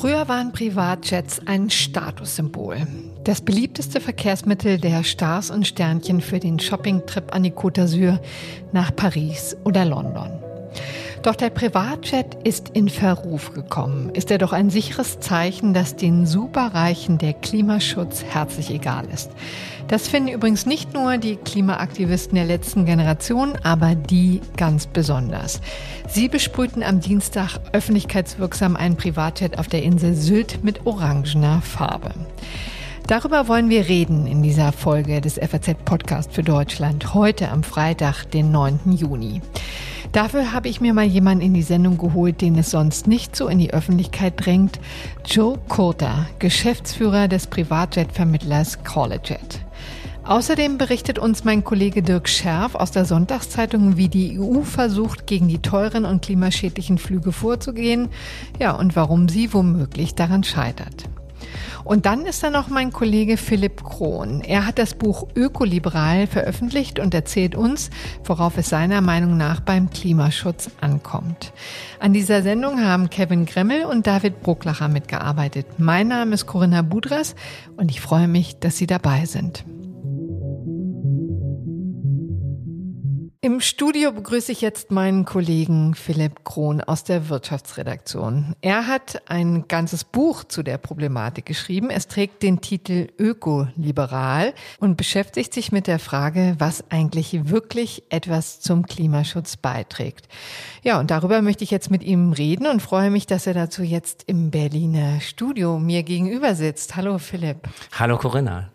Früher 0.00 0.28
waren 0.28 0.52
Privatjets 0.52 1.46
ein 1.46 1.68
Statussymbol. 1.68 2.86
Das 3.24 3.42
beliebteste 3.42 4.00
Verkehrsmittel 4.00 4.78
der 4.78 5.04
Stars 5.04 5.50
und 5.50 5.66
Sternchen 5.66 6.22
für 6.22 6.38
den 6.38 6.58
Shoppingtrip 6.58 7.34
an 7.34 7.42
die 7.42 7.52
Côte 7.52 7.82
d'Azur 7.82 8.18
nach 8.72 8.96
Paris 8.96 9.56
oder 9.64 9.84
London. 9.84 10.39
Doch 11.22 11.36
der 11.36 11.50
Privatjet 11.50 12.34
ist 12.44 12.70
in 12.70 12.88
Verruf 12.88 13.52
gekommen. 13.52 14.08
Ist 14.14 14.30
er 14.30 14.38
doch 14.38 14.54
ein 14.54 14.70
sicheres 14.70 15.20
Zeichen, 15.20 15.74
dass 15.74 15.94
den 15.94 16.24
Superreichen 16.24 17.18
der 17.18 17.34
Klimaschutz 17.34 18.24
herzlich 18.24 18.70
egal 18.70 19.04
ist. 19.12 19.30
Das 19.88 20.08
finden 20.08 20.30
übrigens 20.30 20.64
nicht 20.64 20.94
nur 20.94 21.18
die 21.18 21.36
Klimaaktivisten 21.36 22.36
der 22.36 22.46
letzten 22.46 22.86
Generation, 22.86 23.52
aber 23.62 23.94
die 23.94 24.40
ganz 24.56 24.86
besonders. 24.86 25.60
Sie 26.08 26.28
besprühten 26.28 26.82
am 26.82 27.00
Dienstag 27.00 27.58
öffentlichkeitswirksam 27.72 28.74
einen 28.74 28.96
Privatjet 28.96 29.58
auf 29.58 29.68
der 29.68 29.82
Insel 29.82 30.14
Sylt 30.14 30.64
mit 30.64 30.86
orangener 30.86 31.60
Farbe. 31.60 32.14
Darüber 33.08 33.46
wollen 33.46 33.68
wir 33.68 33.88
reden 33.88 34.26
in 34.26 34.42
dieser 34.42 34.72
Folge 34.72 35.20
des 35.20 35.34
FAZ 35.34 35.74
Podcast 35.84 36.32
für 36.32 36.44
Deutschland 36.44 37.12
heute 37.12 37.50
am 37.50 37.62
Freitag, 37.62 38.24
den 38.26 38.52
9. 38.52 38.92
Juni. 38.92 39.42
Dafür 40.12 40.52
habe 40.52 40.68
ich 40.68 40.80
mir 40.80 40.92
mal 40.92 41.04
jemanden 41.04 41.44
in 41.44 41.54
die 41.54 41.62
Sendung 41.62 41.96
geholt, 41.96 42.40
den 42.40 42.58
es 42.58 42.72
sonst 42.72 43.06
nicht 43.06 43.36
so 43.36 43.46
in 43.46 43.58
die 43.58 43.72
Öffentlichkeit 43.72 44.44
drängt. 44.44 44.80
Joe 45.24 45.56
Coulter, 45.68 46.26
Geschäftsführer 46.40 47.28
des 47.28 47.46
Privatjet-Vermittlers 47.46 48.82
Colleget. 48.82 49.64
Außerdem 50.24 50.78
berichtet 50.78 51.20
uns 51.20 51.44
mein 51.44 51.62
Kollege 51.62 52.02
Dirk 52.02 52.28
Scherf 52.28 52.74
aus 52.74 52.90
der 52.90 53.04
Sonntagszeitung, 53.04 53.96
wie 53.96 54.08
die 54.08 54.38
EU 54.38 54.62
versucht, 54.62 55.26
gegen 55.28 55.46
die 55.46 55.62
teuren 55.62 56.04
und 56.04 56.22
klimaschädlichen 56.22 56.98
Flüge 56.98 57.30
vorzugehen, 57.30 58.08
ja, 58.58 58.72
und 58.72 58.96
warum 58.96 59.28
sie 59.28 59.54
womöglich 59.54 60.14
daran 60.16 60.42
scheitert. 60.42 61.08
Und 61.84 62.06
dann 62.06 62.26
ist 62.26 62.42
da 62.42 62.50
noch 62.50 62.68
mein 62.68 62.92
Kollege 62.92 63.36
Philipp 63.36 63.84
Krohn. 63.84 64.42
Er 64.42 64.66
hat 64.66 64.78
das 64.78 64.94
Buch 64.94 65.28
Ökoliberal 65.34 66.26
veröffentlicht 66.26 66.98
und 66.98 67.14
erzählt 67.14 67.54
uns, 67.54 67.90
worauf 68.24 68.56
es 68.58 68.68
seiner 68.68 69.00
Meinung 69.00 69.36
nach 69.36 69.60
beim 69.60 69.90
Klimaschutz 69.90 70.70
ankommt. 70.80 71.52
An 71.98 72.12
dieser 72.12 72.42
Sendung 72.42 72.80
haben 72.84 73.10
Kevin 73.10 73.46
Gremmel 73.46 73.84
und 73.84 74.06
David 74.06 74.42
Brucklacher 74.42 74.88
mitgearbeitet. 74.88 75.66
Mein 75.78 76.08
Name 76.08 76.34
ist 76.34 76.46
Corinna 76.46 76.82
Budras 76.82 77.34
und 77.76 77.90
ich 77.90 78.00
freue 78.00 78.28
mich, 78.28 78.58
dass 78.58 78.76
Sie 78.76 78.86
dabei 78.86 79.24
sind. 79.26 79.64
Im 83.42 83.62
Studio 83.62 84.12
begrüße 84.12 84.52
ich 84.52 84.60
jetzt 84.60 84.90
meinen 84.90 85.24
Kollegen 85.24 85.94
Philipp 85.94 86.44
Krohn 86.44 86.82
aus 86.82 87.04
der 87.04 87.30
Wirtschaftsredaktion. 87.30 88.54
Er 88.60 88.86
hat 88.86 89.22
ein 89.30 89.66
ganzes 89.66 90.04
Buch 90.04 90.44
zu 90.44 90.62
der 90.62 90.76
Problematik 90.76 91.46
geschrieben. 91.46 91.88
Es 91.88 92.06
trägt 92.06 92.42
den 92.42 92.60
Titel 92.60 93.08
Ökoliberal 93.18 94.52
und 94.78 94.98
beschäftigt 94.98 95.54
sich 95.54 95.72
mit 95.72 95.86
der 95.86 95.98
Frage, 95.98 96.54
was 96.58 96.84
eigentlich 96.90 97.48
wirklich 97.48 98.02
etwas 98.10 98.60
zum 98.60 98.84
Klimaschutz 98.84 99.56
beiträgt. 99.56 100.28
Ja, 100.82 101.00
und 101.00 101.10
darüber 101.10 101.40
möchte 101.40 101.64
ich 101.64 101.70
jetzt 101.70 101.90
mit 101.90 102.02
ihm 102.04 102.32
reden 102.32 102.66
und 102.66 102.82
freue 102.82 103.10
mich, 103.10 103.26
dass 103.26 103.46
er 103.46 103.54
dazu 103.54 103.82
jetzt 103.82 104.24
im 104.26 104.50
Berliner 104.50 105.18
Studio 105.22 105.78
mir 105.78 106.02
gegenüber 106.02 106.54
sitzt. 106.54 106.94
Hallo 106.94 107.16
Philipp. 107.16 107.70
Hallo 107.98 108.18
Corinna. 108.18 108.68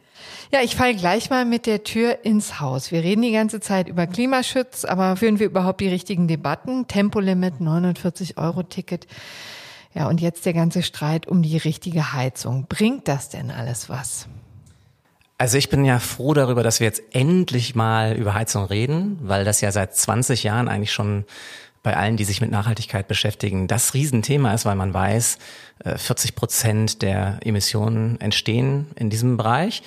Ja, 0.51 0.61
ich 0.61 0.75
falle 0.75 0.95
gleich 0.95 1.29
mal 1.29 1.43
mit 1.45 1.65
der 1.65 1.83
Tür 1.83 2.19
ins 2.23 2.59
Haus. 2.59 2.91
Wir 2.91 3.03
reden 3.03 3.23
die 3.23 3.31
ganze 3.31 3.59
Zeit 3.59 3.87
über 3.87 4.05
Klimaschutz, 4.07 4.85
aber 4.85 5.15
führen 5.15 5.39
wir 5.39 5.47
überhaupt 5.47 5.81
die 5.81 5.87
richtigen 5.87 6.27
Debatten? 6.27 6.87
Tempolimit, 6.87 7.59
49 7.59 8.37
Euro 8.37 8.63
Ticket. 8.63 9.07
Ja, 9.93 10.07
und 10.07 10.21
jetzt 10.21 10.45
der 10.45 10.53
ganze 10.53 10.83
Streit 10.83 11.27
um 11.27 11.41
die 11.41 11.57
richtige 11.57 12.13
Heizung. 12.13 12.67
Bringt 12.67 13.07
das 13.07 13.29
denn 13.29 13.49
alles 13.49 13.89
was? 13.89 14.27
Also 15.37 15.57
ich 15.57 15.69
bin 15.69 15.83
ja 15.83 15.99
froh 15.99 16.33
darüber, 16.33 16.63
dass 16.63 16.79
wir 16.79 16.87
jetzt 16.87 17.01
endlich 17.11 17.75
mal 17.75 18.15
über 18.15 18.33
Heizung 18.33 18.65
reden, 18.65 19.17
weil 19.21 19.43
das 19.43 19.61
ja 19.61 19.71
seit 19.71 19.95
20 19.95 20.43
Jahren 20.43 20.67
eigentlich 20.67 20.93
schon 20.93 21.25
bei 21.85 21.95
allen, 21.95 22.17
die 22.17 22.23
sich 22.23 22.41
mit 22.41 22.49
Nachhaltigkeit 22.49 23.07
beschäftigen, 23.07 23.67
das 23.67 23.93
Riesenthema 23.93 24.53
ist, 24.53 24.65
weil 24.65 24.75
man 24.75 24.93
weiß, 24.93 25.37
40 25.95 26.31
äh, 26.31 26.33
Prozent 26.33 27.01
der 27.03 27.39
Emissionen 27.43 28.19
entstehen 28.19 28.87
in 28.95 29.09
diesem 29.09 29.37
Bereich. 29.37 29.83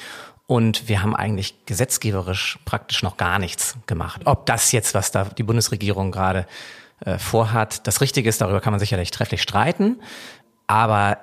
Und 0.49 0.89
wir 0.89 1.03
haben 1.03 1.15
eigentlich 1.15 1.67
gesetzgeberisch 1.67 2.59
praktisch 2.65 3.03
noch 3.03 3.19
gar 3.19 3.39
nichts 3.39 3.77
gemacht. 3.87 4.23
Ob 4.25 4.47
das 4.47 4.73
jetzt, 4.73 4.95
was 4.95 5.11
da 5.11 5.25
die 5.25 5.43
Bundesregierung 5.43 6.11
gerade 6.11 6.47
äh, 7.05 7.19
vorhat, 7.19 7.87
das 7.87 8.01
Richtige 8.01 8.31
ist, 8.31 8.41
darüber 8.41 8.63
kann 8.63 8.73
man 8.73 8.81
sicherlich 8.81 9.11
trefflich 9.11 9.43
streiten. 9.43 10.01
Aber 10.67 11.19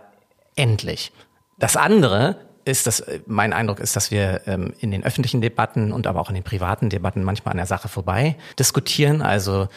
endlich. 0.56 1.12
Das 1.58 1.76
andere 1.76 2.38
ist, 2.66 2.86
dass 2.86 3.00
äh, 3.00 3.20
mein 3.26 3.52
Eindruck 3.52 3.80
ist, 3.80 3.96
dass 3.96 4.12
wir 4.12 4.42
ähm, 4.46 4.76
in 4.80 4.92
den 4.92 5.04
öffentlichen 5.04 5.42
Debatten 5.42 5.92
und 5.92 6.06
aber 6.06 6.22
auch 6.22 6.30
in 6.30 6.36
den 6.36 6.44
privaten 6.44 6.92
Debatten 6.92 7.24
manchmal 7.24 7.54
an 7.54 7.58
der 7.58 7.66
Sache 7.66 7.88
vorbei 7.88 8.36
diskutieren. 8.60 9.24
Also 9.24 9.70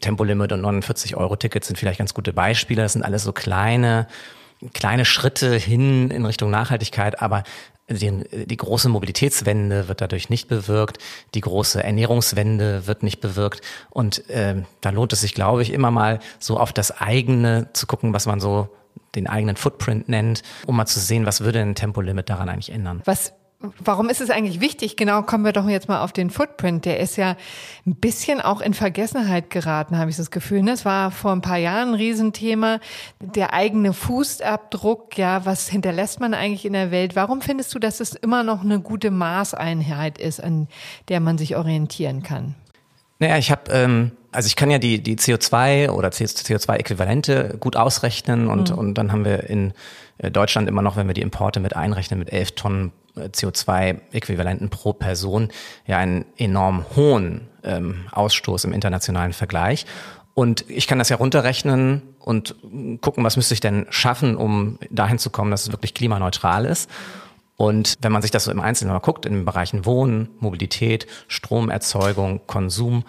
Tempolimit 0.00 0.52
und 0.52 0.60
49 0.60 1.16
Euro 1.16 1.34
Tickets 1.34 1.66
sind 1.66 1.76
vielleicht 1.76 1.98
ganz 1.98 2.14
gute 2.14 2.32
Beispiele. 2.32 2.82
Das 2.82 2.92
sind 2.92 3.02
alles 3.02 3.24
so 3.24 3.32
kleine 3.32 4.06
kleine 4.74 5.04
Schritte 5.04 5.56
hin 5.56 6.10
in 6.10 6.26
Richtung 6.26 6.50
Nachhaltigkeit, 6.50 7.22
aber 7.22 7.44
die, 7.90 8.46
die 8.46 8.56
große 8.56 8.88
Mobilitätswende 8.88 9.88
wird 9.88 10.00
dadurch 10.00 10.30
nicht 10.30 10.48
bewirkt, 10.48 10.98
die 11.34 11.40
große 11.40 11.82
Ernährungswende 11.82 12.86
wird 12.86 13.02
nicht 13.02 13.20
bewirkt 13.20 13.62
und 13.90 14.28
äh, 14.30 14.62
da 14.80 14.90
lohnt 14.90 15.12
es 15.12 15.20
sich, 15.20 15.34
glaube 15.34 15.62
ich, 15.62 15.72
immer 15.72 15.90
mal 15.90 16.20
so 16.38 16.58
auf 16.58 16.72
das 16.72 17.00
eigene 17.00 17.68
zu 17.72 17.86
gucken, 17.86 18.12
was 18.12 18.26
man 18.26 18.40
so 18.40 18.68
den 19.14 19.26
eigenen 19.26 19.56
Footprint 19.56 20.08
nennt, 20.08 20.42
um 20.66 20.76
mal 20.76 20.86
zu 20.86 21.00
sehen, 21.00 21.26
was 21.26 21.40
würde 21.40 21.60
ein 21.60 21.74
Tempolimit 21.74 22.30
daran 22.30 22.48
eigentlich 22.48 22.70
ändern. 22.70 23.02
Was 23.04 23.32
Warum 23.62 24.08
ist 24.08 24.22
es 24.22 24.30
eigentlich 24.30 24.62
wichtig? 24.62 24.96
Genau, 24.96 25.20
kommen 25.20 25.44
wir 25.44 25.52
doch 25.52 25.68
jetzt 25.68 25.86
mal 25.86 26.00
auf 26.02 26.12
den 26.12 26.30
Footprint. 26.30 26.86
Der 26.86 26.98
ist 26.98 27.16
ja 27.16 27.36
ein 27.86 27.94
bisschen 27.94 28.40
auch 28.40 28.62
in 28.62 28.72
Vergessenheit 28.72 29.50
geraten, 29.50 29.98
habe 29.98 30.08
ich 30.08 30.16
das 30.16 30.30
Gefühl. 30.30 30.64
Das 30.64 30.86
war 30.86 31.10
vor 31.10 31.32
ein 31.32 31.42
paar 31.42 31.58
Jahren 31.58 31.90
ein 31.90 31.94
Riesenthema. 31.94 32.80
Der 33.20 33.52
eigene 33.52 33.92
Fußabdruck, 33.92 35.18
ja, 35.18 35.44
was 35.44 35.68
hinterlässt 35.68 36.20
man 36.20 36.32
eigentlich 36.32 36.64
in 36.64 36.72
der 36.72 36.90
Welt? 36.90 37.16
Warum 37.16 37.42
findest 37.42 37.74
du, 37.74 37.78
dass 37.78 38.00
es 38.00 38.14
immer 38.14 38.44
noch 38.44 38.62
eine 38.62 38.80
gute 38.80 39.10
Maßeinheit 39.10 40.16
ist, 40.16 40.42
an 40.42 40.66
der 41.08 41.20
man 41.20 41.36
sich 41.36 41.56
orientieren 41.56 42.22
kann? 42.22 42.54
Naja, 43.18 43.36
ich 43.36 43.50
habe, 43.50 43.70
ähm, 43.72 44.12
also 44.32 44.46
ich 44.46 44.56
kann 44.56 44.70
ja 44.70 44.78
die, 44.78 45.02
die 45.02 45.16
CO2 45.16 45.90
oder 45.90 46.08
CO2-Äquivalente 46.08 47.58
gut 47.58 47.76
ausrechnen 47.76 48.48
und, 48.48 48.70
mhm. 48.70 48.78
und 48.78 48.94
dann 48.94 49.12
haben 49.12 49.26
wir 49.26 49.50
in 49.50 49.74
Deutschland 50.28 50.68
immer 50.68 50.82
noch, 50.82 50.96
wenn 50.96 51.06
wir 51.06 51.14
die 51.14 51.22
Importe 51.22 51.60
mit 51.60 51.76
einrechnen, 51.76 52.18
mit 52.18 52.32
11 52.32 52.52
Tonnen 52.52 52.92
äh, 53.16 53.28
CO2-Äquivalenten 53.28 54.68
pro 54.68 54.92
Person 54.92 55.48
ja 55.86 55.98
einen 55.98 56.26
enorm 56.36 56.84
hohen 56.94 57.48
ähm, 57.62 58.06
Ausstoß 58.12 58.64
im 58.64 58.72
internationalen 58.72 59.32
Vergleich. 59.32 59.86
Und 60.34 60.64
ich 60.68 60.86
kann 60.86 60.98
das 60.98 61.08
ja 61.08 61.16
runterrechnen 61.16 62.02
und 62.18 62.54
gucken, 63.00 63.24
was 63.24 63.36
müsste 63.36 63.54
ich 63.54 63.60
denn 63.60 63.86
schaffen, 63.90 64.36
um 64.36 64.78
dahin 64.90 65.18
zu 65.18 65.30
kommen, 65.30 65.50
dass 65.50 65.62
es 65.62 65.72
wirklich 65.72 65.92
klimaneutral 65.92 66.64
ist. 66.64 66.88
Und 67.56 67.96
wenn 68.00 68.12
man 68.12 68.22
sich 68.22 68.30
das 68.30 68.44
so 68.44 68.50
im 68.50 68.60
Einzelnen 68.60 68.94
mal 68.94 69.00
guckt, 69.00 69.26
in 69.26 69.34
den 69.34 69.44
Bereichen 69.44 69.84
Wohnen, 69.84 70.30
Mobilität, 70.38 71.06
Stromerzeugung, 71.28 72.40
Konsum, 72.46 73.04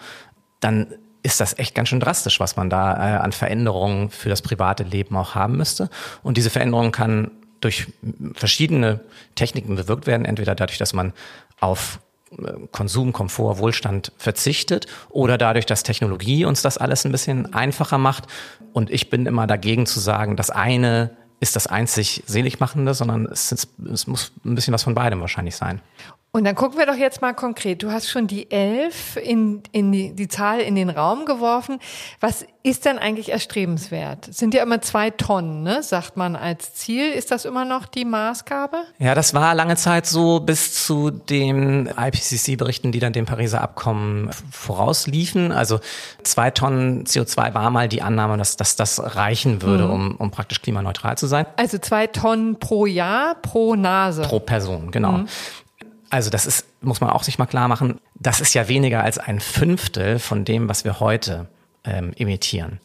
dann 0.60 0.88
ist 1.22 1.40
das 1.40 1.58
echt 1.58 1.74
ganz 1.74 1.88
schön 1.88 2.00
drastisch, 2.00 2.40
was 2.40 2.56
man 2.56 2.68
da 2.68 2.94
äh, 2.94 3.18
an 3.18 3.32
Veränderungen 3.32 4.10
für 4.10 4.28
das 4.28 4.42
private 4.42 4.82
Leben 4.82 5.16
auch 5.16 5.34
haben 5.34 5.56
müsste. 5.56 5.88
Und 6.22 6.36
diese 6.36 6.50
Veränderung 6.50 6.92
kann 6.92 7.30
durch 7.60 7.86
verschiedene 8.34 9.00
Techniken 9.34 9.76
bewirkt 9.76 10.06
werden, 10.06 10.24
entweder 10.24 10.54
dadurch, 10.54 10.78
dass 10.78 10.92
man 10.92 11.12
auf 11.60 12.00
äh, 12.32 12.52
Konsum, 12.72 13.12
Komfort, 13.12 13.58
Wohlstand 13.58 14.12
verzichtet 14.18 14.86
oder 15.10 15.38
dadurch, 15.38 15.66
dass 15.66 15.84
Technologie 15.84 16.44
uns 16.44 16.62
das 16.62 16.76
alles 16.78 17.04
ein 17.04 17.12
bisschen 17.12 17.54
einfacher 17.54 17.98
macht. 17.98 18.24
Und 18.72 18.90
ich 18.90 19.10
bin 19.10 19.26
immer 19.26 19.46
dagegen 19.46 19.86
zu 19.86 20.00
sagen, 20.00 20.36
das 20.36 20.50
eine 20.50 21.16
ist 21.38 21.56
das 21.56 21.66
einzig 21.66 22.22
Seligmachende, 22.26 22.94
sondern 22.94 23.26
es, 23.26 23.52
es 23.92 24.06
muss 24.06 24.32
ein 24.44 24.54
bisschen 24.54 24.74
was 24.74 24.84
von 24.84 24.94
beidem 24.94 25.20
wahrscheinlich 25.20 25.56
sein. 25.56 25.80
Und 26.34 26.44
dann 26.44 26.54
gucken 26.54 26.78
wir 26.78 26.86
doch 26.86 26.96
jetzt 26.96 27.20
mal 27.20 27.34
konkret. 27.34 27.82
Du 27.82 27.92
hast 27.92 28.08
schon 28.08 28.26
die 28.26 28.50
elf 28.50 29.16
in, 29.22 29.62
in 29.70 29.92
die, 29.92 30.14
die 30.14 30.28
Zahl 30.28 30.60
in 30.60 30.74
den 30.74 30.88
Raum 30.88 31.26
geworfen. 31.26 31.78
Was 32.20 32.46
ist 32.62 32.86
denn 32.86 32.98
eigentlich 32.98 33.30
erstrebenswert? 33.30 34.32
Sind 34.32 34.54
ja 34.54 34.62
immer 34.62 34.80
zwei 34.80 35.10
Tonnen, 35.10 35.62
ne? 35.62 35.82
sagt 35.82 36.16
man 36.16 36.34
als 36.34 36.72
Ziel. 36.72 37.12
Ist 37.12 37.32
das 37.32 37.44
immer 37.44 37.66
noch 37.66 37.84
die 37.84 38.06
Maßgabe? 38.06 38.78
Ja, 38.98 39.14
das 39.14 39.34
war 39.34 39.54
lange 39.54 39.76
Zeit 39.76 40.06
so 40.06 40.40
bis 40.40 40.86
zu 40.86 41.10
den 41.10 41.88
IPCC-Berichten, 41.88 42.92
die 42.92 42.98
dann 42.98 43.12
dem 43.12 43.26
Pariser 43.26 43.60
Abkommen 43.60 44.30
vorausliefen. 44.50 45.52
Also 45.52 45.80
zwei 46.22 46.50
Tonnen 46.50 47.04
CO2 47.04 47.52
war 47.52 47.68
mal 47.68 47.90
die 47.90 48.00
Annahme, 48.00 48.38
dass, 48.38 48.56
dass 48.56 48.74
das 48.74 49.16
reichen 49.16 49.60
würde, 49.60 49.84
mhm. 49.84 49.90
um, 49.90 50.16
um 50.16 50.30
praktisch 50.30 50.62
klimaneutral 50.62 51.18
zu 51.18 51.26
sein. 51.26 51.44
Also 51.56 51.76
zwei 51.76 52.06
Tonnen 52.06 52.58
pro 52.58 52.86
Jahr, 52.86 53.34
pro 53.34 53.74
Nase. 53.74 54.22
Pro 54.22 54.40
Person, 54.40 54.90
genau. 54.90 55.12
Mhm. 55.12 55.28
Also 56.12 56.28
das 56.28 56.44
ist, 56.44 56.66
muss 56.82 57.00
man 57.00 57.08
auch 57.08 57.22
sich 57.22 57.38
mal 57.38 57.46
klar 57.46 57.68
machen, 57.68 57.98
das 58.14 58.42
ist 58.42 58.52
ja 58.52 58.68
weniger 58.68 59.02
als 59.02 59.16
ein 59.16 59.40
Fünftel 59.40 60.18
von 60.18 60.44
dem, 60.44 60.68
was 60.68 60.84
wir 60.84 61.00
heute 61.00 61.48
ähm, 61.84 62.12
emittieren. 62.16 62.80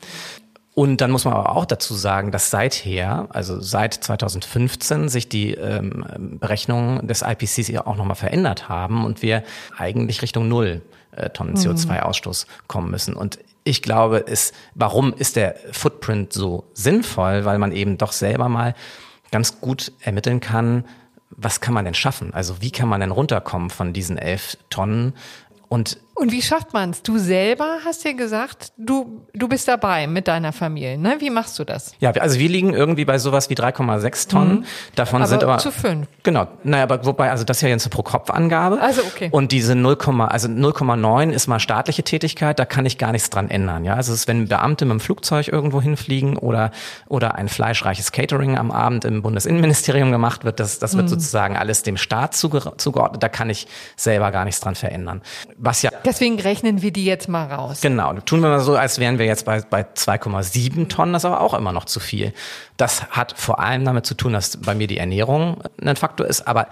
Und 0.73 1.01
dann 1.01 1.11
muss 1.11 1.25
man 1.25 1.33
aber 1.33 1.51
auch 1.51 1.65
dazu 1.65 1.93
sagen, 1.93 2.31
dass 2.31 2.49
seither, 2.51 3.27
also 3.31 3.59
seit 3.59 3.95
2015, 3.95 5.09
sich 5.09 5.27
die 5.27 5.55
ähm, 5.55 6.05
Berechnungen 6.39 7.05
des 7.05 7.21
IPCC 7.21 7.85
auch 7.85 7.97
nochmal 7.97 8.15
verändert 8.15 8.69
haben 8.69 9.03
und 9.03 9.21
wir 9.21 9.43
eigentlich 9.77 10.21
Richtung 10.21 10.47
Null 10.47 10.81
äh, 11.11 11.29
Tonnen 11.29 11.55
mhm. 11.55 11.59
CO2-Ausstoß 11.59 12.45
kommen 12.67 12.91
müssen. 12.91 13.13
Und 13.13 13.39
ich 13.65 13.81
glaube, 13.81 14.19
ist, 14.19 14.55
warum 14.73 15.13
ist 15.13 15.35
der 15.35 15.55
Footprint 15.73 16.31
so 16.31 16.63
sinnvoll? 16.73 17.43
Weil 17.43 17.57
man 17.57 17.73
eben 17.73 17.97
doch 17.97 18.13
selber 18.13 18.47
mal 18.47 18.73
ganz 19.31 19.59
gut 19.59 19.91
ermitteln 19.99 20.39
kann, 20.39 20.85
was 21.29 21.61
kann 21.61 21.73
man 21.73 21.85
denn 21.85 21.93
schaffen? 21.93 22.33
Also 22.33 22.61
wie 22.61 22.71
kann 22.71 22.89
man 22.89 23.01
denn 23.01 23.11
runterkommen 23.11 23.69
von 23.69 23.93
diesen 23.93 24.17
elf 24.17 24.57
Tonnen? 24.69 25.13
Und 25.69 25.99
und 26.17 26.31
wie 26.31 26.41
schafft 26.41 26.73
man 26.73 26.89
es? 26.89 27.03
Du 27.03 27.19
selber 27.19 27.77
hast 27.85 28.03
ja 28.03 28.13
gesagt, 28.13 28.73
du, 28.75 29.27
du 29.33 29.47
bist 29.47 29.67
dabei 29.67 30.07
mit 30.07 30.27
deiner 30.27 30.51
Familie. 30.51 30.97
Ne? 30.97 31.17
Wie 31.19 31.29
machst 31.29 31.59
du 31.59 31.63
das? 31.63 31.93
Ja, 31.99 32.09
also 32.11 32.39
wir 32.39 32.49
liegen 32.49 32.73
irgendwie 32.73 33.05
bei 33.05 33.19
sowas 33.19 33.51
wie 33.51 33.53
3,6 33.53 34.29
Tonnen. 34.29 34.59
Mhm. 34.59 34.65
Davon 34.95 35.21
aber 35.21 35.27
sind 35.27 35.43
aber 35.43 35.59
zu 35.59 35.71
fünf. 35.71 36.07
Genau. 36.23 36.47
Naja, 36.63 36.83
aber 36.83 37.05
wobei, 37.05 37.29
also 37.29 37.43
das 37.43 37.57
ist 37.57 37.61
ja 37.61 37.69
jetzt 37.69 37.85
eine 37.85 37.91
Pro-Kopf-Angabe. 37.91 38.81
Also 38.81 39.01
okay. 39.03 39.29
Und 39.31 39.51
diese 39.51 39.75
0, 39.75 39.97
also 40.27 40.47
0,9 40.47 41.29
ist 41.29 41.45
mal 41.45 41.59
staatliche 41.59 42.01
Tätigkeit, 42.01 42.57
da 42.57 42.65
kann 42.65 42.87
ich 42.87 42.97
gar 42.97 43.11
nichts 43.11 43.29
dran 43.29 43.51
ändern. 43.51 43.85
Ja, 43.85 43.93
also 43.93 44.11
es 44.11 44.21
ist, 44.21 44.27
wenn 44.27 44.47
Beamte 44.47 44.85
mit 44.85 44.93
dem 44.93 44.99
Flugzeug 44.99 45.47
irgendwo 45.49 45.81
hinfliegen 45.83 46.35
oder, 46.37 46.71
oder 47.07 47.35
ein 47.35 47.47
fleischreiches 47.47 48.11
Catering 48.11 48.57
am 48.57 48.71
Abend 48.71 49.05
im 49.05 49.21
Bundesinnenministerium 49.21 50.11
gemacht 50.11 50.45
wird, 50.45 50.59
das, 50.59 50.79
das 50.79 50.95
wird 50.95 51.05
mhm. 51.05 51.09
sozusagen 51.09 51.57
alles 51.57 51.83
dem 51.83 51.97
Staat 51.97 52.33
zugeordnet. 52.33 53.21
Da 53.21 53.29
kann 53.29 53.51
ich 53.51 53.67
selber 53.95 54.31
gar 54.31 54.45
nichts 54.45 54.61
dran 54.61 54.73
verändern. 54.73 55.21
Was 55.57 55.83
ja 55.83 55.91
Deswegen 56.07 56.39
rechnen 56.39 56.81
wir 56.81 56.91
die 56.91 57.03
jetzt 57.03 57.27
mal 57.27 57.51
raus. 57.51 57.81
Genau, 57.81 58.13
tun 58.13 58.39
wir 58.39 58.47
mal 58.47 58.61
so, 58.61 58.77
als 58.77 58.97
wären 58.97 59.19
wir 59.19 59.25
jetzt 59.25 59.43
bei, 59.43 59.59
bei 59.59 59.81
2,7 59.81 60.87
Tonnen, 60.87 61.11
das 61.11 61.25
ist 61.25 61.25
aber 61.25 61.41
auch 61.41 61.53
immer 61.53 61.73
noch 61.73 61.83
zu 61.83 61.99
viel. 61.99 62.33
Das 62.77 63.09
hat 63.09 63.33
vor 63.37 63.59
allem 63.59 63.83
damit 63.83 64.05
zu 64.05 64.13
tun, 64.13 64.31
dass 64.31 64.55
bei 64.55 64.73
mir 64.73 64.87
die 64.87 64.99
Ernährung 64.99 65.57
ein 65.81 65.97
Faktor 65.97 66.25
ist, 66.25 66.47
aber 66.47 66.69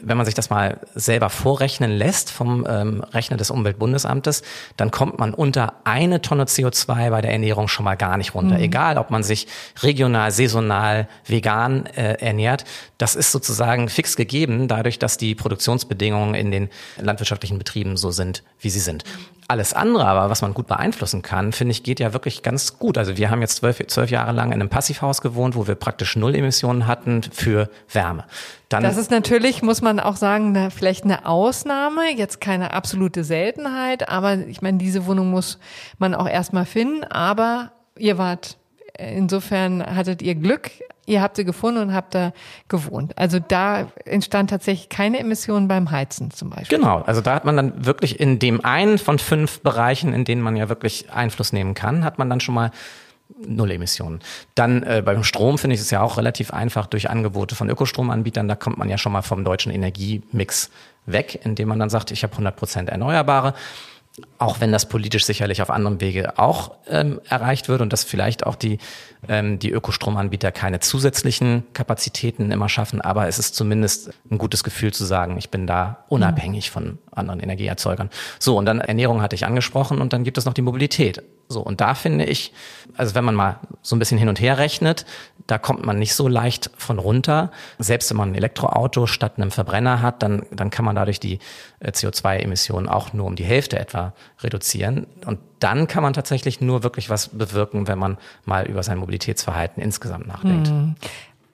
wenn 0.00 0.16
man 0.16 0.24
sich 0.24 0.34
das 0.34 0.50
mal 0.50 0.78
selber 0.94 1.30
vorrechnen 1.30 1.90
lässt 1.90 2.30
vom 2.30 2.66
ähm, 2.68 3.02
Rechner 3.12 3.36
des 3.36 3.50
Umweltbundesamtes, 3.50 4.42
dann 4.76 4.90
kommt 4.90 5.18
man 5.18 5.34
unter 5.34 5.74
eine 5.84 6.22
Tonne 6.22 6.44
CO2 6.44 7.10
bei 7.10 7.20
der 7.20 7.32
Ernährung 7.32 7.68
schon 7.68 7.84
mal 7.84 7.96
gar 7.96 8.16
nicht 8.16 8.34
runter. 8.34 8.56
Mhm. 8.56 8.62
Egal, 8.62 8.98
ob 8.98 9.10
man 9.10 9.22
sich 9.22 9.48
regional, 9.82 10.30
saisonal, 10.30 11.08
vegan 11.26 11.86
äh, 11.86 12.14
ernährt, 12.20 12.64
das 12.98 13.16
ist 13.16 13.32
sozusagen 13.32 13.88
fix 13.88 14.16
gegeben, 14.16 14.68
dadurch, 14.68 14.98
dass 14.98 15.16
die 15.16 15.34
Produktionsbedingungen 15.34 16.34
in 16.34 16.50
den 16.50 16.68
landwirtschaftlichen 17.00 17.58
Betrieben 17.58 17.96
so 17.96 18.10
sind, 18.10 18.42
wie 18.60 18.70
sie 18.70 18.77
sind. 18.78 19.04
Alles 19.50 19.72
andere 19.72 20.04
aber, 20.04 20.28
was 20.28 20.42
man 20.42 20.52
gut 20.52 20.66
beeinflussen 20.66 21.22
kann, 21.22 21.52
finde 21.52 21.72
ich, 21.72 21.82
geht 21.82 22.00
ja 22.00 22.12
wirklich 22.12 22.42
ganz 22.42 22.78
gut. 22.78 22.98
Also 22.98 23.16
wir 23.16 23.30
haben 23.30 23.40
jetzt 23.40 23.56
zwölf, 23.56 23.84
zwölf 23.86 24.10
Jahre 24.10 24.32
lang 24.32 24.48
in 24.48 24.60
einem 24.60 24.68
Passivhaus 24.68 25.22
gewohnt, 25.22 25.56
wo 25.56 25.66
wir 25.66 25.74
praktisch 25.74 26.16
null 26.16 26.34
Emissionen 26.34 26.86
hatten 26.86 27.22
für 27.22 27.70
Wärme. 27.90 28.24
Dann 28.68 28.82
das 28.82 28.98
ist 28.98 29.10
natürlich, 29.10 29.62
muss 29.62 29.80
man 29.80 30.00
auch 30.00 30.16
sagen, 30.16 30.54
eine, 30.54 30.70
vielleicht 30.70 31.04
eine 31.04 31.24
Ausnahme, 31.24 32.14
jetzt 32.14 32.42
keine 32.42 32.74
absolute 32.74 33.24
Seltenheit, 33.24 34.10
aber 34.10 34.34
ich 34.36 34.60
meine, 34.60 34.76
diese 34.76 35.06
Wohnung 35.06 35.30
muss 35.30 35.58
man 35.96 36.14
auch 36.14 36.28
erstmal 36.28 36.66
finden, 36.66 37.04
aber 37.04 37.72
ihr 37.96 38.18
wart, 38.18 38.58
insofern 38.98 39.82
hattet 39.96 40.20
ihr 40.20 40.34
Glück, 40.34 40.70
ihr 41.08 41.22
habt 41.22 41.36
sie 41.36 41.44
gefunden 41.44 41.80
und 41.80 41.94
habt 41.94 42.14
da 42.14 42.32
gewohnt. 42.68 43.16
Also 43.18 43.38
da 43.40 43.90
entstand 44.04 44.50
tatsächlich 44.50 44.88
keine 44.88 45.18
Emissionen 45.18 45.66
beim 45.66 45.90
Heizen 45.90 46.30
zum 46.30 46.50
Beispiel. 46.50 46.78
Genau, 46.78 47.02
also 47.02 47.20
da 47.20 47.34
hat 47.34 47.44
man 47.44 47.56
dann 47.56 47.86
wirklich 47.86 48.20
in 48.20 48.38
dem 48.38 48.64
einen 48.64 48.98
von 48.98 49.18
fünf 49.18 49.60
Bereichen, 49.60 50.12
in 50.12 50.24
denen 50.24 50.42
man 50.42 50.56
ja 50.56 50.68
wirklich 50.68 51.10
Einfluss 51.10 51.52
nehmen 51.52 51.74
kann, 51.74 52.04
hat 52.04 52.18
man 52.18 52.28
dann 52.28 52.40
schon 52.40 52.54
mal 52.54 52.70
Null 53.46 53.72
Emissionen. 53.72 54.20
Dann 54.54 54.82
äh, 54.82 55.02
beim 55.04 55.22
Strom 55.22 55.58
finde 55.58 55.74
ich 55.74 55.80
es 55.80 55.90
ja 55.90 56.00
auch 56.00 56.16
relativ 56.16 56.50
einfach 56.52 56.86
durch 56.86 57.10
Angebote 57.10 57.54
von 57.54 57.68
Ökostromanbietern. 57.68 58.48
Da 58.48 58.54
kommt 58.54 58.78
man 58.78 58.88
ja 58.88 58.96
schon 58.96 59.12
mal 59.12 59.22
vom 59.22 59.44
deutschen 59.44 59.70
Energiemix 59.70 60.70
weg, 61.04 61.40
indem 61.44 61.68
man 61.68 61.78
dann 61.78 61.90
sagt, 61.90 62.10
ich 62.10 62.22
habe 62.22 62.32
100 62.32 62.56
Prozent 62.56 62.88
Erneuerbare. 62.88 63.54
Auch 64.38 64.60
wenn 64.60 64.70
das 64.70 64.88
politisch 64.88 65.24
sicherlich 65.24 65.62
auf 65.62 65.70
anderem 65.70 66.00
Wege 66.00 66.38
auch 66.38 66.76
ähm, 66.88 67.20
erreicht 67.28 67.68
wird 67.68 67.80
und 67.80 67.92
dass 67.92 68.04
vielleicht 68.04 68.46
auch 68.46 68.54
die, 68.54 68.78
ähm, 69.28 69.58
die 69.58 69.72
Ökostromanbieter 69.72 70.52
keine 70.52 70.78
zusätzlichen 70.78 71.64
Kapazitäten 71.72 72.52
immer 72.52 72.68
schaffen, 72.68 73.00
aber 73.00 73.26
es 73.26 73.38
ist 73.38 73.56
zumindest 73.56 74.10
ein 74.30 74.38
gutes 74.38 74.62
Gefühl 74.62 74.92
zu 74.92 75.04
sagen, 75.04 75.38
ich 75.38 75.50
bin 75.50 75.66
da 75.66 76.04
unabhängig 76.08 76.70
von 76.70 76.98
anderen 77.10 77.40
Energieerzeugern. 77.40 78.10
So, 78.38 78.56
und 78.56 78.64
dann 78.66 78.80
Ernährung 78.80 79.22
hatte 79.22 79.34
ich 79.34 79.44
angesprochen 79.44 80.00
und 80.00 80.12
dann 80.12 80.24
gibt 80.24 80.38
es 80.38 80.44
noch 80.44 80.54
die 80.54 80.62
Mobilität. 80.62 81.22
So, 81.48 81.60
und 81.60 81.80
da 81.80 81.94
finde 81.94 82.26
ich, 82.26 82.52
also 82.96 83.14
wenn 83.14 83.24
man 83.24 83.34
mal 83.34 83.58
so 83.82 83.96
ein 83.96 83.98
bisschen 83.98 84.18
hin 84.18 84.28
und 84.28 84.40
her 84.40 84.58
rechnet, 84.58 85.06
da 85.46 85.56
kommt 85.56 85.84
man 85.84 85.98
nicht 85.98 86.14
so 86.14 86.28
leicht 86.28 86.70
von 86.76 86.98
runter. 86.98 87.50
Selbst 87.78 88.10
wenn 88.10 88.18
man 88.18 88.32
ein 88.32 88.34
Elektroauto 88.34 89.06
statt 89.06 89.34
einem 89.36 89.50
Verbrenner 89.50 90.02
hat, 90.02 90.22
dann, 90.22 90.44
dann 90.52 90.68
kann 90.68 90.84
man 90.84 90.94
dadurch 90.94 91.20
die 91.20 91.38
äh, 91.80 91.90
CO2-Emissionen 91.90 92.86
auch 92.86 93.14
nur 93.14 93.26
um 93.26 93.34
die 93.34 93.44
Hälfte 93.44 93.78
etwa 93.78 94.12
reduzieren. 94.40 95.06
Und 95.26 95.38
dann 95.58 95.88
kann 95.88 96.02
man 96.02 96.12
tatsächlich 96.12 96.60
nur 96.60 96.82
wirklich 96.82 97.10
was 97.10 97.28
bewirken, 97.28 97.88
wenn 97.88 97.98
man 97.98 98.18
mal 98.44 98.66
über 98.66 98.82
sein 98.82 98.98
Mobilitätsverhalten 98.98 99.82
insgesamt 99.82 100.26
nachdenkt. 100.26 100.70
Mhm. 100.70 100.94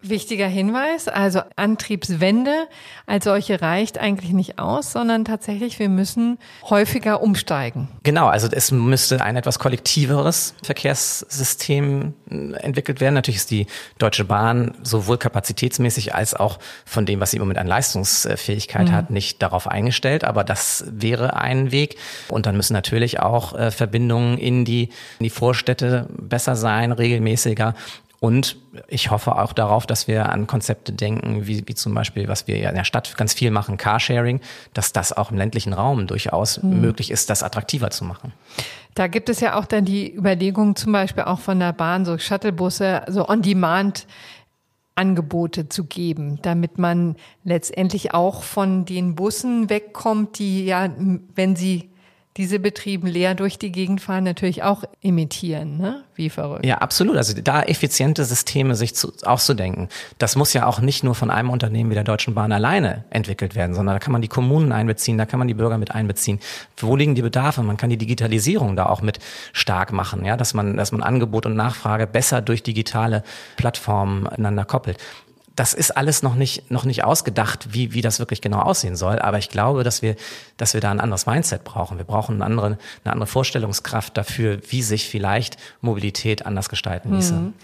Wichtiger 0.08 0.46
Hinweis, 0.46 1.08
also 1.08 1.40
Antriebswende 1.56 2.66
als 3.06 3.24
solche 3.24 3.60
reicht 3.60 3.98
eigentlich 3.98 4.32
nicht 4.32 4.58
aus, 4.58 4.92
sondern 4.92 5.24
tatsächlich, 5.24 5.78
wir 5.78 5.88
müssen 5.88 6.38
häufiger 6.68 7.22
umsteigen. 7.22 7.88
Genau, 8.02 8.26
also 8.26 8.48
es 8.50 8.70
müsste 8.70 9.22
ein 9.22 9.36
etwas 9.36 9.58
kollektiveres 9.58 10.54
Verkehrssystem 10.62 12.14
äh, 12.30 12.52
entwickelt 12.56 13.00
werden. 13.00 13.14
Natürlich 13.14 13.38
ist 13.38 13.50
die 13.50 13.66
Deutsche 13.98 14.24
Bahn 14.24 14.74
sowohl 14.82 15.18
kapazitätsmäßig 15.18 16.14
als 16.14 16.34
auch 16.34 16.58
von 16.84 17.06
dem, 17.06 17.20
was 17.20 17.30
sie 17.30 17.36
im 17.36 17.42
Moment 17.42 17.58
an 17.58 17.66
Leistungsfähigkeit 17.66 18.88
mhm. 18.88 18.92
hat, 18.92 19.10
nicht 19.10 19.42
darauf 19.42 19.68
eingestellt. 19.68 20.24
Aber 20.24 20.44
das 20.44 20.84
wäre 20.88 21.36
ein 21.36 21.72
Weg. 21.72 21.96
Und 22.28 22.46
dann 22.46 22.56
müssen 22.56 22.72
natürlich 22.72 23.20
auch 23.20 23.54
äh, 23.54 23.70
Verbindungen 23.70 24.38
in 24.38 24.64
die, 24.64 24.84
in 25.18 25.24
die 25.24 25.30
Vorstädte 25.30 26.08
besser 26.18 26.56
sein, 26.56 26.92
regelmäßiger. 26.92 27.74
Und 28.24 28.56
ich 28.88 29.10
hoffe 29.10 29.36
auch 29.36 29.52
darauf, 29.52 29.86
dass 29.86 30.08
wir 30.08 30.30
an 30.30 30.46
Konzepte 30.46 30.94
denken, 30.94 31.46
wie, 31.46 31.62
wie 31.68 31.74
zum 31.74 31.92
Beispiel, 31.92 32.26
was 32.26 32.46
wir 32.46 32.56
ja 32.56 32.70
in 32.70 32.74
der 32.74 32.84
Stadt 32.84 33.18
ganz 33.18 33.34
viel 33.34 33.50
machen, 33.50 33.76
Carsharing, 33.76 34.40
dass 34.72 34.94
das 34.94 35.12
auch 35.14 35.30
im 35.30 35.36
ländlichen 35.36 35.74
Raum 35.74 36.06
durchaus 36.06 36.56
hm. 36.56 36.80
möglich 36.80 37.10
ist, 37.10 37.28
das 37.28 37.42
attraktiver 37.42 37.90
zu 37.90 38.02
machen. 38.06 38.32
Da 38.94 39.08
gibt 39.08 39.28
es 39.28 39.40
ja 39.40 39.58
auch 39.58 39.66
dann 39.66 39.84
die 39.84 40.10
Überlegung, 40.10 40.74
zum 40.74 40.92
Beispiel 40.92 41.24
auch 41.24 41.38
von 41.38 41.60
der 41.60 41.74
Bahn, 41.74 42.06
so 42.06 42.16
Shuttlebusse, 42.16 43.02
so 43.08 43.28
on-demand 43.28 44.06
Angebote 44.94 45.68
zu 45.68 45.84
geben, 45.84 46.38
damit 46.40 46.78
man 46.78 47.16
letztendlich 47.42 48.14
auch 48.14 48.42
von 48.42 48.86
den 48.86 49.16
Bussen 49.16 49.68
wegkommt, 49.68 50.38
die 50.38 50.64
ja, 50.64 50.88
wenn 51.34 51.56
sie 51.56 51.90
diese 52.36 52.58
Betrieben 52.58 53.06
leer 53.06 53.36
durch 53.36 53.58
die 53.58 53.70
Gegend 53.70 54.00
fahren, 54.00 54.24
natürlich 54.24 54.64
auch 54.64 54.82
imitieren, 55.00 55.78
ne? 55.78 56.02
Wie 56.16 56.30
verrückt. 56.30 56.66
Ja, 56.66 56.78
absolut. 56.78 57.16
Also 57.16 57.34
da 57.40 57.62
effiziente 57.62 58.24
Systeme 58.24 58.74
sich 58.74 58.94
zu, 58.94 59.12
auszudenken. 59.24 59.88
Das 60.18 60.34
muss 60.34 60.52
ja 60.52 60.66
auch 60.66 60.80
nicht 60.80 61.04
nur 61.04 61.14
von 61.14 61.30
einem 61.30 61.50
Unternehmen 61.50 61.90
wie 61.90 61.94
der 61.94 62.04
Deutschen 62.04 62.34
Bahn 62.34 62.52
alleine 62.52 63.04
entwickelt 63.10 63.54
werden, 63.54 63.74
sondern 63.74 63.96
da 63.96 63.98
kann 64.00 64.12
man 64.12 64.22
die 64.22 64.28
Kommunen 64.28 64.72
einbeziehen, 64.72 65.18
da 65.18 65.26
kann 65.26 65.38
man 65.38 65.48
die 65.48 65.54
Bürger 65.54 65.78
mit 65.78 65.92
einbeziehen. 65.92 66.40
Wo 66.76 66.96
liegen 66.96 67.14
die 67.14 67.22
Bedarfe? 67.22 67.62
Man 67.62 67.76
kann 67.76 67.90
die 67.90 67.96
Digitalisierung 67.96 68.74
da 68.74 68.86
auch 68.86 69.00
mit 69.00 69.20
stark 69.52 69.92
machen, 69.92 70.24
ja, 70.24 70.36
dass 70.36 70.54
man, 70.54 70.76
dass 70.76 70.90
man 70.90 71.02
Angebot 71.02 71.46
und 71.46 71.54
Nachfrage 71.54 72.06
besser 72.06 72.42
durch 72.42 72.62
digitale 72.62 73.22
Plattformen 73.56 74.26
einander 74.26 74.64
koppelt 74.64 74.98
das 75.56 75.72
ist 75.72 75.96
alles 75.96 76.22
noch 76.22 76.34
nicht, 76.34 76.70
noch 76.70 76.84
nicht 76.84 77.04
ausgedacht, 77.04 77.72
wie, 77.72 77.92
wie 77.92 78.00
das 78.00 78.18
wirklich 78.18 78.40
genau 78.40 78.60
aussehen 78.60 78.96
soll. 78.96 79.20
Aber 79.20 79.38
ich 79.38 79.48
glaube, 79.48 79.84
dass 79.84 80.02
wir, 80.02 80.16
dass 80.56 80.74
wir 80.74 80.80
da 80.80 80.90
ein 80.90 81.00
anderes 81.00 81.26
Mindset 81.26 81.62
brauchen. 81.62 81.96
Wir 81.96 82.04
brauchen 82.04 82.36
eine 82.36 82.44
andere, 82.44 82.66
eine 83.04 83.12
andere 83.12 83.26
Vorstellungskraft 83.26 84.16
dafür, 84.16 84.58
wie 84.68 84.82
sich 84.82 85.08
vielleicht 85.08 85.56
Mobilität 85.80 86.44
anders 86.44 86.68
gestalten 86.68 87.14
ließe. 87.14 87.34
Mhm. 87.34 87.54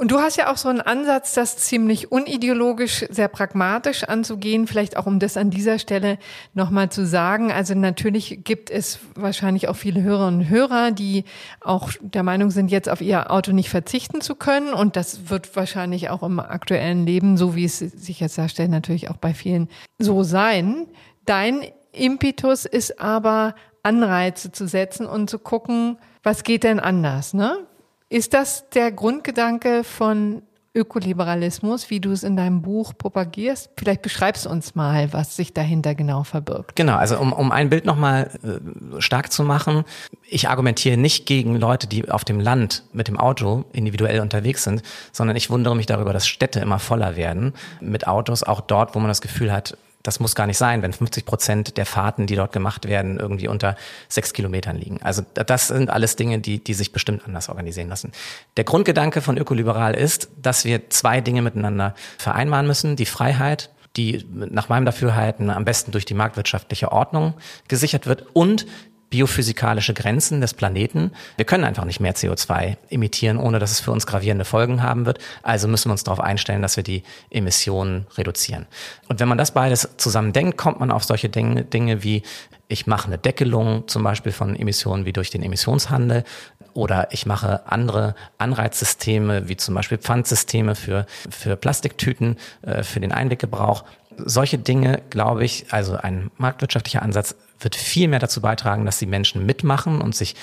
Und 0.00 0.10
du 0.10 0.18
hast 0.18 0.38
ja 0.38 0.50
auch 0.50 0.56
so 0.56 0.70
einen 0.70 0.80
Ansatz, 0.80 1.34
das 1.34 1.58
ziemlich 1.58 2.10
unideologisch, 2.10 3.04
sehr 3.10 3.28
pragmatisch 3.28 4.04
anzugehen, 4.04 4.66
vielleicht 4.66 4.96
auch 4.96 5.04
um 5.04 5.18
das 5.18 5.36
an 5.36 5.50
dieser 5.50 5.78
Stelle 5.78 6.16
nochmal 6.54 6.88
zu 6.88 7.04
sagen. 7.04 7.52
Also 7.52 7.74
natürlich 7.74 8.40
gibt 8.42 8.70
es 8.70 9.00
wahrscheinlich 9.14 9.68
auch 9.68 9.76
viele 9.76 10.00
Hörerinnen 10.00 10.40
und 10.40 10.48
Hörer, 10.48 10.90
die 10.90 11.24
auch 11.60 11.90
der 12.00 12.22
Meinung 12.22 12.50
sind, 12.50 12.70
jetzt 12.70 12.88
auf 12.88 13.02
ihr 13.02 13.30
Auto 13.30 13.52
nicht 13.52 13.68
verzichten 13.68 14.22
zu 14.22 14.36
können. 14.36 14.72
Und 14.72 14.96
das 14.96 15.28
wird 15.28 15.54
wahrscheinlich 15.54 16.08
auch 16.08 16.22
im 16.22 16.40
aktuellen 16.40 17.04
Leben, 17.04 17.36
so 17.36 17.54
wie 17.54 17.66
es 17.66 17.80
sich 17.80 18.20
jetzt 18.20 18.38
darstellt, 18.38 18.70
natürlich 18.70 19.10
auch 19.10 19.18
bei 19.18 19.34
vielen 19.34 19.68
so 19.98 20.22
sein. 20.22 20.86
Dein 21.26 21.60
Impetus 21.92 22.64
ist 22.64 23.02
aber, 23.02 23.54
Anreize 23.82 24.50
zu 24.50 24.66
setzen 24.66 25.04
und 25.04 25.28
zu 25.28 25.38
gucken, 25.38 25.98
was 26.22 26.42
geht 26.42 26.64
denn 26.64 26.80
anders, 26.80 27.34
ne? 27.34 27.66
Ist 28.10 28.34
das 28.34 28.68
der 28.70 28.90
Grundgedanke 28.90 29.84
von 29.84 30.42
Ökoliberalismus, 30.72 31.90
wie 31.90 31.98
du 31.98 32.12
es 32.12 32.22
in 32.22 32.36
deinem 32.36 32.62
Buch 32.62 32.92
propagierst. 32.96 33.70
Vielleicht 33.76 34.02
beschreibst 34.02 34.46
du 34.46 34.50
uns 34.50 34.76
mal, 34.76 35.12
was 35.12 35.34
sich 35.34 35.52
dahinter 35.52 35.96
genau 35.96 36.22
verbirgt. 36.22 36.76
Genau, 36.76 36.94
also 36.94 37.18
um, 37.18 37.32
um 37.32 37.50
ein 37.50 37.70
Bild 37.70 37.84
nochmal 37.84 38.30
äh, 38.44 39.00
stark 39.00 39.32
zu 39.32 39.42
machen, 39.42 39.84
ich 40.28 40.48
argumentiere 40.48 40.96
nicht 40.96 41.26
gegen 41.26 41.56
Leute, 41.56 41.88
die 41.88 42.08
auf 42.08 42.24
dem 42.24 42.38
Land 42.38 42.84
mit 42.92 43.08
dem 43.08 43.18
Auto 43.18 43.64
individuell 43.72 44.20
unterwegs 44.20 44.62
sind, 44.62 44.82
sondern 45.10 45.36
ich 45.36 45.50
wundere 45.50 45.74
mich 45.74 45.86
darüber, 45.86 46.12
dass 46.12 46.28
Städte 46.28 46.60
immer 46.60 46.78
voller 46.78 47.16
werden 47.16 47.52
mit 47.80 48.06
Autos, 48.06 48.44
auch 48.44 48.60
dort, 48.60 48.94
wo 48.94 49.00
man 49.00 49.08
das 49.08 49.20
Gefühl 49.20 49.52
hat, 49.52 49.76
das 50.02 50.20
muss 50.20 50.34
gar 50.34 50.46
nicht 50.46 50.58
sein, 50.58 50.82
wenn 50.82 50.92
50 50.92 51.24
Prozent 51.24 51.76
der 51.76 51.86
Fahrten, 51.86 52.26
die 52.26 52.36
dort 52.36 52.52
gemacht 52.52 52.88
werden, 52.88 53.18
irgendwie 53.18 53.48
unter 53.48 53.76
sechs 54.08 54.32
Kilometern 54.32 54.76
liegen. 54.76 55.02
Also 55.02 55.22
das 55.34 55.68
sind 55.68 55.90
alles 55.90 56.16
Dinge, 56.16 56.38
die, 56.38 56.62
die 56.62 56.74
sich 56.74 56.92
bestimmt 56.92 57.26
anders 57.26 57.48
organisieren 57.48 57.88
lassen. 57.88 58.12
Der 58.56 58.64
Grundgedanke 58.64 59.20
von 59.20 59.36
Ökoliberal 59.36 59.94
ist, 59.94 60.28
dass 60.40 60.64
wir 60.64 60.88
zwei 60.90 61.20
Dinge 61.20 61.42
miteinander 61.42 61.94
vereinbaren 62.18 62.66
müssen. 62.66 62.96
Die 62.96 63.06
Freiheit, 63.06 63.70
die 63.96 64.24
nach 64.32 64.68
meinem 64.68 64.86
Dafürhalten 64.86 65.50
am 65.50 65.64
besten 65.64 65.92
durch 65.92 66.04
die 66.04 66.14
marktwirtschaftliche 66.14 66.92
Ordnung 66.92 67.34
gesichert 67.68 68.06
wird 68.06 68.26
und 68.32 68.66
biophysikalische 69.10 69.92
Grenzen 69.92 70.40
des 70.40 70.54
Planeten. 70.54 71.10
Wir 71.36 71.44
können 71.44 71.64
einfach 71.64 71.84
nicht 71.84 72.00
mehr 72.00 72.14
CO2 72.14 72.76
emittieren, 72.88 73.38
ohne 73.38 73.58
dass 73.58 73.72
es 73.72 73.80
für 73.80 73.90
uns 73.90 74.06
gravierende 74.06 74.44
Folgen 74.44 74.82
haben 74.82 75.04
wird. 75.04 75.18
Also 75.42 75.66
müssen 75.68 75.88
wir 75.88 75.92
uns 75.92 76.04
darauf 76.04 76.20
einstellen, 76.20 76.62
dass 76.62 76.76
wir 76.76 76.84
die 76.84 77.02
Emissionen 77.28 78.06
reduzieren. 78.16 78.66
Und 79.08 79.18
wenn 79.20 79.28
man 79.28 79.38
das 79.38 79.50
beides 79.50 79.88
zusammen 79.96 80.32
denkt, 80.32 80.56
kommt 80.56 80.78
man 80.78 80.92
auf 80.92 81.04
solche 81.04 81.28
Dinge, 81.28 82.02
wie 82.02 82.22
ich 82.68 82.86
mache 82.86 83.08
eine 83.08 83.18
Deckelung 83.18 83.88
zum 83.88 84.04
Beispiel 84.04 84.30
von 84.30 84.54
Emissionen 84.54 85.04
wie 85.04 85.12
durch 85.12 85.30
den 85.30 85.42
Emissionshandel 85.42 86.22
oder 86.72 87.08
ich 87.10 87.26
mache 87.26 87.66
andere 87.66 88.14
Anreizsysteme 88.38 89.48
wie 89.48 89.56
zum 89.56 89.74
Beispiel 89.74 89.98
Pfandsysteme 89.98 90.76
für, 90.76 91.06
für 91.28 91.56
Plastiktüten, 91.56 92.36
äh, 92.62 92.84
für 92.84 93.00
den 93.00 93.10
Einweggebrauch. 93.10 93.84
Solche 94.16 94.58
Dinge, 94.58 95.02
glaube 95.10 95.44
ich, 95.44 95.66
also 95.70 95.96
ein 95.96 96.30
marktwirtschaftlicher 96.36 97.02
Ansatz 97.02 97.34
wird 97.60 97.76
viel 97.76 98.08
mehr 98.08 98.18
dazu 98.18 98.40
beitragen, 98.40 98.84
dass 98.84 98.98
die 98.98 99.06
Menschen 99.06 99.46
mitmachen 99.46 100.00
und 100.00 100.14
sich, 100.14 100.34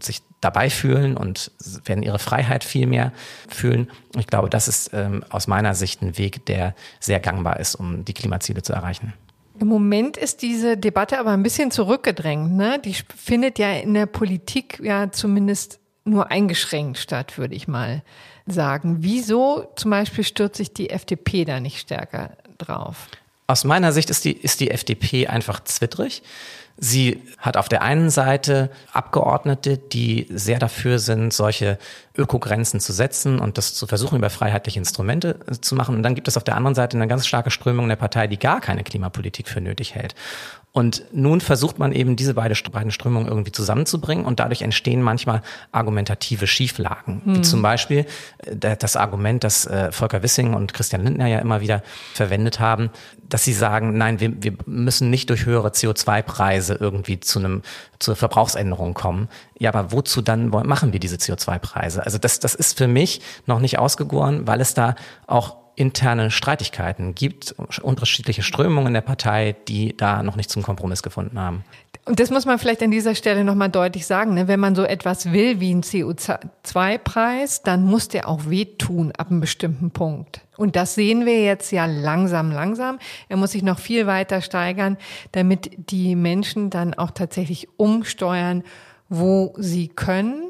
sich 0.00 0.22
dabei 0.40 0.70
fühlen 0.70 1.16
und 1.16 1.50
werden 1.84 2.02
ihre 2.02 2.18
Freiheit 2.18 2.64
viel 2.64 2.86
mehr 2.86 3.12
fühlen. 3.48 3.90
Ich 4.18 4.26
glaube, 4.26 4.50
das 4.50 4.68
ist 4.68 4.90
ähm, 4.92 5.24
aus 5.30 5.46
meiner 5.46 5.74
Sicht 5.74 6.02
ein 6.02 6.18
Weg, 6.18 6.46
der 6.46 6.74
sehr 6.98 7.20
gangbar 7.20 7.60
ist, 7.60 7.74
um 7.74 8.04
die 8.04 8.14
Klimaziele 8.14 8.62
zu 8.62 8.72
erreichen. 8.72 9.12
Im 9.58 9.68
Moment 9.68 10.16
ist 10.16 10.40
diese 10.40 10.78
Debatte 10.78 11.18
aber 11.18 11.32
ein 11.32 11.42
bisschen 11.42 11.70
zurückgedrängt. 11.70 12.52
Ne? 12.52 12.80
Die 12.82 12.94
findet 12.94 13.58
ja 13.58 13.72
in 13.72 13.92
der 13.92 14.06
Politik 14.06 14.80
ja 14.82 15.12
zumindest 15.12 15.80
nur 16.04 16.30
eingeschränkt 16.30 16.96
statt, 16.96 17.36
würde 17.36 17.54
ich 17.54 17.68
mal 17.68 18.02
sagen. 18.46 18.98
Wieso 19.00 19.70
zum 19.76 19.90
Beispiel 19.90 20.24
stürzt 20.24 20.56
sich 20.56 20.72
die 20.72 20.88
FDP 20.88 21.44
da 21.44 21.60
nicht 21.60 21.78
stärker 21.78 22.36
drauf? 22.56 23.08
Aus 23.50 23.64
meiner 23.64 23.90
Sicht 23.90 24.10
ist 24.10 24.24
die, 24.24 24.30
ist 24.30 24.60
die 24.60 24.70
FDP 24.70 25.26
einfach 25.26 25.58
zwittrig. 25.64 26.22
Sie 26.76 27.20
hat 27.36 27.56
auf 27.56 27.68
der 27.68 27.82
einen 27.82 28.08
Seite 28.08 28.70
Abgeordnete, 28.92 29.76
die 29.76 30.28
sehr 30.30 30.60
dafür 30.60 31.00
sind, 31.00 31.32
solche 31.32 31.76
Ökogrenzen 32.16 32.78
zu 32.78 32.92
setzen 32.92 33.40
und 33.40 33.58
das 33.58 33.74
zu 33.74 33.88
versuchen, 33.88 34.18
über 34.18 34.30
freiheitliche 34.30 34.78
Instrumente 34.78 35.40
zu 35.60 35.74
machen. 35.74 35.96
Und 35.96 36.04
dann 36.04 36.14
gibt 36.14 36.28
es 36.28 36.36
auf 36.36 36.44
der 36.44 36.56
anderen 36.56 36.76
Seite 36.76 36.96
eine 36.96 37.08
ganz 37.08 37.26
starke 37.26 37.50
Strömung 37.50 37.88
der 37.88 37.96
Partei, 37.96 38.28
die 38.28 38.38
gar 38.38 38.60
keine 38.60 38.84
Klimapolitik 38.84 39.48
für 39.48 39.60
nötig 39.60 39.96
hält. 39.96 40.14
Und 40.72 41.02
nun 41.12 41.40
versucht 41.40 41.80
man 41.80 41.90
eben 41.90 42.14
diese 42.14 42.34
beide, 42.34 42.54
beiden 42.70 42.92
Strömungen 42.92 43.26
irgendwie 43.26 43.50
zusammenzubringen 43.50 44.24
und 44.24 44.38
dadurch 44.38 44.62
entstehen 44.62 45.02
manchmal 45.02 45.42
argumentative 45.72 46.46
Schieflagen. 46.46 47.22
Hm. 47.24 47.36
Wie 47.36 47.42
zum 47.42 47.60
Beispiel 47.60 48.06
äh, 48.38 48.76
das 48.76 48.94
Argument, 48.94 49.42
das 49.42 49.66
äh, 49.66 49.90
Volker 49.90 50.22
Wissing 50.22 50.54
und 50.54 50.72
Christian 50.72 51.02
Lindner 51.02 51.26
ja 51.26 51.40
immer 51.40 51.60
wieder 51.60 51.82
verwendet 52.14 52.60
haben, 52.60 52.90
dass 53.28 53.44
sie 53.44 53.52
sagen, 53.52 53.98
nein, 53.98 54.20
wir, 54.20 54.42
wir 54.42 54.54
müssen 54.66 55.10
nicht 55.10 55.30
durch 55.30 55.44
höhere 55.44 55.70
CO2-Preise 55.70 56.74
irgendwie 56.78 57.18
zu 57.18 57.40
einem 57.40 57.62
zur 57.98 58.14
Verbrauchsänderung 58.14 58.94
kommen. 58.94 59.28
Ja, 59.58 59.72
aber 59.74 59.92
wozu 59.92 60.22
dann 60.22 60.48
machen 60.48 60.92
wir 60.92 61.00
diese 61.00 61.16
CO2-Preise? 61.16 62.04
Also 62.04 62.18
das, 62.18 62.38
das 62.38 62.54
ist 62.54 62.78
für 62.78 62.88
mich 62.88 63.20
noch 63.46 63.60
nicht 63.60 63.78
ausgegoren, 63.78 64.46
weil 64.46 64.60
es 64.60 64.74
da 64.74 64.94
auch 65.26 65.59
interne 65.76 66.30
Streitigkeiten 66.30 67.14
gibt, 67.14 67.54
unterschiedliche 67.82 68.42
Strömungen 68.42 68.92
der 68.92 69.00
Partei, 69.00 69.56
die 69.68 69.96
da 69.96 70.22
noch 70.22 70.36
nicht 70.36 70.50
zum 70.50 70.62
Kompromiss 70.62 71.02
gefunden 71.02 71.38
haben. 71.38 71.64
Und 72.06 72.18
das 72.18 72.30
muss 72.30 72.46
man 72.46 72.58
vielleicht 72.58 72.82
an 72.82 72.90
dieser 72.90 73.14
Stelle 73.14 73.44
nochmal 73.44 73.68
deutlich 73.68 74.06
sagen. 74.06 74.34
Ne? 74.34 74.48
Wenn 74.48 74.58
man 74.58 74.74
so 74.74 74.82
etwas 74.82 75.32
will 75.32 75.60
wie 75.60 75.72
ein 75.72 75.82
CO2-Preis, 75.82 77.62
dann 77.62 77.84
muss 77.84 78.08
der 78.08 78.28
auch 78.28 78.48
wehtun 78.48 79.12
ab 79.16 79.30
einem 79.30 79.40
bestimmten 79.40 79.90
Punkt. 79.90 80.40
Und 80.56 80.76
das 80.76 80.94
sehen 80.94 81.24
wir 81.24 81.42
jetzt 81.42 81.70
ja 81.72 81.86
langsam, 81.86 82.50
langsam. 82.50 82.98
Er 83.28 83.36
muss 83.36 83.52
sich 83.52 83.62
noch 83.62 83.78
viel 83.78 84.06
weiter 84.06 84.40
steigern, 84.40 84.96
damit 85.32 85.70
die 85.90 86.16
Menschen 86.16 86.70
dann 86.70 86.94
auch 86.94 87.10
tatsächlich 87.10 87.68
umsteuern, 87.76 88.64
wo 89.08 89.54
sie 89.56 89.88
können 89.88 90.49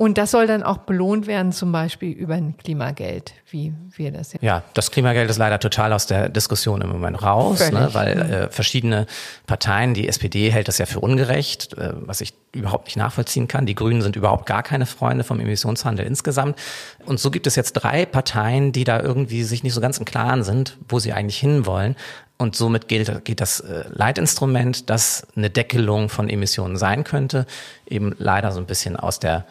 und 0.00 0.16
das 0.16 0.30
soll 0.30 0.46
dann 0.46 0.62
auch 0.62 0.78
belohnt 0.78 1.26
werden, 1.26 1.50
zum 1.50 1.72
Beispiel 1.72 2.12
über 2.12 2.34
ein 2.34 2.56
Klimageld, 2.56 3.34
wie 3.50 3.74
wir 3.96 4.12
das 4.12 4.32
jetzt. 4.32 4.44
Ja, 4.44 4.62
das 4.74 4.92
Klimageld 4.92 5.28
ist 5.28 5.38
leider 5.38 5.58
total 5.58 5.92
aus 5.92 6.06
der 6.06 6.28
Diskussion 6.28 6.80
im 6.82 6.90
Moment 6.90 7.20
raus, 7.20 7.72
ne, 7.72 7.88
weil 7.94 8.18
äh, 8.20 8.48
verschiedene 8.48 9.06
Parteien, 9.48 9.94
die 9.94 10.06
SPD 10.06 10.52
hält 10.52 10.68
das 10.68 10.78
ja 10.78 10.86
für 10.86 11.00
ungerecht, 11.00 11.76
äh, 11.76 11.94
was 11.96 12.20
ich 12.20 12.32
überhaupt 12.54 12.86
nicht 12.86 12.96
nachvollziehen 12.96 13.48
kann. 13.48 13.66
Die 13.66 13.74
Grünen 13.74 14.00
sind 14.00 14.14
überhaupt 14.14 14.46
gar 14.46 14.62
keine 14.62 14.86
Freunde 14.86 15.24
vom 15.24 15.40
Emissionshandel 15.40 16.06
insgesamt. 16.06 16.56
Und 17.04 17.18
so 17.18 17.32
gibt 17.32 17.48
es 17.48 17.56
jetzt 17.56 17.72
drei 17.72 18.06
Parteien, 18.06 18.70
die 18.70 18.84
da 18.84 19.00
irgendwie 19.00 19.42
sich 19.42 19.64
nicht 19.64 19.74
so 19.74 19.80
ganz 19.80 19.98
im 19.98 20.04
Klaren 20.04 20.44
sind, 20.44 20.78
wo 20.88 21.00
sie 21.00 21.12
eigentlich 21.12 21.38
hinwollen. 21.38 21.96
Und 22.40 22.54
somit 22.54 22.86
geht, 22.86 23.24
geht 23.24 23.40
das 23.40 23.60
äh, 23.60 23.84
Leitinstrument, 23.90 24.88
das 24.88 25.26
eine 25.34 25.50
Deckelung 25.50 26.08
von 26.08 26.28
Emissionen 26.28 26.76
sein 26.76 27.02
könnte, 27.02 27.46
eben 27.86 28.14
leider 28.18 28.52
so 28.52 28.60
ein 28.60 28.66
bisschen 28.66 28.96
aus 28.96 29.18
der 29.18 29.44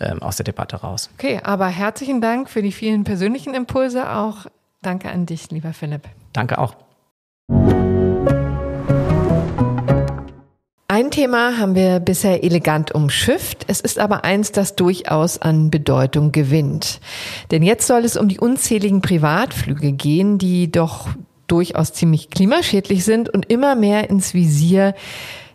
ähm, 0.00 0.22
aus 0.22 0.36
der 0.36 0.44
Debatte 0.44 0.76
raus. 0.76 1.10
Okay, 1.18 1.40
aber 1.42 1.68
herzlichen 1.68 2.20
Dank 2.20 2.50
für 2.50 2.62
die 2.62 2.72
vielen 2.72 3.04
persönlichen 3.04 3.54
Impulse. 3.54 4.10
Auch 4.10 4.46
danke 4.80 5.10
an 5.10 5.26
dich, 5.26 5.50
lieber 5.50 5.72
Philipp. 5.72 6.02
Danke 6.32 6.58
auch. 6.58 6.74
Ein 10.88 11.10
Thema 11.10 11.58
haben 11.58 11.74
wir 11.74 12.00
bisher 12.00 12.44
elegant 12.44 12.92
umschifft. 12.94 13.64
Es 13.68 13.80
ist 13.80 13.98
aber 13.98 14.24
eins, 14.24 14.52
das 14.52 14.76
durchaus 14.76 15.40
an 15.40 15.70
Bedeutung 15.70 16.32
gewinnt. 16.32 17.00
Denn 17.50 17.62
jetzt 17.62 17.86
soll 17.86 18.04
es 18.04 18.16
um 18.16 18.28
die 18.28 18.38
unzähligen 18.38 19.00
Privatflüge 19.00 19.92
gehen, 19.92 20.36
die 20.36 20.70
doch 20.70 21.08
durchaus 21.46 21.92
ziemlich 21.92 22.30
klimaschädlich 22.30 23.04
sind 23.04 23.28
und 23.28 23.50
immer 23.50 23.74
mehr 23.74 24.10
ins 24.10 24.34
Visier 24.34 24.94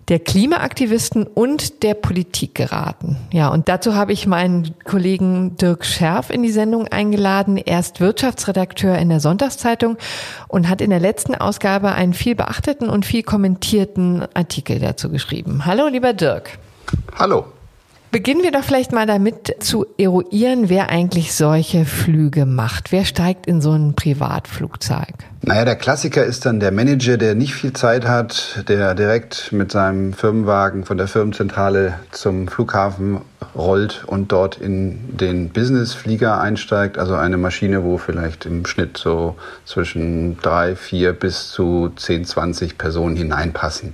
der 0.08 0.20
Klimaaktivisten 0.20 1.28
und 1.28 1.84
der 1.84 1.94
Politik 1.94 2.56
geraten. 2.56 3.18
Ja, 3.32 3.50
und 3.50 3.68
dazu 3.68 3.94
habe 3.94 4.14
ich 4.14 4.26
meinen 4.26 4.74
Kollegen 4.86 5.58
Dirk 5.58 5.86
Scherf 5.86 6.30
in 6.30 6.44
die 6.44 6.52
Sendung 6.52 6.88
eingeladen. 6.88 7.58
Er 7.58 7.80
ist 7.80 8.00
Wirtschaftsredakteur 8.00 8.98
in 8.98 9.10
der 9.10 9.20
Sonntagszeitung 9.20 9.98
und 10.48 10.70
hat 10.70 10.80
in 10.80 10.92
der 10.92 11.02
letzten 11.02 11.36
Ausgabe 11.36 11.92
einen 11.92 12.14
viel 12.14 12.36
beachteten 12.36 12.90
und 12.90 13.06
viel 13.06 13.24
kommentierten 13.24 14.26
Artikel 14.34 14.80
dazu 14.80 15.10
geschrieben. 15.10 15.66
Hallo, 15.66 15.88
lieber 15.88 16.14
Dirk. 16.14 16.58
Hallo. 17.16 17.48
Beginnen 18.10 18.42
wir 18.42 18.52
doch 18.52 18.64
vielleicht 18.64 18.94
mal 18.94 19.06
damit 19.06 19.58
zu 19.60 19.86
eruieren, 19.98 20.70
wer 20.70 20.90
eigentlich 20.90 21.34
solche 21.34 21.86
Flüge 21.86 22.46
macht. 22.46 22.92
Wer 22.92 23.04
steigt 23.04 23.46
in 23.46 23.60
so 23.62 23.74
ein 23.74 23.96
Privatflugzeug? 23.96 25.14
Naja, 25.42 25.66
der 25.66 25.76
Klassiker 25.76 26.24
ist 26.24 26.46
dann 26.46 26.60
der 26.60 26.72
Manager, 26.72 27.18
der 27.18 27.36
nicht 27.36 27.54
viel 27.54 27.74
Zeit 27.74 28.08
hat, 28.08 28.64
der 28.68 28.96
direkt 28.96 29.52
mit 29.52 29.72
seinem 29.72 30.14
Firmenwagen 30.14 30.86
von 30.86 30.98
der 30.98 31.08
Firmenzentrale 31.08 32.00
zum 32.12 32.48
Flughafen 32.48 33.22
rollt 33.56 34.04
und 34.08 34.32
dort 34.32 34.58
in 34.58 35.18
den 35.18 35.50
Businessflieger 35.50 36.40
einsteigt. 36.40 36.98
Also 36.98 37.16
eine 37.16 37.38
Maschine, 37.38 37.84
wo 37.84 37.98
vielleicht 37.98 38.46
im 38.46 38.66
Schnitt 38.66 38.98
so 38.98 39.36
zwischen 39.66 40.38
drei, 40.42 40.76
vier 40.76 41.14
bis 41.14 41.50
zu 41.50 41.92
zehn, 41.96 42.26
zwanzig 42.26 42.78
Personen 42.78 43.16
hineinpassen. 43.16 43.94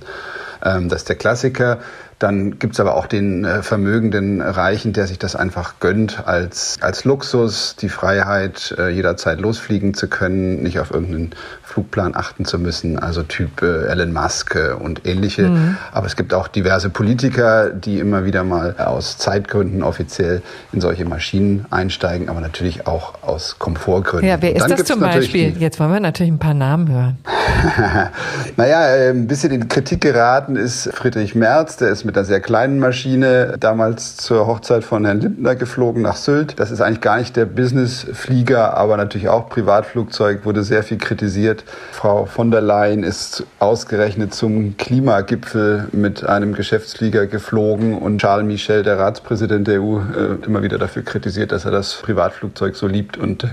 Ähm, 0.64 0.88
das 0.88 1.02
ist 1.02 1.08
der 1.08 1.16
Klassiker. 1.16 1.78
Dann 2.18 2.58
gibt's 2.58 2.80
aber 2.80 2.94
auch 2.94 3.06
den 3.06 3.44
äh, 3.44 3.62
vermögenden 3.62 4.40
Reichen, 4.40 4.92
der 4.92 5.06
sich 5.06 5.18
das 5.18 5.36
einfach 5.36 5.74
gönnt 5.80 6.26
als, 6.26 6.78
als 6.80 7.04
Luxus, 7.04 7.76
die 7.76 7.88
Freiheit, 7.88 8.74
äh, 8.78 8.88
jederzeit 8.88 9.40
losfliegen 9.40 9.94
zu 9.94 10.08
können, 10.08 10.62
nicht 10.62 10.78
auf 10.78 10.90
irgendeinen 10.90 11.34
Flugplan 11.62 12.14
achten 12.14 12.44
zu 12.44 12.58
müssen, 12.58 12.98
also 12.98 13.22
Typ 13.24 13.62
äh, 13.62 13.86
Elon 13.86 14.12
Musk 14.12 14.54
äh, 14.54 14.72
und 14.72 15.06
ähnliche. 15.06 15.48
Mhm. 15.48 15.76
Aber 15.92 16.06
es 16.06 16.14
gibt 16.14 16.32
auch 16.32 16.46
diverse 16.46 16.88
Politiker, 16.88 17.70
die 17.70 17.98
immer 17.98 18.24
wieder 18.24 18.44
mal 18.44 18.76
aus 18.78 19.18
Zeitgründen 19.18 19.82
offiziell 19.82 20.42
in 20.72 20.80
solche 20.80 21.04
Maschinen 21.04 21.66
einsteigen, 21.70 22.28
aber 22.28 22.40
natürlich 22.40 22.86
auch 22.86 23.22
aus 23.22 23.58
Komfortgründen. 23.58 24.28
Ja, 24.28 24.40
wer 24.40 24.54
ist 24.54 24.70
das 24.70 24.84
zum 24.84 25.00
Beispiel? 25.00 25.56
Jetzt 25.58 25.80
wollen 25.80 25.92
wir 25.92 26.00
natürlich 26.00 26.32
ein 26.32 26.38
paar 26.38 26.54
Namen 26.54 26.90
hören. 26.90 27.18
naja, 28.56 28.86
äh, 28.94 29.10
ein 29.10 29.26
bisschen 29.26 29.50
in 29.50 29.68
Kritik 29.68 30.00
geraten 30.00 30.56
ist 30.56 30.90
Friedrich 30.94 31.34
Merz, 31.34 31.76
der 31.76 31.88
ist 31.88 32.04
mit 32.04 32.13
mit 32.14 32.18
einer 32.18 32.26
sehr 32.26 32.40
kleinen 32.40 32.78
Maschine, 32.78 33.56
damals 33.58 34.16
zur 34.16 34.46
Hochzeit 34.46 34.84
von 34.84 35.04
Herrn 35.04 35.20
Lindner 35.20 35.56
geflogen 35.56 36.00
nach 36.02 36.14
Sylt. 36.14 36.60
Das 36.60 36.70
ist 36.70 36.80
eigentlich 36.80 37.00
gar 37.00 37.18
nicht 37.18 37.34
der 37.34 37.44
Businessflieger, 37.44 38.76
aber 38.76 38.96
natürlich 38.96 39.28
auch 39.28 39.48
Privatflugzeug, 39.48 40.44
wurde 40.44 40.62
sehr 40.62 40.84
viel 40.84 40.98
kritisiert. 40.98 41.64
Frau 41.90 42.26
von 42.26 42.52
der 42.52 42.60
Leyen 42.60 43.02
ist 43.02 43.44
ausgerechnet 43.58 44.32
zum 44.32 44.76
Klimagipfel 44.76 45.88
mit 45.90 46.24
einem 46.24 46.54
Geschäftsflieger 46.54 47.26
geflogen 47.26 47.98
und 47.98 48.20
Charles 48.20 48.46
Michel, 48.46 48.84
der 48.84 48.96
Ratspräsident 48.96 49.66
der 49.66 49.82
EU, 49.82 49.98
äh, 49.98 50.46
immer 50.46 50.62
wieder 50.62 50.78
dafür 50.78 51.02
kritisiert, 51.02 51.50
dass 51.50 51.64
er 51.64 51.72
das 51.72 51.94
Privatflugzeug 51.94 52.76
so 52.76 52.86
liebt 52.86 53.16
und 53.16 53.44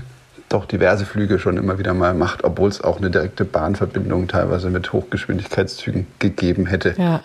doch 0.52 0.66
diverse 0.66 1.06
Flüge 1.06 1.38
schon 1.38 1.56
immer 1.56 1.78
wieder 1.78 1.94
mal 1.94 2.14
macht, 2.14 2.44
obwohl 2.44 2.68
es 2.68 2.80
auch 2.82 2.98
eine 2.98 3.10
direkte 3.10 3.44
Bahnverbindung 3.44 4.28
teilweise 4.28 4.70
mit 4.70 4.92
Hochgeschwindigkeitszügen 4.92 6.06
gegeben 6.18 6.66
hätte. 6.66 6.94
Ja, 6.98 7.20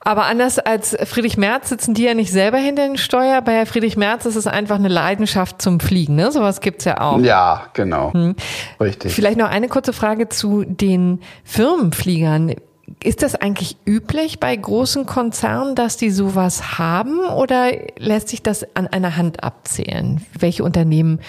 aber 0.00 0.24
anders 0.24 0.58
als 0.58 0.96
Friedrich 1.04 1.36
Merz 1.36 1.68
sitzen 1.68 1.94
die 1.94 2.04
ja 2.04 2.14
nicht 2.14 2.32
selber 2.32 2.58
hinter 2.58 2.86
den 2.86 2.96
Steuer. 2.96 3.42
Bei 3.42 3.52
Herr 3.52 3.66
Friedrich 3.66 3.96
Merz 3.96 4.26
ist 4.26 4.36
es 4.36 4.46
einfach 4.46 4.76
eine 4.76 4.88
Leidenschaft 4.88 5.60
zum 5.60 5.80
Fliegen, 5.80 6.14
ne? 6.14 6.30
Sowas 6.32 6.60
gibt's 6.60 6.84
ja 6.84 7.00
auch. 7.00 7.18
Ja, 7.20 7.66
genau. 7.72 8.12
Hm. 8.12 8.36
Richtig. 8.80 9.14
Vielleicht 9.14 9.38
noch 9.38 9.48
eine 9.48 9.68
kurze 9.68 9.92
Frage 9.92 10.28
zu 10.28 10.64
den 10.64 11.20
Firmenfliegern. 11.44 12.54
Ist 13.02 13.22
das 13.22 13.34
eigentlich 13.34 13.76
üblich 13.86 14.40
bei 14.40 14.54
großen 14.54 15.06
Konzernen, 15.06 15.74
dass 15.74 15.96
die 15.96 16.10
sowas 16.10 16.78
haben 16.78 17.20
oder 17.20 17.70
lässt 17.96 18.28
sich 18.28 18.42
das 18.42 18.66
an 18.74 18.86
einer 18.88 19.16
Hand 19.16 19.42
abzählen? 19.44 20.20
Welche 20.38 20.64
Unternehmen 20.64 21.20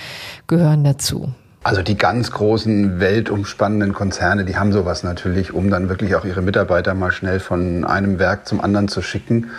gehören 0.48 0.84
dazu? 0.84 1.34
Also 1.64 1.84
die 1.84 1.96
ganz 1.96 2.32
großen 2.32 3.00
weltumspannenden 3.00 3.94
Konzerne, 3.94 4.46
die 4.46 4.58
haben 4.58 4.72
sowas 4.72 5.04
natürlich, 5.04 5.54
um 5.54 5.70
dann 5.70 5.90
wirklich 5.90 6.16
auch 6.16 6.26
ihre 6.26 6.42
Mitarbeiter 6.42 6.96
mal 6.96 7.12
schnell 7.12 7.40
von 7.40 7.86
einem 7.86 8.18
Werk 8.18 8.48
zum 8.48 8.62
anderen 8.62 8.88
zu 8.88 9.04
schicken. 9.04 9.52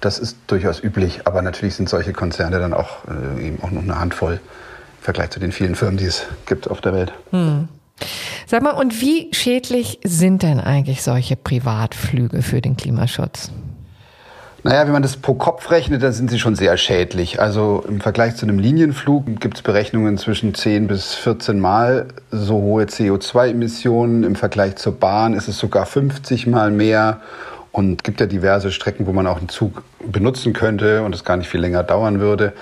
Das 0.00 0.18
ist 0.18 0.38
durchaus 0.46 0.82
üblich, 0.82 1.26
aber 1.26 1.42
natürlich 1.42 1.74
sind 1.74 1.90
solche 1.90 2.14
Konzerne 2.14 2.58
dann 2.58 2.72
auch 2.72 3.04
äh, 3.36 3.46
eben 3.46 3.62
auch 3.62 3.70
noch 3.70 3.82
eine 3.82 4.00
Handvoll 4.00 4.34
im 4.34 5.02
Vergleich 5.02 5.30
zu 5.30 5.40
den 5.40 5.52
vielen 5.52 5.74
Firmen, 5.74 5.98
die 5.98 6.06
es 6.06 6.26
gibt 6.46 6.70
auf 6.70 6.80
der 6.80 6.94
Welt. 6.94 7.12
Hm. 7.30 7.68
Sag 8.46 8.62
mal, 8.62 8.72
und 8.72 9.00
wie 9.00 9.28
schädlich 9.32 10.00
sind 10.04 10.42
denn 10.42 10.60
eigentlich 10.60 11.02
solche 11.02 11.36
Privatflüge 11.36 12.42
für 12.42 12.60
den 12.60 12.76
Klimaschutz? 12.76 13.50
Naja, 14.62 14.84
wenn 14.84 14.92
man 14.92 15.02
das 15.02 15.16
pro 15.16 15.34
Kopf 15.34 15.70
rechnet, 15.70 16.02
dann 16.02 16.12
sind 16.12 16.30
sie 16.30 16.38
schon 16.38 16.54
sehr 16.54 16.76
schädlich. 16.76 17.40
Also 17.40 17.82
im 17.88 18.00
Vergleich 18.00 18.36
zu 18.36 18.44
einem 18.44 18.58
Linienflug 18.58 19.40
gibt 19.40 19.56
es 19.56 19.62
Berechnungen 19.62 20.18
zwischen 20.18 20.54
10 20.54 20.86
bis 20.86 21.14
14 21.14 21.58
Mal 21.58 22.08
so 22.30 22.56
hohe 22.56 22.84
CO2-Emissionen. 22.84 24.22
Im 24.22 24.36
Vergleich 24.36 24.76
zur 24.76 24.92
Bahn 24.92 25.32
ist 25.32 25.48
es 25.48 25.58
sogar 25.58 25.86
50 25.86 26.46
Mal 26.46 26.70
mehr. 26.70 27.20
Und 27.72 28.04
gibt 28.04 28.20
ja 28.20 28.26
diverse 28.26 28.72
Strecken, 28.72 29.06
wo 29.06 29.12
man 29.12 29.26
auch 29.28 29.38
einen 29.38 29.48
Zug 29.48 29.84
benutzen 30.04 30.52
könnte 30.52 31.04
und 31.04 31.14
es 31.14 31.24
gar 31.24 31.36
nicht 31.36 31.48
viel 31.48 31.60
länger 31.60 31.84
dauern 31.84 32.18
würde. 32.20 32.52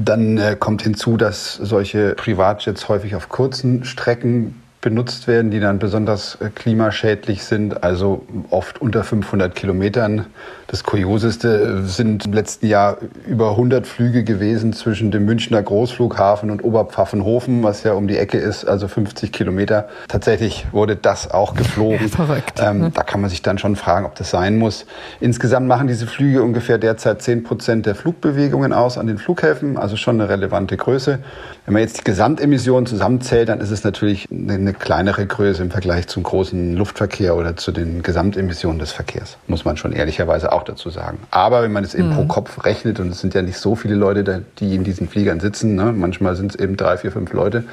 Dann 0.00 0.38
äh, 0.38 0.56
kommt 0.58 0.82
hinzu, 0.82 1.16
dass 1.16 1.54
solche 1.54 2.14
Privatjets 2.14 2.88
häufig 2.88 3.16
auf 3.16 3.28
kurzen 3.28 3.84
Strecken 3.84 4.62
benutzt 4.80 5.26
werden, 5.26 5.50
die 5.50 5.58
dann 5.58 5.80
besonders 5.80 6.36
äh, 6.36 6.50
klimaschädlich 6.54 7.42
sind, 7.42 7.82
also 7.82 8.24
oft 8.50 8.80
unter 8.80 9.02
500 9.02 9.56
Kilometern. 9.56 10.26
Das 10.68 10.84
Kurioseste 10.84 11.82
sind 11.84 12.26
im 12.26 12.32
letzten 12.34 12.66
Jahr 12.66 12.98
über 13.26 13.52
100 13.52 13.86
Flüge 13.86 14.22
gewesen 14.22 14.74
zwischen 14.74 15.10
dem 15.10 15.24
Münchner 15.24 15.62
Großflughafen 15.62 16.50
und 16.50 16.62
Oberpfaffenhofen, 16.62 17.62
was 17.62 17.84
ja 17.84 17.94
um 17.94 18.06
die 18.06 18.18
Ecke 18.18 18.36
ist, 18.36 18.66
also 18.66 18.86
50 18.86 19.32
Kilometer. 19.32 19.88
Tatsächlich 20.08 20.66
wurde 20.70 20.94
das 20.94 21.30
auch 21.30 21.54
geflogen. 21.54 22.08
Verrückt. 22.10 22.60
Ähm, 22.62 22.80
ne? 22.80 22.90
Da 22.92 23.02
kann 23.02 23.22
man 23.22 23.30
sich 23.30 23.40
dann 23.40 23.56
schon 23.56 23.76
fragen, 23.76 24.04
ob 24.04 24.14
das 24.16 24.28
sein 24.28 24.58
muss. 24.58 24.84
Insgesamt 25.20 25.66
machen 25.66 25.88
diese 25.88 26.06
Flüge 26.06 26.42
ungefähr 26.42 26.76
derzeit 26.76 27.22
10 27.22 27.44
Prozent 27.44 27.86
der 27.86 27.94
Flugbewegungen 27.94 28.74
aus 28.74 28.98
an 28.98 29.06
den 29.06 29.16
Flughäfen, 29.16 29.78
also 29.78 29.96
schon 29.96 30.20
eine 30.20 30.28
relevante 30.28 30.76
Größe. 30.76 31.18
Wenn 31.64 31.72
man 31.72 31.82
jetzt 31.82 32.00
die 32.00 32.04
Gesamtemissionen 32.04 32.84
zusammenzählt, 32.84 33.48
dann 33.48 33.60
ist 33.60 33.70
es 33.70 33.84
natürlich 33.84 34.28
eine 34.30 34.54
eine 34.54 34.74
kleinere 34.74 35.26
Größe 35.26 35.62
im 35.62 35.70
Vergleich 35.70 36.08
zum 36.08 36.24
großen 36.24 36.74
Luftverkehr 36.74 37.36
oder 37.36 37.56
zu 37.56 37.72
den 37.72 38.02
Gesamtemissionen 38.02 38.78
des 38.78 38.92
Verkehrs, 38.92 39.38
muss 39.46 39.64
man 39.64 39.78
schon 39.78 39.92
ehrlicherweise 39.92 40.52
auch 40.52 40.57
dazu 40.62 40.90
sagen. 40.90 41.18
Aber 41.30 41.62
wenn 41.62 41.72
man 41.72 41.84
es 41.84 41.94
eben 41.94 42.10
mhm. 42.10 42.14
pro 42.14 42.24
Kopf 42.24 42.64
rechnet, 42.64 43.00
und 43.00 43.10
es 43.10 43.20
sind 43.20 43.34
ja 43.34 43.42
nicht 43.42 43.58
so 43.58 43.74
viele 43.74 43.94
Leute, 43.94 44.44
die 44.58 44.74
in 44.74 44.84
diesen 44.84 45.08
Fliegern 45.08 45.40
sitzen, 45.40 45.74
ne? 45.74 45.92
manchmal 45.92 46.36
sind 46.36 46.54
es 46.54 46.60
eben 46.60 46.76
drei, 46.76 46.96
vier, 46.96 47.12
fünf 47.12 47.32
Leute, 47.32 47.64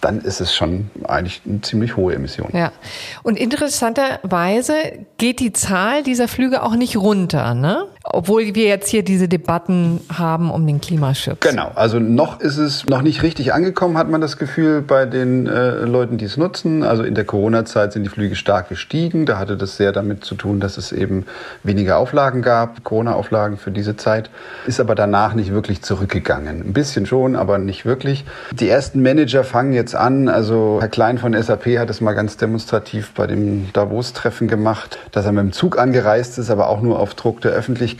dann 0.00 0.20
ist 0.20 0.40
es 0.40 0.54
schon 0.54 0.90
eigentlich 1.04 1.42
eine 1.46 1.60
ziemlich 1.60 1.96
hohe 1.96 2.14
Emission. 2.14 2.48
Ja. 2.52 2.72
Und 3.22 3.38
interessanterweise 3.38 4.74
geht 5.18 5.40
die 5.40 5.52
Zahl 5.52 6.02
dieser 6.02 6.28
Flüge 6.28 6.62
auch 6.62 6.74
nicht 6.74 6.96
runter, 6.96 7.54
ne? 7.54 7.86
Obwohl 8.08 8.54
wir 8.54 8.66
jetzt 8.66 8.88
hier 8.88 9.02
diese 9.02 9.26
Debatten 9.26 10.00
haben 10.16 10.50
um 10.50 10.64
den 10.66 10.80
Klimaschutz. 10.80 11.40
Genau. 11.40 11.72
Also 11.74 11.98
noch 11.98 12.40
ist 12.40 12.56
es 12.56 12.86
noch 12.86 13.02
nicht 13.02 13.22
richtig 13.24 13.52
angekommen, 13.52 13.98
hat 13.98 14.08
man 14.08 14.20
das 14.20 14.36
Gefühl 14.36 14.80
bei 14.80 15.06
den 15.06 15.46
äh, 15.46 15.80
Leuten, 15.80 16.16
die 16.16 16.24
es 16.24 16.36
nutzen. 16.36 16.84
Also 16.84 17.02
in 17.02 17.16
der 17.16 17.24
Corona-Zeit 17.24 17.92
sind 17.92 18.04
die 18.04 18.08
Flüge 18.08 18.36
stark 18.36 18.68
gestiegen. 18.68 19.26
Da 19.26 19.38
hatte 19.38 19.56
das 19.56 19.76
sehr 19.76 19.90
damit 19.90 20.24
zu 20.24 20.36
tun, 20.36 20.60
dass 20.60 20.78
es 20.78 20.92
eben 20.92 21.26
weniger 21.64 21.98
Auflagen 21.98 22.42
gab, 22.42 22.84
Corona-Auflagen 22.84 23.56
für 23.58 23.72
diese 23.72 23.96
Zeit. 23.96 24.30
Ist 24.66 24.78
aber 24.78 24.94
danach 24.94 25.34
nicht 25.34 25.52
wirklich 25.52 25.82
zurückgegangen. 25.82 26.62
Ein 26.62 26.72
bisschen 26.72 27.06
schon, 27.06 27.34
aber 27.34 27.58
nicht 27.58 27.84
wirklich. 27.86 28.24
Die 28.52 28.68
ersten 28.68 29.02
Manager 29.02 29.42
fangen 29.42 29.72
jetzt 29.72 29.96
an. 29.96 30.28
Also 30.28 30.78
Herr 30.80 30.88
Klein 30.88 31.18
von 31.18 31.34
SAP 31.34 31.78
hat 31.78 31.90
es 31.90 32.00
mal 32.00 32.12
ganz 32.12 32.36
demonstrativ 32.36 33.12
bei 33.14 33.26
dem 33.26 33.72
Davos-Treffen 33.72 34.46
gemacht, 34.46 34.98
dass 35.10 35.26
er 35.26 35.32
mit 35.32 35.42
dem 35.42 35.52
Zug 35.52 35.76
angereist 35.76 36.38
ist, 36.38 36.50
aber 36.50 36.68
auch 36.68 36.80
nur 36.80 37.00
auf 37.00 37.14
Druck 37.14 37.40
der 37.40 37.50
Öffentlichkeit. 37.50 37.95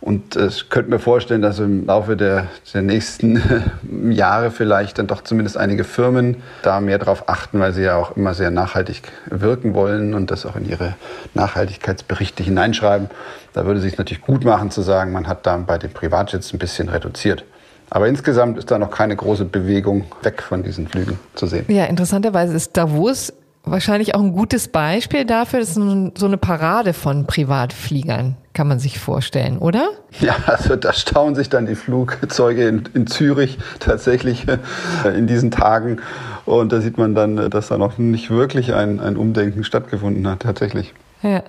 Und 0.00 0.36
ich 0.36 0.70
könnte 0.70 0.90
mir 0.90 0.98
vorstellen, 0.98 1.42
dass 1.42 1.58
im 1.58 1.86
Laufe 1.86 2.16
der, 2.16 2.46
der 2.72 2.82
nächsten 2.82 3.42
Jahre 4.10 4.50
vielleicht 4.50 4.98
dann 4.98 5.06
doch 5.06 5.22
zumindest 5.22 5.56
einige 5.56 5.84
Firmen 5.84 6.36
da 6.62 6.80
mehr 6.80 6.98
darauf 6.98 7.28
achten, 7.28 7.60
weil 7.60 7.72
sie 7.72 7.82
ja 7.82 7.96
auch 7.96 8.16
immer 8.16 8.34
sehr 8.34 8.50
nachhaltig 8.50 9.02
wirken 9.26 9.74
wollen 9.74 10.14
und 10.14 10.30
das 10.30 10.46
auch 10.46 10.56
in 10.56 10.68
ihre 10.68 10.94
Nachhaltigkeitsberichte 11.34 12.42
hineinschreiben. 12.42 13.10
Da 13.52 13.66
würde 13.66 13.78
es 13.78 13.84
sich 13.84 13.98
natürlich 13.98 14.22
gut 14.22 14.44
machen 14.44 14.70
zu 14.70 14.82
sagen, 14.82 15.12
man 15.12 15.26
hat 15.26 15.46
da 15.46 15.56
bei 15.56 15.78
den 15.78 15.92
Privatjets 15.92 16.52
ein 16.52 16.58
bisschen 16.58 16.88
reduziert. 16.88 17.44
Aber 17.90 18.06
insgesamt 18.06 18.58
ist 18.58 18.70
da 18.70 18.78
noch 18.78 18.90
keine 18.90 19.16
große 19.16 19.46
Bewegung 19.46 20.04
weg 20.22 20.42
von 20.42 20.62
diesen 20.62 20.88
Flügen 20.88 21.18
zu 21.34 21.46
sehen. 21.46 21.64
Ja, 21.68 21.86
interessanterweise 21.86 22.54
ist 22.54 22.76
Davos 22.76 23.32
wahrscheinlich 23.70 24.14
auch 24.14 24.20
ein 24.20 24.32
gutes 24.32 24.68
Beispiel 24.68 25.24
dafür. 25.24 25.60
Das 25.60 25.70
ist 25.70 25.74
so 25.74 26.26
eine 26.26 26.36
Parade 26.36 26.92
von 26.92 27.26
Privatfliegern, 27.26 28.36
kann 28.52 28.68
man 28.68 28.78
sich 28.78 28.98
vorstellen, 28.98 29.58
oder? 29.58 29.88
Ja, 30.20 30.36
also 30.46 30.76
da 30.76 30.92
staunen 30.92 31.34
sich 31.34 31.48
dann 31.48 31.66
die 31.66 31.74
Flugzeuge 31.74 32.66
in, 32.66 32.88
in 32.94 33.06
Zürich 33.06 33.58
tatsächlich 33.78 34.46
äh, 34.48 35.08
in 35.16 35.26
diesen 35.26 35.50
Tagen. 35.50 36.00
Und 36.44 36.72
da 36.72 36.80
sieht 36.80 36.98
man 36.98 37.14
dann, 37.14 37.50
dass 37.50 37.68
da 37.68 37.78
noch 37.78 37.98
nicht 37.98 38.30
wirklich 38.30 38.74
ein, 38.74 39.00
ein 39.00 39.16
Umdenken 39.16 39.64
stattgefunden 39.64 40.26
hat, 40.26 40.40
tatsächlich. 40.40 40.94
Ja. 41.22 41.42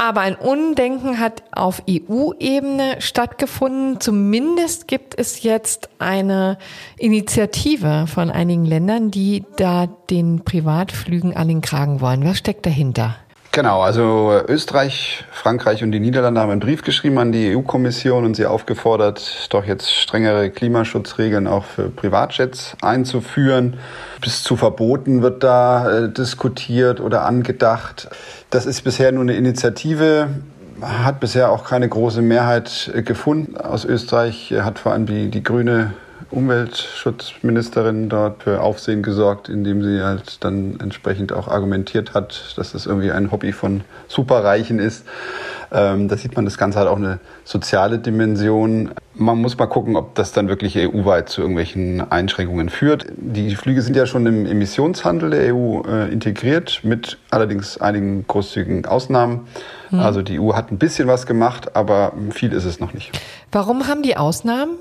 Aber 0.00 0.20
ein 0.20 0.36
Undenken 0.36 1.18
hat 1.18 1.42
auf 1.50 1.82
EU-Ebene 1.90 3.00
stattgefunden. 3.00 4.00
Zumindest 4.00 4.86
gibt 4.86 5.18
es 5.18 5.42
jetzt 5.42 5.90
eine 5.98 6.56
Initiative 6.96 8.06
von 8.06 8.30
einigen 8.30 8.64
Ländern, 8.64 9.10
die 9.10 9.44
da 9.56 9.88
den 10.08 10.44
Privatflügen 10.44 11.36
an 11.36 11.48
den 11.48 11.62
Kragen 11.62 12.00
wollen. 12.00 12.24
Was 12.24 12.38
steckt 12.38 12.64
dahinter? 12.64 13.16
Genau, 13.50 13.80
also 13.80 14.40
Österreich, 14.46 15.24
Frankreich 15.32 15.82
und 15.82 15.90
die 15.90 16.00
Niederlande 16.00 16.40
haben 16.40 16.50
einen 16.50 16.60
Brief 16.60 16.82
geschrieben 16.82 17.18
an 17.18 17.32
die 17.32 17.56
EU-Kommission 17.56 18.24
und 18.24 18.34
sie 18.34 18.46
aufgefordert, 18.46 19.48
doch 19.50 19.64
jetzt 19.64 19.92
strengere 19.92 20.50
Klimaschutzregeln 20.50 21.46
auch 21.46 21.64
für 21.64 21.88
Privatjets 21.88 22.76
einzuführen. 22.82 23.78
Bis 24.20 24.42
zu 24.42 24.56
Verboten 24.56 25.22
wird 25.22 25.42
da 25.42 25.90
äh, 25.90 26.12
diskutiert 26.12 27.00
oder 27.00 27.24
angedacht. 27.24 28.08
Das 28.50 28.66
ist 28.66 28.84
bisher 28.84 29.10
nur 29.12 29.22
eine 29.22 29.34
Initiative 29.34 30.28
hat 30.80 31.20
bisher 31.20 31.50
auch 31.50 31.64
keine 31.64 31.88
große 31.88 32.22
Mehrheit 32.22 32.90
äh, 32.94 33.02
gefunden. 33.02 33.56
Aus 33.56 33.84
Österreich 33.84 34.54
hat 34.56 34.78
vor 34.78 34.92
allem 34.92 35.06
die, 35.06 35.30
die 35.30 35.42
grüne 35.42 35.94
Umweltschutzministerin 36.30 38.08
dort 38.08 38.42
für 38.42 38.60
Aufsehen 38.60 39.02
gesorgt, 39.02 39.48
indem 39.48 39.82
sie 39.82 40.02
halt 40.02 40.44
dann 40.44 40.78
entsprechend 40.80 41.32
auch 41.32 41.48
argumentiert 41.48 42.14
hat, 42.14 42.54
dass 42.56 42.72
das 42.72 42.86
irgendwie 42.86 43.10
ein 43.10 43.30
Hobby 43.30 43.52
von 43.52 43.82
Superreichen 44.08 44.78
ist. 44.78 45.04
Ähm, 45.70 46.08
da 46.08 46.16
sieht 46.16 46.34
man 46.34 46.44
das 46.44 46.56
Ganze 46.56 46.78
halt 46.78 46.88
auch 46.88 46.96
eine 46.96 47.18
soziale 47.44 47.98
Dimension. 47.98 48.90
Man 49.14 49.38
muss 49.38 49.58
mal 49.58 49.66
gucken, 49.66 49.96
ob 49.96 50.14
das 50.14 50.32
dann 50.32 50.48
wirklich 50.48 50.78
EU-weit 50.78 51.28
zu 51.28 51.42
irgendwelchen 51.42 52.10
Einschränkungen 52.10 52.70
führt. 52.70 53.06
Die 53.16 53.54
Flüge 53.54 53.82
sind 53.82 53.96
ja 53.96 54.06
schon 54.06 54.24
im 54.26 54.46
Emissionshandel 54.46 55.30
der 55.30 55.54
EU 55.54 55.82
äh, 55.82 56.10
integriert, 56.10 56.80
mit 56.84 57.18
allerdings 57.30 57.78
einigen 57.78 58.26
großzügigen 58.26 58.86
Ausnahmen. 58.86 59.46
Mhm. 59.90 60.00
Also 60.00 60.22
die 60.22 60.40
EU 60.40 60.54
hat 60.54 60.72
ein 60.72 60.78
bisschen 60.78 61.08
was 61.08 61.26
gemacht, 61.26 61.76
aber 61.76 62.12
viel 62.30 62.52
ist 62.52 62.64
es 62.64 62.80
noch 62.80 62.94
nicht. 62.94 63.12
Warum 63.52 63.88
haben 63.88 64.02
die 64.02 64.16
Ausnahmen? 64.16 64.78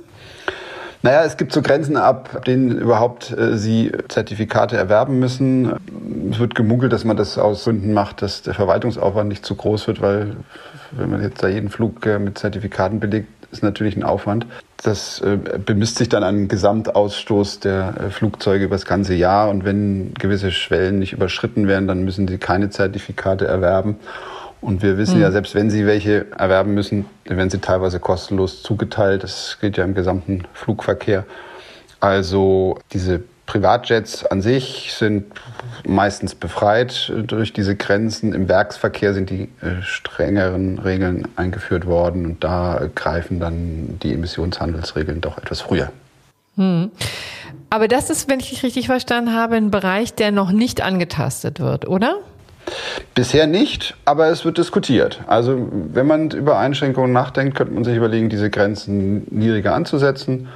Naja, 1.03 1.23
es 1.23 1.37
gibt 1.37 1.53
so 1.53 1.61
Grenzen 1.61 1.95
ab, 1.95 2.43
denen 2.45 2.77
überhaupt 2.77 3.31
äh, 3.31 3.57
Sie 3.57 3.91
Zertifikate 4.07 4.77
erwerben 4.77 5.19
müssen. 5.19 5.73
Es 6.31 6.39
wird 6.39 6.55
gemunkelt, 6.55 6.91
dass 6.91 7.03
man 7.03 7.17
das 7.17 7.37
aus 7.37 7.65
Gründen 7.65 7.93
macht, 7.93 8.21
dass 8.21 8.41
der 8.41 8.53
Verwaltungsaufwand 8.53 9.29
nicht 9.29 9.45
zu 9.45 9.55
groß 9.55 9.87
wird, 9.87 10.01
weil 10.01 10.35
wenn 10.91 11.09
man 11.09 11.21
jetzt 11.21 11.43
da 11.43 11.47
jeden 11.47 11.69
Flug 11.69 12.05
äh, 12.05 12.19
mit 12.19 12.37
Zertifikaten 12.37 12.99
belegt, 12.99 13.27
ist 13.51 13.63
natürlich 13.63 13.95
ein 13.95 14.03
Aufwand. 14.03 14.45
Das 14.83 15.21
äh, 15.21 15.37
bemisst 15.37 15.97
sich 15.97 16.09
dann 16.09 16.23
an 16.23 16.47
Gesamtausstoß 16.47 17.59
der 17.61 17.93
äh, 17.97 18.09
Flugzeuge 18.09 18.65
über 18.65 18.75
das 18.75 18.85
ganze 18.85 19.13
Jahr. 19.13 19.49
Und 19.49 19.65
wenn 19.65 20.13
gewisse 20.15 20.51
Schwellen 20.51 20.99
nicht 20.99 21.13
überschritten 21.13 21.67
werden, 21.67 21.87
dann 21.87 22.03
müssen 22.03 22.27
sie 22.27 22.37
keine 22.37 22.69
Zertifikate 22.69 23.47
erwerben. 23.47 23.97
Und 24.61 24.81
wir 24.81 24.97
wissen 24.97 25.15
mhm. 25.15 25.21
ja, 25.21 25.31
selbst 25.31 25.55
wenn 25.55 25.69
Sie 25.69 25.85
welche 25.85 26.31
erwerben 26.37 26.73
müssen, 26.73 27.05
dann 27.25 27.37
werden 27.37 27.49
sie 27.49 27.59
teilweise 27.59 27.99
kostenlos 27.99 28.63
zugeteilt. 28.63 29.23
Das 29.23 29.57
gilt 29.61 29.77
ja 29.77 29.83
im 29.83 29.93
gesamten 29.93 30.43
Flugverkehr. 30.53 31.25
Also 31.99 32.79
diese 32.91 33.23
Privatjets 33.45 34.25
an 34.25 34.41
sich 34.41 34.93
sind 34.93 35.25
meistens 35.87 36.35
befreit 36.35 37.11
durch 37.25 37.53
diese 37.53 37.75
Grenzen. 37.75 38.33
Im 38.33 38.49
Werksverkehr 38.49 39.13
sind 39.13 39.29
die 39.29 39.43
äh, 39.61 39.81
strengeren 39.81 40.79
Regeln 40.79 41.27
eingeführt 41.37 41.85
worden 41.85 42.25
und 42.25 42.43
da 42.43 42.89
greifen 42.93 43.39
dann 43.39 43.97
die 44.03 44.13
Emissionshandelsregeln 44.13 45.21
doch 45.21 45.37
etwas 45.37 45.61
früher. 45.61 45.91
Hm. 46.57 46.91
Aber 47.69 47.87
das 47.87 48.09
ist, 48.09 48.29
wenn 48.29 48.39
ich 48.39 48.49
dich 48.49 48.63
richtig 48.63 48.87
verstanden 48.87 49.33
habe, 49.33 49.55
ein 49.55 49.71
Bereich, 49.71 50.13
der 50.13 50.31
noch 50.31 50.51
nicht 50.51 50.81
angetastet 50.81 51.59
wird, 51.59 51.87
oder? 51.87 52.17
Bisher 53.15 53.47
nicht, 53.47 53.95
aber 54.05 54.27
es 54.27 54.45
wird 54.45 54.57
diskutiert. 54.57 55.21
Also 55.27 55.57
wenn 55.71 56.05
man 56.05 56.29
über 56.31 56.59
Einschränkungen 56.59 57.11
nachdenkt, 57.11 57.55
könnte 57.55 57.73
man 57.73 57.83
sich 57.83 57.95
überlegen, 57.95 58.29
diese 58.29 58.49
Grenzen 58.49 59.25
niedriger 59.31 59.73
anzusetzen 59.73 60.47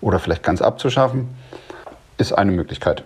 oder 0.00 0.18
vielleicht 0.18 0.42
ganz 0.42 0.62
abzuschaffen. 0.62 1.28
Ist 2.18 2.32
eine 2.32 2.52
Möglichkeit. 2.52 3.02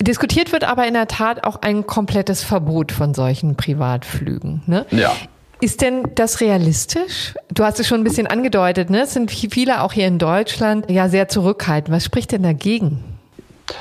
Diskutiert 0.00 0.52
wird 0.52 0.64
aber 0.64 0.86
in 0.86 0.94
der 0.94 1.08
Tat 1.08 1.44
auch 1.44 1.62
ein 1.62 1.86
komplettes 1.86 2.42
Verbot 2.42 2.92
von 2.92 3.14
solchen 3.14 3.56
Privatflügen. 3.56 4.62
Ne? 4.66 4.86
Ja. 4.90 5.12
Ist 5.60 5.80
denn 5.82 6.04
das 6.14 6.40
realistisch? 6.40 7.34
Du 7.52 7.64
hast 7.64 7.80
es 7.80 7.88
schon 7.88 8.00
ein 8.00 8.04
bisschen 8.04 8.28
angedeutet, 8.28 8.90
ne? 8.90 9.02
Es 9.02 9.12
sind 9.12 9.32
viele 9.32 9.82
auch 9.82 9.92
hier 9.92 10.06
in 10.06 10.20
Deutschland 10.20 10.88
ja 10.88 11.08
sehr 11.08 11.26
zurückhaltend. 11.28 11.94
Was 11.94 12.04
spricht 12.04 12.30
denn 12.30 12.44
dagegen? 12.44 13.17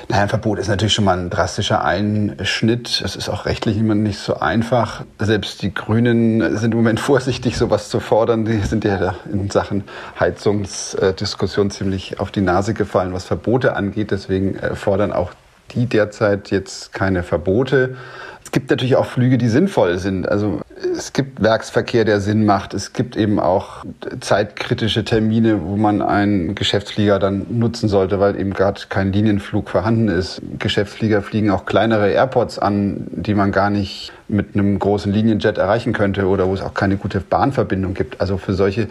Naja, 0.10 0.24
ein 0.24 0.30
Verbot 0.30 0.60
ist 0.60 0.68
natürlich 0.68 0.94
schon 0.94 1.06
mal 1.06 1.18
ein 1.18 1.30
drastischer 1.30 1.84
Einschnitt. 1.84 3.02
Es 3.04 3.16
ist 3.16 3.30
auch 3.30 3.46
rechtlich 3.46 3.78
immer 3.78 3.96
nicht 3.96 4.20
so 4.20 4.40
einfach. 4.40 5.04
Selbst 5.20 5.62
die 5.62 5.74
Grünen 5.74 6.58
sind 6.58 6.72
im 6.72 6.78
Moment 6.78 7.00
vorsichtig, 7.00 7.58
sowas 7.58 7.90
zu 7.90 8.00
fordern. 8.00 8.46
Die 8.46 8.60
sind 8.60 8.84
ja 8.84 9.16
in 9.32 9.50
Sachen 9.50 9.84
Heizungsdiskussion 10.20 11.72
ziemlich 11.72 12.20
auf 12.20 12.32
die 12.32 12.42
Nase 12.42 12.74
gefallen, 12.74 13.14
was 13.14 13.26
Verbote 13.26 13.76
angeht. 13.76 14.12
Deswegen 14.12 14.56
äh, 14.56 14.76
fordern 14.76 15.12
auch 15.12 15.32
die 15.72 15.86
derzeit 15.86 16.52
jetzt 16.52 16.94
keine 16.94 17.24
Verbote. 17.24 17.96
Es 18.44 18.52
gibt 18.52 18.70
natürlich 18.70 18.96
auch 18.96 19.06
Flüge, 19.06 19.38
die 19.38 19.50
sinnvoll 19.50 19.98
sind. 19.98 20.28
Also 20.28 20.62
es 20.98 21.14
gibt 21.14 21.42
Werksverkehr, 21.42 22.06
der 22.06 22.20
Sinn 22.20 22.46
macht. 22.46 22.74
Es 22.74 22.94
gibt 22.94 23.16
eben 23.16 23.40
auch 23.40 23.84
zeitkritische 24.20 25.04
Termine, 25.04 25.62
wo 25.64 25.76
man 25.76 26.02
einen 26.02 26.56
Geschäftsflieger 26.56 27.20
dann 27.20 27.46
nutzen 27.50 27.90
sollte, 27.90 28.20
weil 28.20 28.40
eben 28.40 28.54
gerade 28.54 28.82
kein 28.90 29.12
Linienflug 29.12 29.70
vorhanden 29.70 30.08
ist. 30.08 30.42
Geschäftsflieger 30.60 31.22
fliegen 31.22 31.50
auch 31.50 31.66
kleinere 31.66 32.12
Airports 32.12 32.60
an, 32.60 33.08
die 33.12 33.34
man 33.34 33.52
gar 33.52 33.70
nicht 33.70 34.12
mit 34.28 34.54
einem 34.54 34.78
großen 34.78 35.12
Linienjet 35.12 35.58
erreichen 35.58 35.94
könnte 35.94 36.28
oder 36.28 36.48
wo 36.48 36.54
es 36.54 36.62
auch 36.62 36.74
keine 36.74 36.98
gute 36.98 37.22
Bahnverbindung 37.22 37.94
gibt. 37.94 38.22
Also 38.22 38.38
für 38.38 38.54
solche 38.54 38.88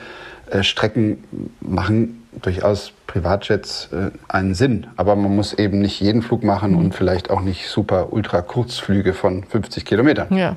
äh, 0.51 0.62
Strecken 0.62 1.25
machen 1.61 2.26
durchaus 2.42 2.92
Privatjets 3.07 3.88
äh, 3.92 4.11
einen 4.29 4.55
Sinn. 4.55 4.87
Aber 4.96 5.16
man 5.16 5.35
muss 5.35 5.53
eben 5.55 5.81
nicht 5.81 6.01
jeden 6.01 6.22
Flug 6.22 6.44
machen 6.44 6.72
mhm. 6.72 6.79
und 6.79 6.94
vielleicht 6.94 7.31
auch 7.31 7.40
nicht 7.40 7.68
super 7.68 8.12
ultra 8.12 8.42
Kurzflüge 8.42 9.14
von 9.14 9.44
50 9.44 9.85
Kilometern. 9.85 10.37
Ja. 10.37 10.57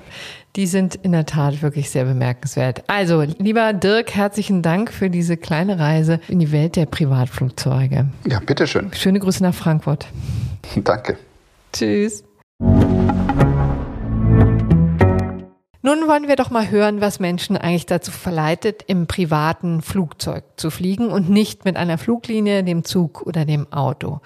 Die 0.56 0.66
sind 0.66 0.96
in 0.96 1.12
der 1.12 1.26
Tat 1.26 1.62
wirklich 1.62 1.92
sehr 1.92 2.06
bemerkenswert. 2.06 2.84
Also, 2.88 3.22
lieber 3.22 3.72
Dirk, 3.72 4.16
herzlichen 4.16 4.64
Dank 4.64 4.92
für 4.92 5.10
diese 5.10 5.38
kleine 5.38 5.78
Reise 5.78 6.20
in 6.28 6.40
die 6.40 6.52
Welt 6.52 6.76
der 6.76 6.88
Privatflugzeuge. 6.88 8.08
Ja, 8.26 8.40
bitteschön. 8.40 8.92
Schöne 8.94 9.20
Grüße 9.20 9.44
nach 9.44 9.54
Frankfurt. 9.54 10.08
Danke. 10.84 11.18
Tschüss. 11.72 12.24
Nun 15.90 16.08
wollen 16.08 16.28
wir 16.28 16.36
doch 16.36 16.52
mal 16.52 16.70
hören, 16.70 17.02
was 17.02 17.20
Menschen 17.20 17.58
eigentlich 17.58 17.88
dazu 17.88 18.12
verleitet, 18.12 18.84
im 18.86 19.08
privaten 19.08 19.82
Flugzeug 19.82 20.44
zu 20.56 20.70
fliegen 20.70 21.10
und 21.10 21.32
nicht 21.32 21.66
mit 21.66 21.78
einer 21.78 21.98
Fluglinie, 21.98 22.64
dem 22.64 22.84
Zug 22.84 23.24
oder 23.24 23.44
dem 23.44 23.74
Auto. 23.74 24.22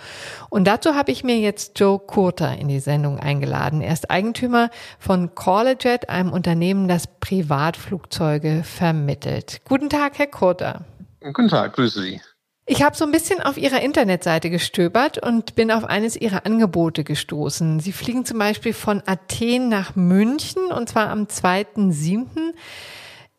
Und 0.50 0.66
dazu 0.66 0.96
habe 0.96 1.14
ich 1.14 1.24
mir 1.24 1.40
jetzt 1.40 1.80
Joe 1.80 2.00
Kurter 2.00 2.58
in 2.58 2.68
die 2.68 2.82
Sendung 2.82 3.18
eingeladen. 3.18 3.80
Er 3.80 3.94
ist 3.94 4.12
Eigentümer 4.12 4.72
von 5.00 5.36
Callajet, 5.36 6.10
einem 6.10 6.34
Unternehmen, 6.34 6.90
das 6.90 7.08
Privatflugzeuge 7.22 8.64
vermittelt. 8.66 9.62
Guten 9.64 9.90
Tag, 9.90 10.20
Herr 10.20 10.28
Kurter. 10.28 10.84
Guten 11.22 11.48
Tag, 11.48 11.78
grüße 11.78 12.02
Sie. 12.02 12.22
Ich 12.66 12.82
habe 12.82 12.96
so 12.96 13.04
ein 13.04 13.12
bisschen 13.12 13.42
auf 13.42 13.58
Ihrer 13.58 13.82
Internetseite 13.82 14.50
gestöbert 14.50 15.18
und 15.18 15.56
bin 15.56 15.70
auf 15.70 15.84
eines 15.84 16.16
Ihrer 16.16 16.46
Angebote 16.46 17.04
gestoßen. 17.04 17.82
Sie 17.82 17.92
fliegen 17.92 18.24
zum 18.26 18.40
Beispiel 18.40 18.72
von 18.74 19.04
Athen 19.06 19.68
nach 19.68 19.98
München 19.98 20.72
und 20.72 20.88
zwar 20.88 21.10
am 21.10 21.26
2.7. 21.26 22.26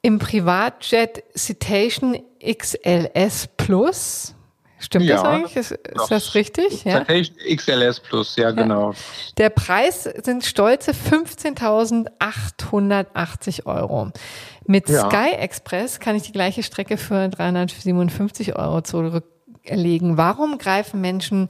im 0.03 0.19
Privatjet 0.19 1.25
Citation 1.35 2.19
XLS 2.45 3.49
Plus. 3.57 4.35
Stimmt 4.79 5.07
ja, 5.07 5.17
das 5.17 5.25
eigentlich? 5.25 5.57
Ist, 5.57 5.71
ist 5.71 6.11
das 6.11 6.35
richtig? 6.35 6.85
Ja? 6.85 7.05
XLS 7.05 8.01
Plus, 8.01 8.37
ja, 8.37 8.51
genau. 8.51 8.93
Der 9.39 9.49
Preis 9.49 10.03
sind 10.03 10.45
stolze 10.45 10.93
15.880 10.93 13.65
Euro. 13.65 14.13
Mit 14.66 14.88
ja. 14.88 15.09
Sky 15.09 15.35
Express 15.37 16.00
kann 16.00 16.16
ich 16.16 16.22
die 16.22 16.33
gleiche 16.33 16.62
Strecke 16.62 16.96
für 16.96 17.29
357 17.29 18.57
Euro 18.57 18.81
zurücklegen. 18.81 20.16
Warum 20.16 20.59
greifen 20.59 21.00
Menschen 21.00 21.48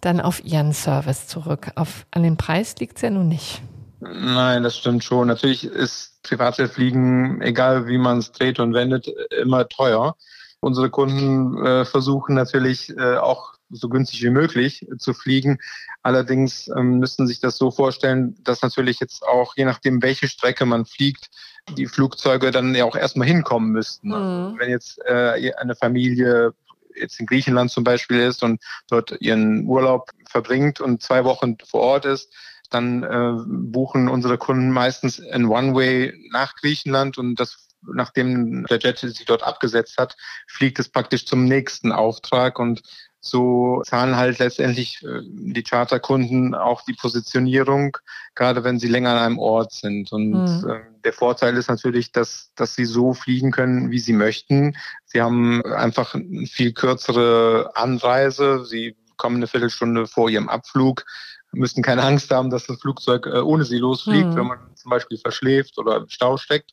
dann 0.00 0.20
auf 0.20 0.44
ihren 0.44 0.72
Service 0.72 1.26
zurück? 1.26 1.72
Auf, 1.74 2.06
an 2.10 2.22
den 2.22 2.36
Preis 2.36 2.76
liegt 2.78 2.96
es 2.96 3.02
ja 3.02 3.10
nun 3.10 3.28
nicht. 3.28 3.62
Nein, 4.00 4.62
das 4.62 4.76
stimmt 4.76 5.04
schon. 5.04 5.28
Natürlich 5.28 5.64
ist 5.64 6.22
Privatjetfliegen, 6.22 7.40
egal 7.40 7.86
wie 7.86 7.98
man 7.98 8.18
es 8.18 8.32
dreht 8.32 8.58
und 8.58 8.74
wendet, 8.74 9.08
immer 9.30 9.68
teuer. 9.68 10.16
Unsere 10.60 10.90
Kunden 10.90 11.64
äh, 11.64 11.84
versuchen 11.84 12.34
natürlich 12.34 12.96
äh, 12.96 13.16
auch 13.16 13.54
so 13.70 13.88
günstig 13.88 14.22
wie 14.22 14.30
möglich 14.30 14.86
zu 14.98 15.14
fliegen. 15.14 15.58
Allerdings 16.02 16.68
ähm, 16.76 16.98
müssen 16.98 17.26
sich 17.26 17.40
das 17.40 17.56
so 17.56 17.70
vorstellen, 17.70 18.36
dass 18.42 18.62
natürlich 18.62 18.98
jetzt 19.00 19.22
auch, 19.22 19.56
je 19.56 19.64
nachdem, 19.64 20.02
welche 20.02 20.28
Strecke 20.28 20.66
man 20.66 20.84
fliegt, 20.84 21.30
die 21.76 21.86
Flugzeuge 21.86 22.50
dann 22.50 22.74
ja 22.74 22.84
auch 22.84 22.96
erstmal 22.96 23.28
hinkommen 23.28 23.70
müssten. 23.70 24.08
Mhm. 24.08 24.58
Wenn 24.58 24.70
jetzt 24.70 24.98
äh, 25.04 25.52
eine 25.56 25.76
Familie 25.76 26.54
jetzt 26.94 27.20
in 27.20 27.26
Griechenland 27.26 27.70
zum 27.70 27.84
Beispiel 27.84 28.20
ist 28.20 28.42
und 28.42 28.62
dort 28.88 29.16
ihren 29.20 29.64
Urlaub 29.66 30.10
verbringt 30.28 30.80
und 30.80 31.02
zwei 31.02 31.24
Wochen 31.24 31.56
vor 31.64 31.80
Ort 31.80 32.04
ist, 32.04 32.32
dann 32.70 33.02
äh, 33.02 33.34
buchen 33.46 34.08
unsere 34.08 34.38
Kunden 34.38 34.70
meistens 34.70 35.20
ein 35.20 35.46
One-Way 35.46 36.28
nach 36.32 36.54
Griechenland 36.56 37.18
und 37.18 37.38
das 37.38 37.68
nachdem 37.84 38.64
der 38.66 38.78
Jet 38.78 38.98
sich 38.98 39.24
dort 39.24 39.42
abgesetzt 39.42 39.98
hat, 39.98 40.16
fliegt 40.46 40.78
es 40.78 40.88
praktisch 40.88 41.26
zum 41.26 41.44
nächsten 41.44 41.90
Auftrag 41.90 42.60
und 42.60 42.82
so 43.24 43.82
zahlen 43.84 44.16
halt 44.16 44.40
letztendlich 44.40 45.02
äh, 45.04 45.20
die 45.22 45.62
Charterkunden 45.62 46.56
auch 46.56 46.82
die 46.82 46.94
Positionierung, 46.94 47.96
gerade 48.34 48.64
wenn 48.64 48.80
sie 48.80 48.88
länger 48.88 49.10
an 49.10 49.18
einem 49.18 49.38
Ort 49.38 49.72
sind. 49.72 50.10
Und 50.12 50.32
mhm. 50.32 50.80
der 51.04 51.12
Vorteil 51.12 51.56
ist 51.56 51.68
natürlich, 51.68 52.10
dass, 52.10 52.52
dass 52.56 52.74
sie 52.74 52.84
so 52.84 53.14
fliegen 53.14 53.52
können, 53.52 53.92
wie 53.92 54.00
sie 54.00 54.12
möchten. 54.12 54.76
Sie 55.04 55.22
haben 55.22 55.64
einfach 55.64 56.14
eine 56.16 56.46
viel 56.46 56.72
kürzere 56.72 57.70
Anreise. 57.74 58.64
Sie 58.64 58.96
kommen 59.16 59.36
eine 59.36 59.46
Viertelstunde 59.46 60.08
vor 60.08 60.28
ihrem 60.28 60.48
Abflug, 60.48 61.04
müssen 61.52 61.84
keine 61.84 62.02
Angst 62.02 62.32
haben, 62.32 62.50
dass 62.50 62.66
das 62.66 62.80
Flugzeug 62.80 63.26
äh, 63.26 63.38
ohne 63.38 63.64
sie 63.64 63.78
losfliegt, 63.78 64.30
mhm. 64.30 64.36
wenn 64.36 64.46
man 64.48 64.58
zum 64.74 64.90
Beispiel 64.90 65.18
verschläft 65.18 65.78
oder 65.78 65.98
im 65.98 66.08
Stau 66.08 66.38
steckt. 66.38 66.72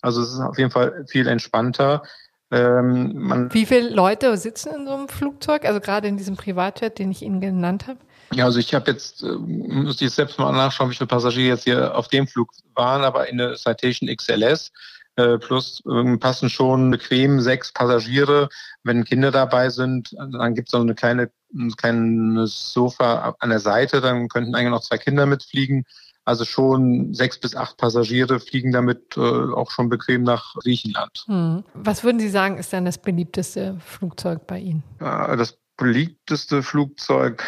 Also 0.00 0.22
es 0.22 0.32
ist 0.32 0.40
auf 0.40 0.56
jeden 0.56 0.70
Fall 0.70 1.04
viel 1.08 1.26
entspannter. 1.26 2.02
Ähm, 2.50 3.48
Wie 3.52 3.66
viele 3.66 3.90
Leute 3.90 4.36
sitzen 4.36 4.74
in 4.74 4.86
so 4.86 4.94
einem 4.94 5.08
Flugzeug? 5.08 5.64
Also 5.64 5.80
gerade 5.80 6.08
in 6.08 6.16
diesem 6.16 6.36
Privatjet, 6.36 6.98
den 6.98 7.10
ich 7.10 7.22
Ihnen 7.22 7.40
genannt 7.40 7.86
habe? 7.86 7.98
Ja, 8.32 8.44
also 8.44 8.58
ich 8.58 8.74
habe 8.74 8.90
jetzt, 8.90 9.22
äh, 9.22 9.26
muss 9.26 9.96
ich 9.96 10.02
jetzt 10.02 10.16
selbst 10.16 10.38
mal 10.38 10.52
nachschauen, 10.52 10.90
wie 10.90 10.94
viele 10.94 11.08
Passagiere 11.08 11.48
jetzt 11.48 11.64
hier 11.64 11.96
auf 11.96 12.08
dem 12.08 12.26
Flug 12.26 12.50
waren, 12.74 13.02
aber 13.02 13.28
in 13.28 13.38
der 13.38 13.56
Citation 13.56 14.08
XLS 14.08 14.72
äh, 15.16 15.38
plus 15.38 15.82
äh, 15.86 16.16
passen 16.16 16.48
schon 16.48 16.90
bequem 16.90 17.40
sechs 17.40 17.72
Passagiere. 17.72 18.48
Wenn 18.84 19.04
Kinder 19.04 19.30
dabei 19.30 19.68
sind, 19.68 20.12
dann 20.16 20.54
gibt 20.54 20.68
es 20.68 20.72
noch 20.72 20.80
eine 20.80 20.94
kleine, 20.94 21.30
ein 21.54 21.72
kleines 21.76 22.72
Sofa 22.72 23.36
an 23.38 23.50
der 23.50 23.60
Seite, 23.60 24.00
dann 24.00 24.28
könnten 24.28 24.54
eigentlich 24.54 24.70
noch 24.70 24.82
zwei 24.82 24.98
Kinder 24.98 25.26
mitfliegen. 25.26 25.84
Also 26.24 26.44
schon 26.44 27.14
sechs 27.14 27.38
bis 27.38 27.56
acht 27.56 27.76
Passagiere 27.76 28.40
fliegen 28.40 28.72
damit 28.72 29.16
äh, 29.16 29.20
auch 29.20 29.70
schon 29.70 29.88
bequem 29.88 30.22
nach 30.22 30.54
Griechenland. 30.56 31.24
Hm. 31.26 31.64
Was 31.74 32.04
würden 32.04 32.20
Sie 32.20 32.28
sagen, 32.28 32.58
ist 32.58 32.72
dann 32.72 32.84
das 32.84 32.98
beliebteste 32.98 33.78
Flugzeug 33.80 34.46
bei 34.46 34.58
Ihnen? 34.58 34.82
Äh, 35.00 35.36
das 35.36 35.58
beliebteste 35.76 36.62
Flugzeug 36.62 37.44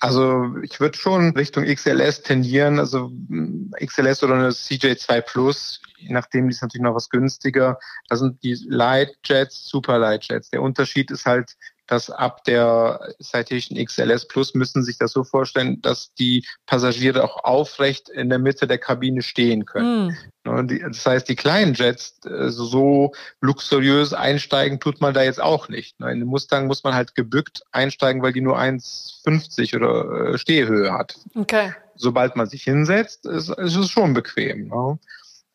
also 0.00 0.56
ich 0.62 0.78
würde 0.78 0.96
schon 0.96 1.30
Richtung 1.30 1.64
XLS 1.64 2.22
tendieren, 2.22 2.78
also 2.78 3.10
mm, 3.10 3.72
XLS 3.84 4.22
oder 4.22 4.34
eine 4.34 4.50
CJ2 4.50 5.20
Plus, 5.22 5.80
je 5.96 6.12
nachdem 6.12 6.48
ist 6.48 6.62
natürlich 6.62 6.84
noch 6.84 6.94
was 6.94 7.08
günstiger. 7.10 7.78
Das 8.08 8.20
sind 8.20 8.42
die 8.42 8.54
Light 8.68 9.16
Jets, 9.24 9.68
Super 9.68 9.98
Light 9.98 10.28
Jets. 10.28 10.50
Der 10.50 10.62
Unterschied 10.62 11.10
ist 11.10 11.26
halt, 11.26 11.56
dass 11.88 12.10
ab 12.10 12.44
der 12.44 13.14
Citation 13.20 13.82
XLS 13.82 14.28
Plus 14.28 14.54
müssen 14.54 14.84
sich 14.84 14.98
das 14.98 15.12
so 15.12 15.24
vorstellen, 15.24 15.82
dass 15.82 16.14
die 16.14 16.46
Passagiere 16.66 17.24
auch 17.24 17.42
aufrecht 17.42 18.08
in 18.08 18.28
der 18.28 18.38
Mitte 18.38 18.66
der 18.66 18.78
Kabine 18.78 19.22
stehen 19.22 19.64
können. 19.64 20.08
Mhm. 20.08 20.16
Das 20.44 21.04
heißt, 21.04 21.28
die 21.28 21.36
kleinen 21.36 21.74
Jets 21.74 22.20
äh, 22.24 22.50
so 22.50 23.12
luxuriös 23.40 24.14
einsteigen 24.14 24.80
tut 24.80 25.00
man 25.00 25.12
da 25.12 25.22
jetzt 25.22 25.42
auch 25.42 25.68
nicht. 25.68 25.98
Ne? 26.00 26.12
In 26.12 26.20
den 26.20 26.28
Mustang 26.28 26.66
muss 26.66 26.84
man 26.84 26.94
halt 26.94 27.14
gebückt 27.14 27.62
einsteigen, 27.72 28.22
weil 28.22 28.32
die 28.32 28.40
nur 28.40 28.58
1,50 28.58 29.76
oder 29.76 30.32
äh, 30.34 30.38
Stehhöhe 30.38 30.92
hat. 30.92 31.16
Okay. 31.34 31.74
Sobald 31.96 32.36
man 32.36 32.48
sich 32.48 32.62
hinsetzt, 32.62 33.26
ist, 33.26 33.50
ist 33.50 33.76
es 33.76 33.90
schon 33.90 34.14
bequem. 34.14 34.68
Ne? 34.68 34.98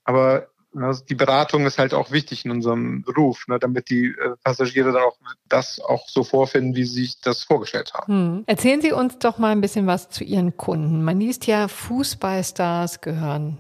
Aber 0.04 0.48
also 0.76 1.04
die 1.06 1.16
Beratung 1.16 1.66
ist 1.66 1.78
halt 1.78 1.94
auch 1.94 2.12
wichtig 2.12 2.46
in 2.46 2.52
unserem 2.52 3.04
Beruf, 3.04 3.48
ne, 3.48 3.60
damit 3.60 3.90
die 3.90 4.08
äh, 4.08 4.36
Passagiere 4.44 4.92
dann 4.92 5.04
auch 5.04 5.18
das 5.48 5.80
auch 5.80 6.08
so 6.08 6.24
vorfinden, 6.24 6.76
wie 6.76 6.84
sie 6.84 7.02
sich 7.02 7.22
das 7.22 7.44
vorgestellt 7.44 7.94
haben. 7.94 8.14
Hm. 8.14 8.44
Erzählen 8.48 8.82
Sie 8.82 8.92
uns 8.92 9.20
doch 9.20 9.38
mal 9.38 9.52
ein 9.52 9.62
bisschen 9.62 9.88
was 9.88 10.10
zu 10.10 10.24
Ihren 10.24 10.58
Kunden. 10.58 11.04
Man 11.04 11.20
liest 11.20 11.48
ja, 11.48 11.68
Fußballstars 11.68 13.02
gehören 13.02 13.58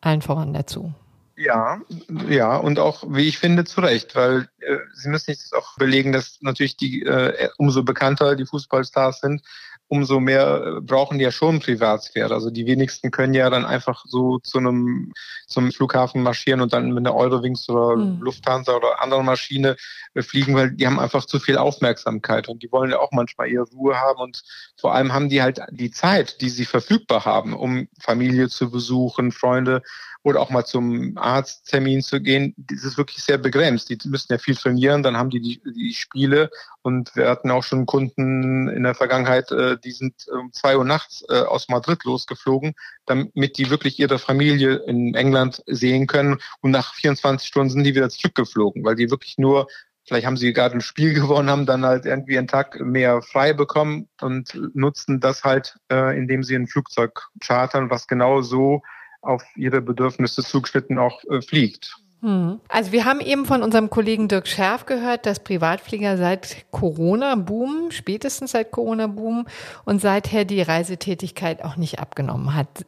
allen 0.00 0.22
voran 0.22 0.54
dazu. 0.54 0.92
Ja, 1.38 1.80
ja, 2.28 2.56
und 2.56 2.78
auch, 2.78 3.04
wie 3.08 3.28
ich 3.28 3.38
finde, 3.38 3.64
zu 3.64 3.82
Recht, 3.82 4.16
weil 4.16 4.48
äh, 4.60 4.76
Sie 4.94 5.10
müssen 5.10 5.26
sich 5.26 5.38
das 5.38 5.52
auch 5.52 5.76
belegen, 5.76 6.12
dass 6.12 6.38
natürlich 6.40 6.78
die 6.78 7.02
äh, 7.02 7.50
umso 7.58 7.82
bekannter 7.82 8.36
die 8.36 8.46
Fußballstars 8.46 9.20
sind, 9.20 9.42
umso 9.88 10.20
mehr 10.20 10.62
äh, 10.64 10.80
brauchen 10.80 11.18
die 11.18 11.24
ja 11.24 11.30
schon 11.30 11.60
Privatsphäre. 11.60 12.34
Also 12.34 12.50
die 12.50 12.66
wenigsten 12.66 13.10
können 13.10 13.34
ja 13.34 13.48
dann 13.50 13.64
einfach 13.64 14.04
so 14.06 14.38
zu 14.38 14.58
einem 14.58 15.12
zum 15.46 15.70
Flughafen 15.70 16.22
marschieren 16.22 16.60
und 16.60 16.72
dann 16.72 16.88
mit 16.88 17.06
einer 17.06 17.14
Eurowings 17.14 17.68
oder 17.68 17.96
mhm. 17.96 18.20
Lufthansa 18.20 18.74
oder 18.74 19.00
anderen 19.02 19.24
Maschine 19.24 19.76
äh, 20.14 20.22
fliegen, 20.22 20.54
weil 20.54 20.72
die 20.72 20.86
haben 20.86 20.98
einfach 20.98 21.24
zu 21.24 21.38
viel 21.38 21.56
Aufmerksamkeit 21.56 22.48
und 22.48 22.62
die 22.62 22.72
wollen 22.72 22.90
ja 22.90 22.98
auch 22.98 23.12
manchmal 23.12 23.48
ihre 23.48 23.64
Ruhe 23.64 23.96
haben 23.96 24.20
und 24.20 24.42
vor 24.76 24.94
allem 24.94 25.12
haben 25.12 25.28
die 25.28 25.42
halt 25.42 25.60
die 25.70 25.90
Zeit, 25.90 26.40
die 26.40 26.50
sie 26.50 26.64
verfügbar 26.64 27.24
haben, 27.24 27.54
um 27.54 27.88
Familie 28.00 28.48
zu 28.48 28.70
besuchen, 28.70 29.30
Freunde 29.32 29.82
oder 30.26 30.40
auch 30.40 30.50
mal 30.50 30.64
zum 30.64 31.16
Arzttermin 31.16 32.02
zu 32.02 32.20
gehen, 32.20 32.52
das 32.56 32.82
ist 32.82 32.98
wirklich 32.98 33.22
sehr 33.22 33.38
begrenzt. 33.38 33.88
Die 33.88 33.98
müssen 34.06 34.32
ja 34.32 34.38
viel 34.38 34.56
trainieren, 34.56 35.04
dann 35.04 35.16
haben 35.16 35.30
die 35.30 35.40
die, 35.40 35.62
die 35.64 35.94
Spiele 35.94 36.50
und 36.82 37.14
wir 37.14 37.28
hatten 37.28 37.48
auch 37.52 37.62
schon 37.62 37.86
Kunden 37.86 38.68
in 38.68 38.82
der 38.82 38.96
Vergangenheit, 38.96 39.52
äh, 39.52 39.75
die 39.76 39.92
sind 39.92 40.26
um 40.28 40.52
zwei 40.52 40.76
Uhr 40.76 40.84
nachts 40.84 41.24
äh, 41.28 41.40
aus 41.40 41.68
Madrid 41.68 42.04
losgeflogen, 42.04 42.74
damit 43.06 43.58
die 43.58 43.70
wirklich 43.70 43.98
ihre 43.98 44.18
Familie 44.18 44.76
in 44.86 45.14
England 45.14 45.62
sehen 45.66 46.06
können 46.06 46.38
und 46.60 46.70
nach 46.70 46.94
24 46.94 47.46
Stunden 47.46 47.70
sind 47.70 47.84
die 47.84 47.94
wieder 47.94 48.08
zurückgeflogen, 48.08 48.84
weil 48.84 48.96
die 48.96 49.10
wirklich 49.10 49.38
nur 49.38 49.68
Vielleicht 50.08 50.24
haben 50.24 50.36
sie 50.36 50.52
gerade 50.52 50.76
ein 50.76 50.80
Spiel 50.80 51.14
gewonnen, 51.20 51.50
haben 51.50 51.66
dann 51.66 51.84
halt 51.84 52.06
irgendwie 52.06 52.38
einen 52.38 52.46
Tag 52.46 52.80
mehr 52.80 53.22
frei 53.22 53.52
bekommen 53.52 54.08
und 54.20 54.54
nutzen 54.74 55.20
das 55.20 55.42
halt, 55.42 55.78
äh, 55.90 56.16
indem 56.16 56.44
sie 56.44 56.54
ein 56.54 56.68
Flugzeug 56.68 57.26
chartern, 57.40 57.90
was 57.90 58.06
genau 58.06 58.40
so 58.40 58.82
auf 59.20 59.42
ihre 59.56 59.80
Bedürfnisse 59.80 60.44
zugeschnitten 60.44 60.98
auch 60.98 61.24
äh, 61.24 61.42
fliegt. 61.42 61.96
Also 62.22 62.92
wir 62.92 63.04
haben 63.04 63.20
eben 63.20 63.46
von 63.46 63.62
unserem 63.62 63.90
Kollegen 63.90 64.26
Dirk 64.26 64.48
Scherf 64.48 64.86
gehört, 64.86 65.26
dass 65.26 65.40
Privatflieger 65.40 66.16
seit 66.16 66.66
Corona 66.72 67.36
boomen, 67.36 67.92
spätestens 67.92 68.52
seit 68.52 68.72
Corona 68.72 69.06
boomen 69.06 69.46
und 69.84 70.00
seither 70.00 70.44
die 70.44 70.62
Reisetätigkeit 70.62 71.62
auch 71.62 71.76
nicht 71.76 72.00
abgenommen 72.00 72.54
hat. 72.54 72.84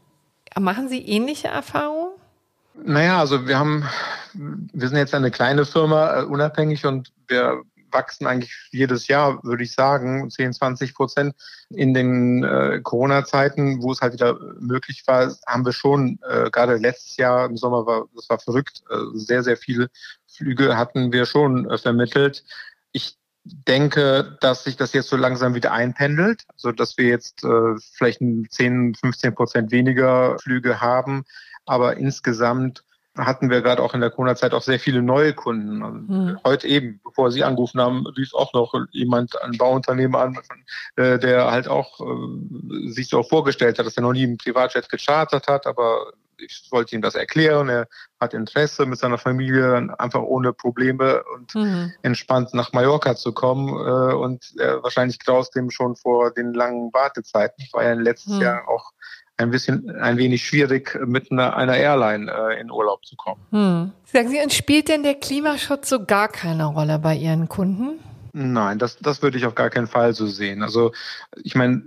Machen 0.59 0.89
Sie 0.89 1.01
ähnliche 1.07 1.49
Erfahrungen? 1.49 2.13
Naja, 2.85 3.19
also 3.19 3.47
wir 3.47 3.59
haben, 3.59 3.85
wir 4.35 4.89
sind 4.89 4.97
jetzt 4.97 5.15
eine 5.15 5.31
kleine 5.31 5.65
Firma, 5.65 6.21
äh, 6.21 6.25
unabhängig 6.25 6.87
und 6.87 7.13
wir 7.27 7.63
wachsen 7.91 8.27
eigentlich 8.27 8.53
jedes 8.71 9.09
Jahr, 9.09 9.43
würde 9.45 9.65
ich 9.65 9.73
sagen, 9.73 10.31
10, 10.31 10.53
20 10.53 10.95
Prozent. 10.95 11.35
In 11.71 11.95
den 11.95 12.45
äh, 12.45 12.81
Corona-Zeiten, 12.83 13.83
wo 13.83 13.93
es 13.93 14.01
halt 14.01 14.15
wieder 14.15 14.39
möglich 14.61 15.03
war, 15.07 15.35
haben 15.47 15.65
wir 15.65 15.73
schon, 15.73 16.19
äh, 16.29 16.51
gerade 16.51 16.77
letztes 16.77 17.17
Jahr 17.17 17.47
im 17.47 17.57
Sommer 17.57 17.87
war, 17.87 18.07
das 18.15 18.29
war 18.31 18.39
verrückt, 18.39 18.83
äh, 18.91 18.97
sehr, 19.15 19.43
sehr 19.43 19.57
viele 19.57 19.91
Flüge 20.27 20.77
hatten 20.77 21.13
wir 21.13 21.27
schon 21.27 21.69
äh, 21.69 21.79
vermittelt. 21.79 22.45
Ich 22.93 23.19
denke, 23.45 24.37
dass 24.41 24.65
sich 24.65 24.77
das 24.77 24.93
jetzt 24.93 25.09
so 25.09 25.17
langsam 25.17 25.55
wieder 25.55 25.73
einpendelt, 25.73 26.45
so 26.57 26.73
dass 26.73 26.99
wir 26.99 27.07
jetzt 27.07 27.45
äh, 27.45 27.75
vielleicht 27.95 28.21
10, 28.21 28.95
15 28.95 29.35
Prozent 29.35 29.71
weniger 29.73 30.39
Flüge 30.39 30.81
haben. 30.81 31.25
Aber 31.67 31.97
insgesamt 31.97 32.85
hatten 33.17 33.51
wir 33.51 33.63
gerade 33.63 33.83
auch 33.83 33.95
in 33.95 34.01
der 34.01 34.11
Corona-Zeit 34.11 34.55
auch 34.55 34.63
sehr 34.63 34.79
viele 34.79 35.03
neue 35.03 35.35
Kunden. 35.35 35.83
Also 35.83 35.99
mhm. 35.99 36.39
Heute 36.45 36.69
eben, 36.69 37.01
bevor 37.05 37.31
Sie 37.31 37.45
angerufen 37.45 37.81
haben, 37.81 38.07
rief 38.07 38.33
auch 38.35 38.53
noch 38.53 38.73
jemand, 38.91 39.41
ein 39.43 39.59
Bauunternehmen 39.59 40.15
an, 40.15 40.39
äh, 40.97 41.19
der 41.19 41.51
halt 41.51 41.69
auch 41.69 42.01
äh, 42.01 42.91
sich 42.91 43.09
so 43.09 43.23
vorgestellt 43.23 43.79
hat, 43.79 43.87
dass 43.87 43.97
er 43.97 44.03
noch 44.03 44.13
nie 44.13 44.25
einen 44.25 44.39
Privatjet 44.39 44.89
gechartert 44.89 45.49
hat, 45.49 45.67
aber 45.67 46.13
ich 46.41 46.69
wollte 46.71 46.95
ihm 46.95 47.03
das 47.03 47.17
erklären. 47.17 47.69
Er 47.69 47.89
hat 48.21 48.33
Interesse, 48.33 48.87
mit 48.87 49.01
seiner 49.01 49.19
Familie 49.19 49.93
einfach 49.99 50.23
ohne 50.23 50.53
Probleme 50.53 51.25
und 51.35 51.53
mhm. 51.57 51.93
entspannt 52.03 52.55
nach 52.55 52.73
Mallorca 52.73 53.17
zu 53.17 53.33
kommen. 53.33 53.69
Äh, 53.71 54.15
und 54.15 54.55
wahrscheinlich 54.57 55.19
graust 55.19 55.57
dem 55.57 55.71
schon 55.71 55.97
vor 55.97 56.33
den 56.33 56.55
langen 56.55 56.93
Wartezeiten. 56.93 57.65
Ich 57.65 57.73
war 57.73 57.83
ja 57.83 57.95
letztes 57.95 58.35
mhm. 58.35 58.43
Jahr 58.43 58.69
auch 58.69 58.93
ein 59.39 59.51
bisschen, 59.51 59.91
ein 59.97 60.19
wenig 60.19 60.45
schwierig, 60.45 60.99
mit 61.07 61.31
einer, 61.31 61.57
einer 61.57 61.77
Airline 61.77 62.31
äh, 62.31 62.61
in 62.61 62.71
Urlaub 62.71 63.05
zu 63.07 63.17
kommen. 63.17 63.41
Hm. 63.51 63.93
Sagen 64.05 64.29
Sie, 64.29 64.41
und 64.43 64.53
spielt 64.53 64.89
denn 64.89 65.03
der 65.03 65.15
Klimaschutz 65.15 65.89
so 65.89 66.05
gar 66.05 66.29
keine 66.29 66.67
Rolle 66.67 66.99
bei 66.99 67.17
Ihren 67.17 67.49
Kunden? 67.49 68.01
Nein, 68.33 68.79
das, 68.79 68.99
das 68.99 69.23
würde 69.23 69.39
ich 69.39 69.47
auf 69.47 69.55
gar 69.55 69.71
keinen 69.71 69.87
Fall 69.87 70.15
so 70.15 70.27
sehen. 70.27 70.63
Also 70.63 70.93
ich 71.43 71.55
meine, 71.55 71.83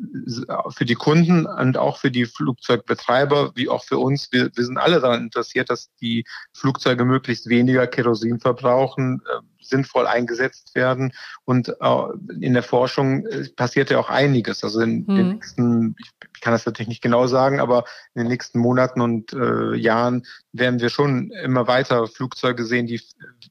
für 0.69 0.85
die 0.85 0.95
Kunden 0.95 1.45
und 1.45 1.77
auch 1.77 1.97
für 1.97 2.11
die 2.11 2.25
Flugzeugbetreiber, 2.25 3.51
wie 3.55 3.69
auch 3.69 3.83
für 3.83 3.97
uns, 3.97 4.31
wir, 4.31 4.49
wir 4.53 4.65
sind 4.65 4.77
alle 4.77 4.99
daran 4.99 5.21
interessiert, 5.21 5.69
dass 5.69 5.93
die 6.01 6.25
Flugzeuge 6.53 7.05
möglichst 7.05 7.47
weniger 7.47 7.87
Kerosin 7.87 8.39
verbrauchen, 8.39 9.21
äh, 9.29 9.41
sinnvoll 9.61 10.07
eingesetzt 10.07 10.75
werden. 10.75 11.13
Und 11.45 11.69
äh, 11.69 12.05
in 12.39 12.53
der 12.53 12.63
Forschung 12.63 13.25
äh, 13.27 13.47
passiert 13.55 13.89
ja 13.89 13.99
auch 13.99 14.09
einiges. 14.09 14.63
Also 14.63 14.81
in 14.81 15.05
mhm. 15.07 15.15
den 15.15 15.29
nächsten, 15.33 15.95
ich 16.33 16.41
kann 16.41 16.53
das 16.53 16.65
natürlich 16.65 16.89
nicht 16.89 17.01
genau 17.01 17.27
sagen, 17.27 17.59
aber 17.59 17.85
in 18.13 18.21
den 18.21 18.27
nächsten 18.27 18.59
Monaten 18.59 19.01
und 19.01 19.33
äh, 19.33 19.75
Jahren 19.75 20.25
werden 20.53 20.79
wir 20.79 20.89
schon 20.89 21.31
immer 21.31 21.67
weiter 21.67 22.07
Flugzeuge 22.07 22.65
sehen, 22.65 22.87
die 22.87 23.01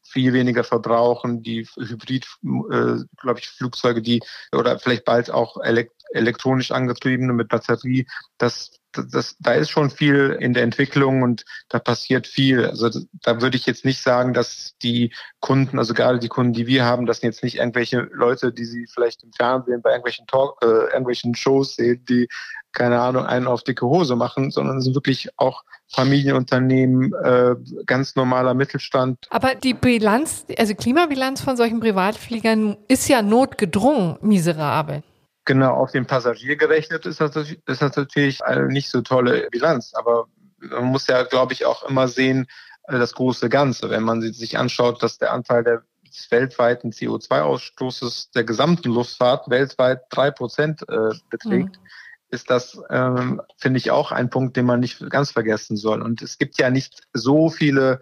viel 0.05 0.33
weniger 0.33 0.64
verbrauchen, 0.64 1.42
die 1.42 1.66
Hybrid, 1.77 2.27
äh, 2.44 3.05
glaube 3.16 3.38
ich, 3.38 3.49
Flugzeuge, 3.49 4.03
die 4.03 4.20
oder 4.53 4.79
vielleicht 4.79 5.05
bald 5.05 5.31
auch 5.31 5.57
elekt 5.62 5.92
elektronisch 6.12 6.73
angetriebene 6.73 7.33
mit 7.33 7.49
Batterie, 7.49 8.07
das 8.38 8.81
das, 8.92 9.37
da 9.38 9.53
ist 9.53 9.70
schon 9.70 9.90
viel 9.90 10.37
in 10.40 10.53
der 10.53 10.62
Entwicklung 10.62 11.22
und 11.22 11.44
da 11.68 11.79
passiert 11.79 12.26
viel. 12.26 12.66
Also 12.66 12.90
da 13.22 13.40
würde 13.40 13.57
ich 13.57 13.66
jetzt 13.66 13.85
nicht 13.85 14.03
sagen, 14.03 14.35
dass 14.35 14.76
die 14.83 15.12
Kunden, 15.40 15.79
also 15.79 15.94
gerade 15.94 16.18
die 16.18 16.29
Kunden, 16.29 16.53
die 16.53 16.66
wir 16.66 16.85
haben, 16.85 17.07
das 17.07 17.20
sind 17.20 17.31
jetzt 17.31 17.42
nicht 17.42 17.59
irgendwelche 17.59 18.09
Leute, 18.12 18.53
die 18.53 18.64
sie 18.64 18.87
vielleicht 18.92 19.22
im 19.22 19.33
Fernsehen 19.33 19.83
bei 19.83 19.90
irgendwelchen 19.90 20.26
Talk, 20.26 20.59
äh, 20.62 20.66
irgendwelchen 20.66 21.35
Shows 21.35 21.76
sehen, 21.76 22.05
die 22.09 22.29
keine 22.72 23.00
Ahnung 23.00 23.26
einen 23.26 23.46
auf 23.46 23.62
dicke 23.62 23.87
Hose 23.87 24.16
machen, 24.16 24.50
sondern 24.50 24.79
es 24.79 24.85
sind 24.85 24.94
wirklich 24.94 25.29
auch 25.37 25.64
Familienunternehmen, 25.92 27.12
äh, 27.24 27.57
ganz 27.85 28.14
normaler 28.14 28.55
Mittelstand. 28.55 29.26
Aber 29.31 29.57
die 29.57 29.74
Bilanz, 29.74 30.46
also 30.57 30.74
Klimabilanz 30.74 31.40
von 31.40 31.57
solchen 31.57 31.81
Privatfliegern 31.81 32.76
ist 32.87 33.09
ja 33.09 33.22
notgedrungen 33.22 34.16
miserabel. 34.20 35.03
Genau, 35.44 35.74
auf 35.74 35.92
den 35.92 36.07
Passagier 36.07 36.57
gerechnet 36.57 37.07
ist 37.07 37.20
das, 37.20 37.35
ist 37.35 37.61
das 37.66 37.96
natürlich 37.96 38.44
eine 38.44 38.66
nicht 38.66 38.90
so 38.90 39.00
tolle 39.00 39.48
Bilanz. 39.50 39.92
Aber 39.94 40.26
man 40.59 40.85
muss 40.85 41.07
ja, 41.07 41.22
glaube 41.22 41.53
ich, 41.55 41.64
auch 41.64 41.88
immer 41.88 42.09
sehen, 42.09 42.46
äh, 42.85 42.98
das 42.98 43.14
große 43.14 43.48
Ganze. 43.48 43.90
Wenn 43.90 44.03
man 44.03 44.20
sich 44.20 44.59
anschaut, 44.59 45.03
dass 45.03 45.18
der 45.18 45.33
Anteil 45.33 45.64
der 45.64 45.83
des 46.11 46.31
weltweiten 46.31 46.90
CO2-Ausstoßes 46.90 48.33
der 48.35 48.44
gesamten 48.44 48.90
Luftfahrt 48.90 49.48
weltweit 49.48 50.03
drei 50.11 50.31
Prozent 50.31 50.83
äh, 50.88 51.11
beträgt, 51.31 51.76
mhm. 51.76 51.87
ist 52.31 52.50
das, 52.50 52.81
ähm, 52.90 53.40
finde 53.57 53.79
ich, 53.79 53.90
auch 53.90 54.12
ein 54.12 54.31
Punkt, 54.31 54.57
den 54.57 54.66
man 54.66 54.81
nicht 54.81 55.09
ganz 55.11 55.31
vergessen 55.31 55.76
soll. 55.76 56.03
Und 56.03 56.22
es 56.22 56.38
gibt 56.38 56.59
ja 56.59 56.70
nicht 56.70 57.03
so 57.12 57.48
viele 57.48 58.00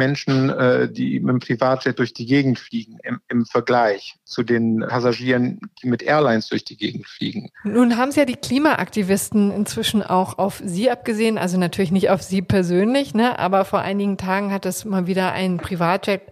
Menschen, 0.00 0.48
äh, 0.48 0.90
die 0.90 1.20
mit 1.20 1.28
dem 1.28 1.40
Privatjet 1.40 1.98
durch 1.98 2.14
die 2.14 2.24
Gegend 2.24 2.58
fliegen, 2.58 2.98
im, 3.02 3.20
im, 3.28 3.44
Vergleich 3.44 4.16
zu 4.24 4.42
den 4.42 4.80
Passagieren, 4.80 5.60
die 5.82 5.88
mit 5.88 6.02
Airlines 6.02 6.48
durch 6.48 6.64
die 6.64 6.78
Gegend 6.78 7.06
fliegen. 7.06 7.50
Nun 7.64 7.98
haben 7.98 8.10
Sie 8.10 8.20
ja 8.20 8.24
die 8.24 8.36
Klimaaktivisten 8.36 9.52
inzwischen 9.52 10.02
auch 10.02 10.38
auf 10.38 10.62
Sie 10.64 10.90
abgesehen, 10.90 11.36
also 11.36 11.58
natürlich 11.58 11.92
nicht 11.92 12.08
auf 12.08 12.22
Sie 12.22 12.40
persönlich, 12.40 13.12
ne, 13.14 13.38
aber 13.38 13.66
vor 13.66 13.80
einigen 13.80 14.16
Tagen 14.16 14.50
hat 14.52 14.64
es 14.64 14.86
mal 14.86 15.06
wieder 15.06 15.32
ein 15.32 15.58
Privatjet 15.58 16.22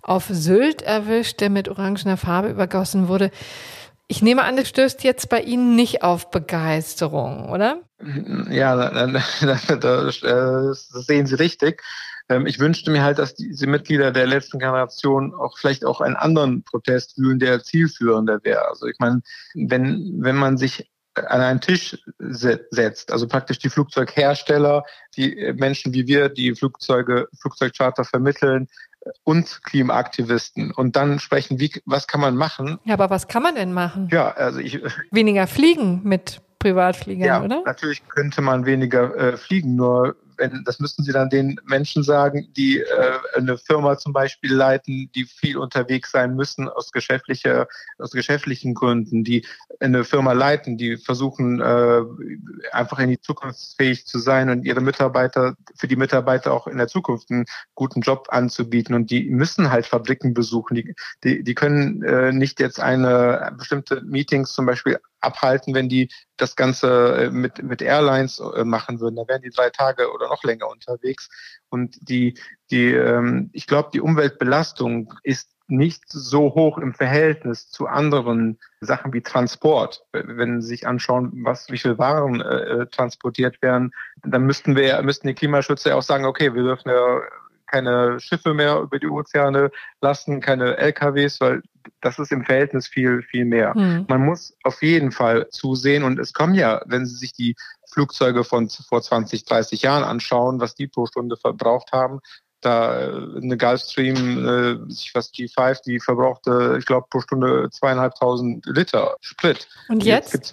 auf 0.00 0.26
Sylt 0.30 0.80
erwischt, 0.80 1.40
der 1.40 1.50
mit 1.50 1.68
orangener 1.68 2.16
Farbe 2.16 2.48
übergossen 2.48 3.08
wurde. 3.08 3.30
Ich 4.10 4.22
nehme 4.22 4.42
an, 4.42 4.56
das 4.56 4.68
stößt 4.70 5.04
jetzt 5.04 5.28
bei 5.28 5.42
Ihnen 5.42 5.76
nicht 5.76 6.02
auf 6.02 6.30
Begeisterung, 6.30 7.50
oder? 7.50 7.82
Ja, 8.48 8.74
das 9.68 10.88
sehen 10.88 11.26
Sie 11.26 11.34
richtig. 11.34 11.82
Ähm, 12.28 12.46
ich 12.46 12.58
wünschte 12.58 12.90
mir 12.90 13.02
halt, 13.02 13.18
dass 13.18 13.34
diese 13.34 13.66
Mitglieder 13.66 14.12
der 14.12 14.26
letzten 14.26 14.58
Generation 14.58 15.34
auch 15.34 15.58
vielleicht 15.58 15.84
auch 15.84 16.00
einen 16.00 16.16
anderen 16.16 16.62
Protest 16.62 17.14
fühlen, 17.14 17.38
der 17.38 17.62
zielführender 17.62 18.40
wäre. 18.42 18.68
Also 18.68 18.86
ich 18.86 18.98
meine, 18.98 19.22
wenn, 19.54 20.16
wenn 20.18 20.36
man 20.36 20.56
sich 20.56 20.90
an 21.14 21.40
einen 21.40 21.60
Tisch 21.60 21.98
setzt, 22.20 23.10
also 23.10 23.26
praktisch 23.26 23.58
die 23.58 23.70
Flugzeughersteller, 23.70 24.84
die 25.16 25.52
Menschen 25.56 25.92
wie 25.92 26.06
wir, 26.06 26.28
die 26.28 26.54
Flugzeuge, 26.54 27.26
Flugzeugcharter 27.40 28.04
vermitteln, 28.04 28.68
und 29.24 29.62
Klimaaktivisten 29.64 30.72
und 30.72 30.96
dann 30.96 31.18
sprechen, 31.18 31.60
wie, 31.60 31.70
was 31.84 32.06
kann 32.06 32.20
man 32.20 32.36
machen? 32.36 32.78
Ja, 32.84 32.94
aber 32.94 33.10
was 33.10 33.28
kann 33.28 33.42
man 33.42 33.54
denn 33.54 33.72
machen? 33.72 34.08
Ja, 34.10 34.30
also 34.30 34.58
ich. 34.58 34.80
Weniger 35.10 35.46
fliegen 35.46 36.02
mit 36.04 36.40
Privatfliegern, 36.58 37.26
ja, 37.26 37.42
oder? 37.42 37.62
Natürlich 37.64 38.06
könnte 38.08 38.42
man 38.42 38.66
weniger 38.66 39.14
äh, 39.16 39.36
fliegen, 39.36 39.76
nur 39.76 40.16
wenn, 40.38 40.64
das 40.64 40.78
müssten 40.78 41.02
Sie 41.02 41.12
dann 41.12 41.28
den 41.28 41.60
Menschen 41.64 42.02
sagen, 42.02 42.48
die 42.56 42.80
äh, 42.80 43.18
eine 43.34 43.58
Firma 43.58 43.98
zum 43.98 44.12
Beispiel 44.12 44.54
leiten, 44.54 45.10
die 45.14 45.24
viel 45.24 45.58
unterwegs 45.58 46.12
sein 46.12 46.34
müssen 46.34 46.68
aus 46.68 46.92
geschäftlicher, 46.92 47.68
aus 47.98 48.12
geschäftlichen 48.12 48.74
Gründen, 48.74 49.24
die 49.24 49.46
eine 49.80 50.04
Firma 50.04 50.32
leiten, 50.32 50.78
die 50.78 50.96
versuchen 50.96 51.60
äh, 51.60 52.02
einfach 52.72 52.98
in 52.98 53.10
die 53.10 53.20
Zukunft 53.20 53.74
fähig 53.76 54.06
zu 54.06 54.18
sein 54.18 54.48
und 54.48 54.64
ihre 54.64 54.80
Mitarbeiter, 54.80 55.56
für 55.76 55.88
die 55.88 55.96
Mitarbeiter 55.96 56.52
auch 56.52 56.66
in 56.66 56.78
der 56.78 56.88
Zukunft 56.88 57.30
einen 57.30 57.44
guten 57.74 58.00
Job 58.00 58.28
anzubieten 58.30 58.94
und 58.94 59.10
die 59.10 59.28
müssen 59.28 59.70
halt 59.70 59.86
Fabriken 59.86 60.34
besuchen. 60.34 60.76
Die, 60.76 60.94
die, 61.24 61.42
die 61.42 61.54
können 61.54 62.02
äh, 62.02 62.32
nicht 62.32 62.60
jetzt 62.60 62.80
eine 62.80 63.52
bestimmte 63.58 64.00
Meetings 64.02 64.52
zum 64.52 64.66
Beispiel 64.66 64.98
abhalten, 65.20 65.74
wenn 65.74 65.88
die 65.88 66.08
das 66.36 66.56
Ganze 66.56 67.16
äh, 67.16 67.30
mit, 67.30 67.62
mit 67.62 67.82
Airlines 67.82 68.40
äh, 68.40 68.64
machen 68.64 69.00
würden. 69.00 69.16
Da 69.16 69.26
wären 69.26 69.42
die 69.42 69.50
drei 69.50 69.70
Tage 69.70 70.10
oder 70.12 70.27
noch 70.28 70.44
länger 70.44 70.68
unterwegs. 70.68 71.28
Und 71.68 71.96
die, 72.08 72.38
die, 72.70 72.92
ähm, 72.92 73.50
ich 73.52 73.66
glaube, 73.66 73.90
die 73.92 74.00
Umweltbelastung 74.00 75.14
ist 75.22 75.50
nicht 75.68 76.04
so 76.08 76.54
hoch 76.54 76.78
im 76.78 76.94
Verhältnis 76.94 77.70
zu 77.70 77.86
anderen 77.86 78.58
Sachen 78.80 79.12
wie 79.12 79.20
Transport. 79.20 80.02
Wenn 80.12 80.62
Sie 80.62 80.68
sich 80.68 80.86
anschauen, 80.86 81.44
was, 81.44 81.70
wie 81.70 81.78
viel 81.78 81.98
Waren 81.98 82.40
äh, 82.40 82.86
transportiert 82.86 83.60
werden, 83.60 83.92
dann 84.24 84.44
müssten 84.44 84.76
wir, 84.76 85.00
müssten 85.02 85.28
die 85.28 85.34
Klimaschützer 85.34 85.94
auch 85.94 86.02
sagen, 86.02 86.24
okay, 86.24 86.54
wir 86.54 86.62
dürfen 86.62 86.88
ja 86.88 87.20
keine 87.66 88.18
Schiffe 88.18 88.54
mehr 88.54 88.80
über 88.80 88.98
die 88.98 89.08
Ozeane 89.08 89.70
lassen, 90.00 90.40
keine 90.40 90.78
LKWs, 90.78 91.38
weil 91.40 91.62
das 92.00 92.18
ist 92.18 92.32
im 92.32 92.44
Verhältnis 92.44 92.86
viel, 92.86 93.22
viel 93.22 93.44
mehr. 93.44 93.76
Mhm. 93.76 94.06
Man 94.08 94.24
muss 94.24 94.56
auf 94.62 94.82
jeden 94.82 95.12
Fall 95.12 95.48
zusehen 95.50 96.04
und 96.04 96.18
es 96.18 96.32
kommen 96.32 96.54
ja, 96.54 96.82
wenn 96.86 97.06
Sie 97.06 97.16
sich 97.16 97.32
die 97.32 97.54
Flugzeuge 97.90 98.44
von 98.44 98.68
vor 98.68 99.02
20, 99.02 99.44
30 99.44 99.82
Jahren 99.82 100.04
anschauen, 100.04 100.60
was 100.60 100.74
die 100.74 100.86
pro 100.86 101.06
Stunde 101.06 101.36
verbraucht 101.36 101.92
haben, 101.92 102.20
da 102.60 103.00
äh, 103.00 103.36
eine 103.40 103.56
Gulfstream, 103.56 104.16
äh, 104.38 104.78
was 105.14 105.32
G5, 105.32 105.82
die 105.84 106.00
verbrauchte, 106.00 106.76
ich 106.78 106.86
glaube, 106.86 107.06
pro 107.10 107.20
Stunde 107.20 107.68
zweieinhalbtausend 107.70 108.66
Liter 108.66 109.16
Sprit. 109.20 109.68
Und 109.88 110.04
jetzt? 110.04 110.34
jetzt 110.34 110.52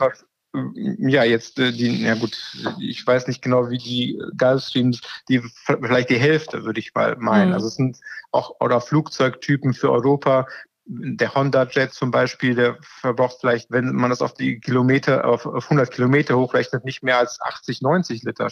ja, 0.97 1.23
jetzt 1.23 1.59
äh, 1.59 1.71
die, 1.71 2.03
ja 2.03 2.15
gut, 2.15 2.37
ich 2.79 3.05
weiß 3.05 3.27
nicht 3.27 3.41
genau, 3.41 3.69
wie 3.69 3.77
die 3.77 4.21
Gulfstreams, 4.37 5.01
die 5.27 5.41
vielleicht 5.65 6.09
die 6.09 6.19
Hälfte, 6.19 6.63
würde 6.63 6.79
ich 6.79 6.93
mal 6.93 7.15
meinen. 7.17 7.49
Mhm. 7.49 7.55
Also 7.55 7.67
es 7.67 7.75
sind 7.75 7.97
auch 8.31 8.55
oder 8.59 8.81
Flugzeugtypen 8.81 9.73
für 9.73 9.91
Europa, 9.91 10.47
der 10.85 11.33
Honda 11.33 11.67
Jet 11.69 11.93
zum 11.93 12.11
Beispiel, 12.11 12.55
der 12.55 12.77
verbraucht 12.81 13.37
vielleicht, 13.39 13.71
wenn 13.71 13.93
man 13.95 14.11
das 14.11 14.21
auf 14.21 14.33
die 14.33 14.59
Kilometer, 14.59 15.25
auf, 15.25 15.45
auf 15.45 15.65
100 15.65 15.91
Kilometer 15.91 16.37
hochrechnet, 16.37 16.85
nicht 16.85 17.03
mehr 17.03 17.17
als 17.17 17.41
80, 17.41 17.81
90 17.81 18.23
Liter, 18.23 18.49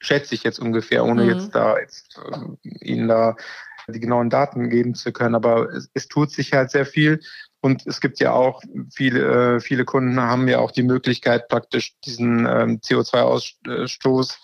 schätze 0.00 0.34
ich 0.34 0.42
jetzt 0.42 0.58
ungefähr, 0.58 1.04
ohne 1.04 1.24
mhm. 1.24 1.30
jetzt 1.30 1.54
da 1.54 1.78
jetzt, 1.78 2.18
äh, 2.18 2.68
Ihnen 2.84 3.08
da 3.08 3.36
die 3.88 4.00
genauen 4.00 4.30
Daten 4.30 4.68
geben 4.68 4.94
zu 4.96 5.12
können. 5.12 5.36
Aber 5.36 5.70
es, 5.72 5.88
es 5.94 6.08
tut 6.08 6.32
sich 6.32 6.52
halt 6.52 6.70
sehr 6.70 6.86
viel. 6.86 7.20
Und 7.60 7.86
es 7.86 8.00
gibt 8.00 8.18
ja 8.20 8.32
auch 8.32 8.62
viele, 8.92 9.56
äh, 9.56 9.60
viele 9.60 9.84
Kunden 9.84 10.20
haben 10.20 10.48
ja 10.48 10.58
auch 10.58 10.72
die 10.72 10.82
Möglichkeit, 10.82 11.48
praktisch 11.48 11.94
diesen 12.04 12.46
ähm, 12.46 12.80
CO2-Ausstoß 12.80 14.36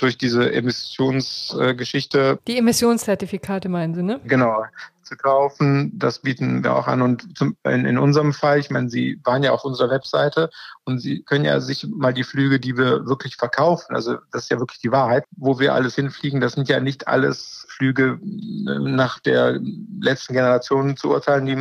durch 0.00 0.18
diese 0.18 0.52
Emissionsgeschichte. 0.52 2.38
Die 2.46 2.58
Emissionszertifikate 2.58 3.68
meinen 3.68 3.94
Sie, 3.94 4.02
ne? 4.02 4.20
Genau, 4.24 4.64
zu 5.10 5.16
kaufen. 5.16 5.90
Das 5.98 6.20
bieten 6.20 6.62
wir 6.62 6.74
auch 6.74 6.86
an. 6.86 7.02
Und 7.02 7.36
zum, 7.36 7.56
in, 7.64 7.84
in, 7.84 7.98
unserem 7.98 8.32
Fall, 8.32 8.58
ich 8.58 8.70
meine, 8.70 8.88
Sie 8.88 9.20
waren 9.24 9.42
ja 9.42 9.50
auf 9.52 9.64
unserer 9.64 9.90
Webseite 9.90 10.50
und 10.84 11.00
Sie 11.00 11.22
können 11.22 11.44
ja 11.44 11.60
sich 11.60 11.86
mal 11.86 12.14
die 12.14 12.24
Flüge, 12.24 12.60
die 12.60 12.76
wir 12.76 13.06
wirklich 13.06 13.36
verkaufen, 13.36 13.94
also 13.94 14.16
das 14.32 14.44
ist 14.44 14.50
ja 14.50 14.58
wirklich 14.58 14.80
die 14.80 14.92
Wahrheit, 14.92 15.24
wo 15.36 15.58
wir 15.58 15.74
alles 15.74 15.96
hinfliegen, 15.96 16.40
das 16.40 16.52
sind 16.52 16.68
ja 16.68 16.80
nicht 16.80 17.08
alles 17.08 17.66
Flüge 17.68 18.20
äh, 18.22 18.78
nach 18.78 19.18
der 19.18 19.60
letzten 20.00 20.34
Generation 20.34 20.96
zu 20.96 21.10
urteilen, 21.10 21.46
die 21.46 21.58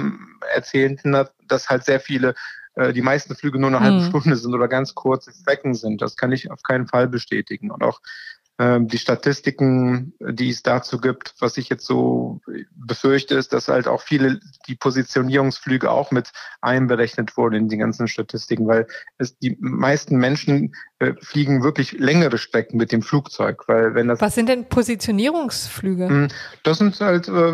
erzählen, 0.54 1.00
dass 1.48 1.70
halt 1.70 1.84
sehr 1.84 2.00
viele 2.00 2.36
äh, 2.80 2.94
die 2.94 3.02
meisten 3.02 3.36
Flüge 3.36 3.60
nur 3.60 3.70
eine 3.70 3.82
halbe 3.82 4.00
mhm. 4.00 4.08
Stunde 4.08 4.36
sind 4.36 4.54
oder 4.54 4.68
ganz 4.68 4.96
kurze 4.96 5.32
Strecken 5.32 5.74
sind. 5.74 6.02
Das 6.02 6.16
kann 6.16 6.32
ich 6.32 6.50
auf 6.50 6.64
keinen 6.64 6.88
Fall 6.88 7.08
bestätigen. 7.08 7.72
Und 7.72 7.84
auch 7.84 8.00
die 8.60 8.98
Statistiken, 8.98 10.14
die 10.20 10.50
es 10.50 10.64
dazu 10.64 11.00
gibt, 11.00 11.34
was 11.40 11.56
ich 11.56 11.70
jetzt 11.70 11.86
so 11.86 12.42
befürchte, 12.76 13.36
ist, 13.36 13.54
dass 13.54 13.70
halt 13.70 13.88
auch 13.88 14.02
viele 14.02 14.42
die 14.68 14.76
Positionierungsflüge 14.76 15.90
auch 15.90 16.12
mit 16.12 16.34
einberechnet 16.60 17.38
wurden 17.38 17.56
in 17.56 17.70
die 17.70 17.78
ganzen 17.78 18.10
Statistiken, 18.10 18.68
weil 18.68 18.86
es 19.18 19.38
die 19.38 19.56
meisten 19.62 20.18
Menschen 20.18 20.74
äh, 21.00 21.14
fliegen 21.22 21.64
wirklich 21.64 21.94
längere 21.94 22.38
Strecken 22.38 22.76
mit 22.76 22.92
dem 22.92 23.02
Flugzeug, 23.02 23.64
weil 23.68 23.96
wenn 23.96 24.10
das 24.10 24.20
Was 24.20 24.36
sind 24.36 24.50
denn 24.50 24.68
Positionierungsflüge? 24.68 26.10
Hm, 26.10 26.28
das 26.64 26.80
sind 26.80 27.00
halt 27.00 27.30
äh, 27.30 27.54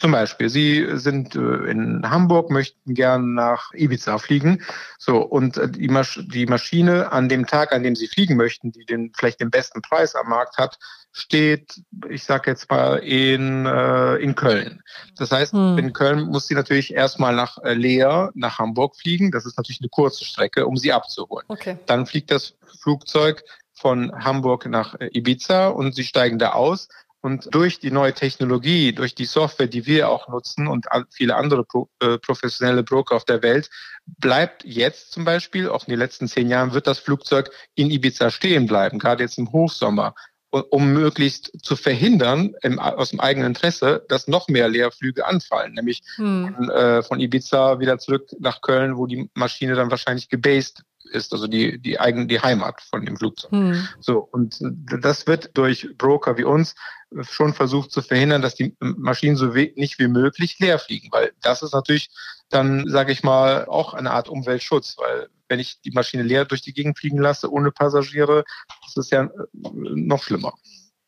zum 0.00 0.12
Beispiel, 0.12 0.48
Sie 0.48 0.86
sind 0.94 1.36
äh, 1.36 1.70
in 1.70 2.08
Hamburg, 2.08 2.50
möchten 2.50 2.94
gern 2.94 3.34
nach 3.34 3.74
Ibiza 3.74 4.16
fliegen, 4.16 4.62
so 4.98 5.18
und 5.18 5.60
die, 5.76 5.88
Masch 5.88 6.20
die 6.32 6.46
Maschine 6.46 7.12
an 7.12 7.28
dem 7.28 7.46
Tag, 7.46 7.72
an 7.72 7.82
dem 7.82 7.94
Sie 7.94 8.08
fliegen 8.08 8.36
möchten, 8.36 8.72
die 8.72 8.86
den 8.86 9.12
vielleicht 9.14 9.40
den 9.40 9.50
besten 9.50 9.82
Preis 9.82 10.14
am 10.14 10.30
Markt 10.30 10.45
hat, 10.56 10.78
steht, 11.12 11.80
ich 12.10 12.24
sage 12.24 12.50
jetzt 12.50 12.68
mal, 12.70 12.96
in, 12.98 13.64
äh, 13.64 14.16
in 14.16 14.34
Köln. 14.34 14.82
Das 15.16 15.32
heißt, 15.32 15.54
hm. 15.54 15.78
in 15.78 15.92
Köln 15.94 16.26
muss 16.26 16.46
sie 16.46 16.54
natürlich 16.54 16.92
erstmal 16.92 17.34
nach 17.34 17.56
äh, 17.64 17.72
Leer, 17.72 18.30
nach 18.34 18.58
Hamburg 18.58 18.96
fliegen. 18.96 19.30
Das 19.30 19.46
ist 19.46 19.56
natürlich 19.56 19.80
eine 19.80 19.88
kurze 19.88 20.26
Strecke, 20.26 20.66
um 20.66 20.76
sie 20.76 20.92
abzuholen. 20.92 21.46
Okay. 21.48 21.78
Dann 21.86 22.04
fliegt 22.04 22.30
das 22.30 22.54
Flugzeug 22.82 23.42
von 23.72 24.12
Hamburg 24.12 24.66
nach 24.66 24.94
äh, 25.00 25.08
Ibiza 25.12 25.68
und 25.68 25.94
sie 25.94 26.04
steigen 26.04 26.38
da 26.38 26.52
aus. 26.52 26.88
Und 27.22 27.52
durch 27.54 27.80
die 27.80 27.90
neue 27.90 28.12
Technologie, 28.12 28.92
durch 28.92 29.14
die 29.14 29.24
Software, 29.24 29.66
die 29.66 29.86
wir 29.86 30.10
auch 30.10 30.28
nutzen 30.28 30.68
und 30.68 30.86
viele 31.10 31.34
andere 31.34 31.64
pro, 31.64 31.88
äh, 32.00 32.18
professionelle 32.18 32.84
Broker 32.84 33.16
auf 33.16 33.24
der 33.24 33.42
Welt, 33.42 33.70
bleibt 34.06 34.64
jetzt 34.64 35.12
zum 35.12 35.24
Beispiel, 35.24 35.68
auch 35.68 35.86
in 35.86 35.90
den 35.90 35.98
letzten 35.98 36.28
zehn 36.28 36.48
Jahren, 36.48 36.72
wird 36.72 36.86
das 36.86 36.98
Flugzeug 36.98 37.50
in 37.74 37.90
Ibiza 37.90 38.30
stehen 38.30 38.66
bleiben, 38.66 38.98
gerade 38.98 39.24
jetzt 39.24 39.38
im 39.38 39.50
Hochsommer 39.50 40.14
um 40.50 40.92
möglichst 40.92 41.52
zu 41.62 41.76
verhindern, 41.76 42.54
im, 42.62 42.78
aus 42.78 43.10
dem 43.10 43.20
eigenen 43.20 43.48
Interesse, 43.48 44.04
dass 44.08 44.28
noch 44.28 44.48
mehr 44.48 44.68
Leerflüge 44.68 45.26
anfallen, 45.26 45.74
nämlich 45.74 46.02
hm. 46.16 46.54
von, 46.54 46.70
äh, 46.70 47.02
von 47.02 47.20
Ibiza 47.20 47.80
wieder 47.80 47.98
zurück 47.98 48.30
nach 48.38 48.60
Köln, 48.60 48.96
wo 48.96 49.06
die 49.06 49.28
Maschine 49.34 49.74
dann 49.74 49.90
wahrscheinlich 49.90 50.28
gebased 50.28 50.82
ist, 51.12 51.32
also 51.32 51.46
die, 51.46 51.78
die 51.78 52.00
eigene, 52.00 52.26
die 52.26 52.40
Heimat 52.40 52.80
von 52.80 53.04
dem 53.04 53.16
Flugzeug. 53.16 53.52
Hm. 53.52 53.88
So, 54.00 54.18
und 54.18 54.58
das 54.60 55.26
wird 55.26 55.50
durch 55.54 55.88
Broker 55.96 56.36
wie 56.36 56.44
uns 56.44 56.74
schon 57.22 57.54
versucht 57.54 57.92
zu 57.92 58.02
verhindern, 58.02 58.42
dass 58.42 58.54
die 58.54 58.74
Maschinen 58.80 59.36
so 59.36 59.46
nicht 59.46 59.98
wie 59.98 60.08
möglich 60.08 60.58
leer 60.58 60.78
fliegen, 60.78 61.08
weil 61.12 61.32
das 61.42 61.62
ist 61.62 61.72
natürlich 61.72 62.10
dann, 62.48 62.88
sage 62.88 63.12
ich 63.12 63.22
mal, 63.22 63.66
auch 63.66 63.94
eine 63.94 64.10
Art 64.10 64.28
Umweltschutz, 64.28 64.96
weil 64.98 65.28
wenn 65.48 65.60
ich 65.60 65.80
die 65.80 65.90
Maschine 65.90 66.22
leer 66.22 66.44
durch 66.44 66.62
die 66.62 66.72
Gegend 66.72 66.98
fliegen 66.98 67.18
lasse, 67.18 67.50
ohne 67.50 67.70
Passagiere, 67.70 68.44
das 68.84 68.96
ist 68.96 69.12
ja 69.12 69.24
äh, 69.24 69.30
noch 69.52 70.22
schlimmer. 70.22 70.54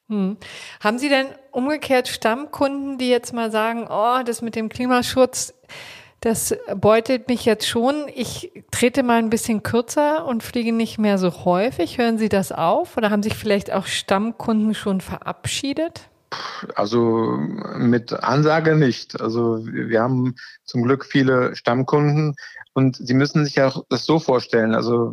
Hm. 0.08 0.36
Haben 0.82 0.98
Sie 0.98 1.08
denn 1.08 1.26
umgekehrt 1.50 2.08
Stammkunden, 2.08 2.98
die 2.98 3.10
jetzt 3.10 3.34
mal 3.34 3.50
sagen, 3.50 3.86
oh, 3.90 4.22
das 4.24 4.40
mit 4.40 4.56
dem 4.56 4.68
Klimaschutz, 4.70 5.54
das 6.20 6.56
beutelt 6.74 7.28
mich 7.28 7.44
jetzt 7.44 7.68
schon. 7.68 8.06
Ich 8.12 8.50
trete 8.70 9.02
mal 9.02 9.18
ein 9.18 9.30
bisschen 9.30 9.62
kürzer 9.62 10.26
und 10.26 10.42
fliege 10.42 10.72
nicht 10.72 10.98
mehr 10.98 11.18
so 11.18 11.44
häufig. 11.44 11.98
Hören 11.98 12.18
Sie 12.18 12.28
das 12.28 12.50
auf? 12.50 12.96
Oder 12.96 13.10
haben 13.10 13.22
sich 13.22 13.34
vielleicht 13.34 13.72
auch 13.72 13.86
Stammkunden 13.86 14.74
schon 14.74 15.00
verabschiedet? 15.00 16.08
Also 16.74 17.38
mit 17.76 18.12
Ansage 18.12 18.74
nicht. 18.76 19.20
Also 19.20 19.64
wir 19.64 20.02
haben 20.02 20.34
zum 20.64 20.82
Glück 20.82 21.04
viele 21.04 21.54
Stammkunden 21.54 22.34
und 22.78 22.96
Sie 22.96 23.14
müssen 23.14 23.44
sich 23.44 23.56
ja 23.56 23.66
auch 23.66 23.84
das 23.88 24.06
so 24.06 24.20
vorstellen. 24.20 24.72
Also 24.72 25.12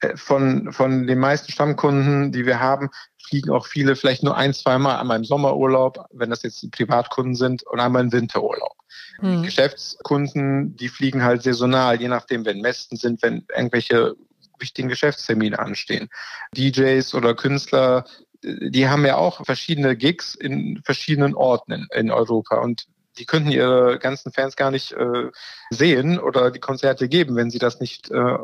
äh, 0.00 0.14
von, 0.14 0.74
von 0.74 1.06
den 1.06 1.18
meisten 1.18 1.50
Stammkunden, 1.50 2.32
die 2.32 2.44
wir 2.44 2.60
haben, 2.60 2.90
fliegen 3.26 3.50
auch 3.50 3.66
viele 3.66 3.96
vielleicht 3.96 4.22
nur 4.22 4.36
ein, 4.36 4.52
zweimal 4.52 4.98
einmal 4.98 5.16
im 5.16 5.24
Sommerurlaub, 5.24 6.04
wenn 6.12 6.28
das 6.28 6.42
jetzt 6.42 6.70
Privatkunden 6.70 7.34
sind, 7.34 7.62
und 7.62 7.80
einmal 7.80 8.04
im 8.04 8.12
Winterurlaub. 8.12 8.74
Mhm. 9.22 9.42
Geschäftskunden, 9.42 10.76
die 10.76 10.90
fliegen 10.90 11.22
halt 11.22 11.42
saisonal, 11.42 11.98
je 11.98 12.08
nachdem, 12.08 12.44
wenn 12.44 12.60
Messen 12.60 12.98
sind, 12.98 13.22
wenn 13.22 13.46
irgendwelche 13.56 14.14
wichtigen 14.58 14.90
Geschäftstermine 14.90 15.58
anstehen. 15.58 16.10
DJs 16.54 17.14
oder 17.14 17.34
Künstler, 17.34 18.04
die 18.42 18.86
haben 18.86 19.06
ja 19.06 19.16
auch 19.16 19.46
verschiedene 19.46 19.96
Gigs 19.96 20.34
in 20.34 20.82
verschiedenen 20.84 21.34
Orten 21.34 21.72
in, 21.72 21.86
in 21.94 22.10
Europa 22.10 22.58
und 22.58 22.86
die 23.18 23.26
könnten 23.26 23.50
ihre 23.50 23.98
ganzen 23.98 24.32
Fans 24.32 24.56
gar 24.56 24.70
nicht 24.70 24.92
äh, 24.92 25.30
sehen 25.70 26.18
oder 26.18 26.50
die 26.50 26.60
Konzerte 26.60 27.08
geben, 27.08 27.36
wenn 27.36 27.50
sie 27.50 27.58
das 27.58 27.80
nicht 27.80 28.10
äh, 28.10 28.38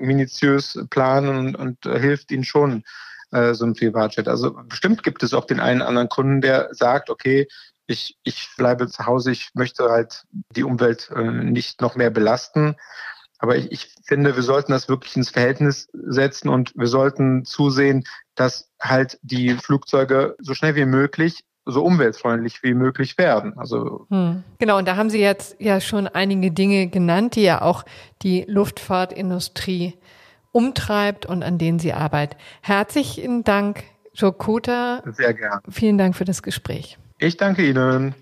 minutiös 0.00 0.78
planen 0.90 1.36
und, 1.36 1.56
und 1.56 1.86
äh, 1.86 1.98
hilft 1.98 2.30
ihnen 2.30 2.44
schon 2.44 2.84
äh, 3.30 3.54
so 3.54 3.64
ein 3.64 3.74
Privatjet. 3.74 4.28
Also 4.28 4.52
bestimmt 4.68 5.02
gibt 5.02 5.22
es 5.22 5.34
auch 5.34 5.44
den 5.44 5.60
einen 5.60 5.82
anderen 5.82 6.08
Kunden, 6.08 6.40
der 6.40 6.68
sagt, 6.72 7.10
okay, 7.10 7.48
ich, 7.86 8.18
ich 8.22 8.50
bleibe 8.56 8.86
zu 8.86 9.06
Hause, 9.06 9.32
ich 9.32 9.50
möchte 9.54 9.90
halt 9.90 10.24
die 10.54 10.62
Umwelt 10.64 11.10
äh, 11.14 11.22
nicht 11.22 11.80
noch 11.80 11.96
mehr 11.96 12.10
belasten. 12.10 12.76
Aber 13.38 13.56
ich, 13.56 13.70
ich 13.72 13.94
finde, 14.04 14.36
wir 14.36 14.42
sollten 14.42 14.72
das 14.72 14.88
wirklich 14.88 15.16
ins 15.16 15.30
Verhältnis 15.30 15.88
setzen 15.92 16.48
und 16.48 16.72
wir 16.74 16.88
sollten 16.88 17.44
zusehen, 17.44 18.04
dass 18.34 18.70
halt 18.80 19.18
die 19.22 19.54
Flugzeuge 19.54 20.36
so 20.38 20.54
schnell 20.54 20.74
wie 20.74 20.84
möglich 20.84 21.44
so 21.68 21.84
umweltfreundlich 21.84 22.62
wie 22.62 22.74
möglich 22.74 23.18
werden. 23.18 23.56
Also 23.56 24.06
hm. 24.10 24.42
genau. 24.58 24.78
Und 24.78 24.88
da 24.88 24.96
haben 24.96 25.10
Sie 25.10 25.20
jetzt 25.20 25.56
ja 25.60 25.80
schon 25.80 26.08
einige 26.08 26.50
Dinge 26.50 26.88
genannt, 26.88 27.36
die 27.36 27.42
ja 27.42 27.62
auch 27.62 27.84
die 28.22 28.44
Luftfahrtindustrie 28.48 29.94
umtreibt 30.50 31.26
und 31.26 31.42
an 31.42 31.58
denen 31.58 31.78
Sie 31.78 31.92
arbeitet. 31.92 32.38
Herzlichen 32.62 33.44
Dank, 33.44 33.84
Joe 34.14 34.32
Kota. 34.32 35.02
Sehr 35.06 35.34
gern. 35.34 35.60
Vielen 35.68 35.98
Dank 35.98 36.16
für 36.16 36.24
das 36.24 36.42
Gespräch. 36.42 36.98
Ich 37.18 37.36
danke 37.36 37.68
Ihnen. 37.68 38.14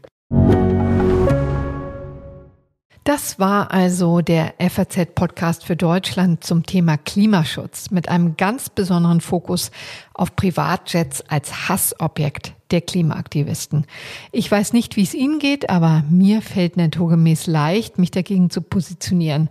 Das 3.05 3.38
war 3.38 3.70
also 3.70 4.20
der 4.20 4.55
FAZ-Podcast 4.59 5.64
für 5.64 5.76
Deutschland 5.76 6.42
zum 6.42 6.66
Thema 6.66 6.97
Klimaschutz 6.97 7.92
mit 7.92 8.09
einem 8.09 8.36
ganz 8.36 8.68
besonderen 8.68 9.20
Fokus 9.20 9.70
auf 10.12 10.34
Privatjets 10.34 11.22
als 11.28 11.68
Hassobjekt 11.68 12.55
der 12.70 12.80
Klimaaktivisten. 12.80 13.86
Ich 14.32 14.50
weiß 14.50 14.72
nicht, 14.72 14.96
wie 14.96 15.02
es 15.02 15.14
Ihnen 15.14 15.38
geht, 15.38 15.70
aber 15.70 16.04
mir 16.10 16.42
fällt 16.42 16.76
naturgemäß 16.76 17.46
leicht, 17.46 17.98
mich 17.98 18.10
dagegen 18.10 18.50
zu 18.50 18.60
positionieren. 18.60 19.48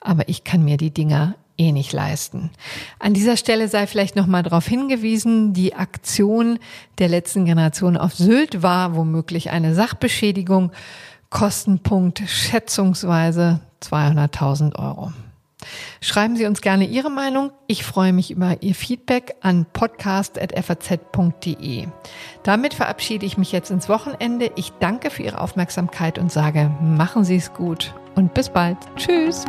Aber 0.00 0.28
ich 0.28 0.44
kann 0.44 0.64
mir 0.64 0.76
die 0.76 0.90
Dinger 0.90 1.34
eh 1.56 1.72
nicht 1.72 1.92
leisten. 1.92 2.50
An 2.98 3.14
dieser 3.14 3.36
Stelle 3.36 3.68
sei 3.68 3.86
vielleicht 3.86 4.16
noch 4.16 4.26
mal 4.26 4.42
darauf 4.42 4.66
hingewiesen, 4.66 5.52
die 5.52 5.74
Aktion 5.74 6.58
der 6.98 7.08
letzten 7.08 7.44
Generation 7.44 7.96
auf 7.96 8.14
Sylt 8.14 8.62
war 8.62 8.94
womöglich 8.94 9.50
eine 9.50 9.74
Sachbeschädigung. 9.74 10.70
Kostenpunkt 11.30 12.22
schätzungsweise 12.26 13.60
200.000 13.82 14.76
Euro. 14.78 15.12
Schreiben 16.00 16.36
Sie 16.36 16.46
uns 16.46 16.60
gerne 16.60 16.86
Ihre 16.86 17.10
Meinung. 17.10 17.50
Ich 17.66 17.84
freue 17.84 18.12
mich 18.12 18.30
über 18.30 18.62
Ihr 18.62 18.74
Feedback 18.74 19.34
an 19.40 19.66
podcast.faz.de. 19.72 21.86
Damit 22.42 22.74
verabschiede 22.74 23.24
ich 23.26 23.38
mich 23.38 23.52
jetzt 23.52 23.70
ins 23.70 23.88
Wochenende. 23.88 24.50
Ich 24.56 24.72
danke 24.78 25.10
für 25.10 25.22
Ihre 25.24 25.40
Aufmerksamkeit 25.40 26.18
und 26.18 26.30
sage, 26.30 26.70
machen 26.80 27.24
Sie 27.24 27.36
es 27.36 27.52
gut 27.52 27.94
und 28.14 28.34
bis 28.34 28.50
bald. 28.50 28.78
Tschüss. 28.96 29.44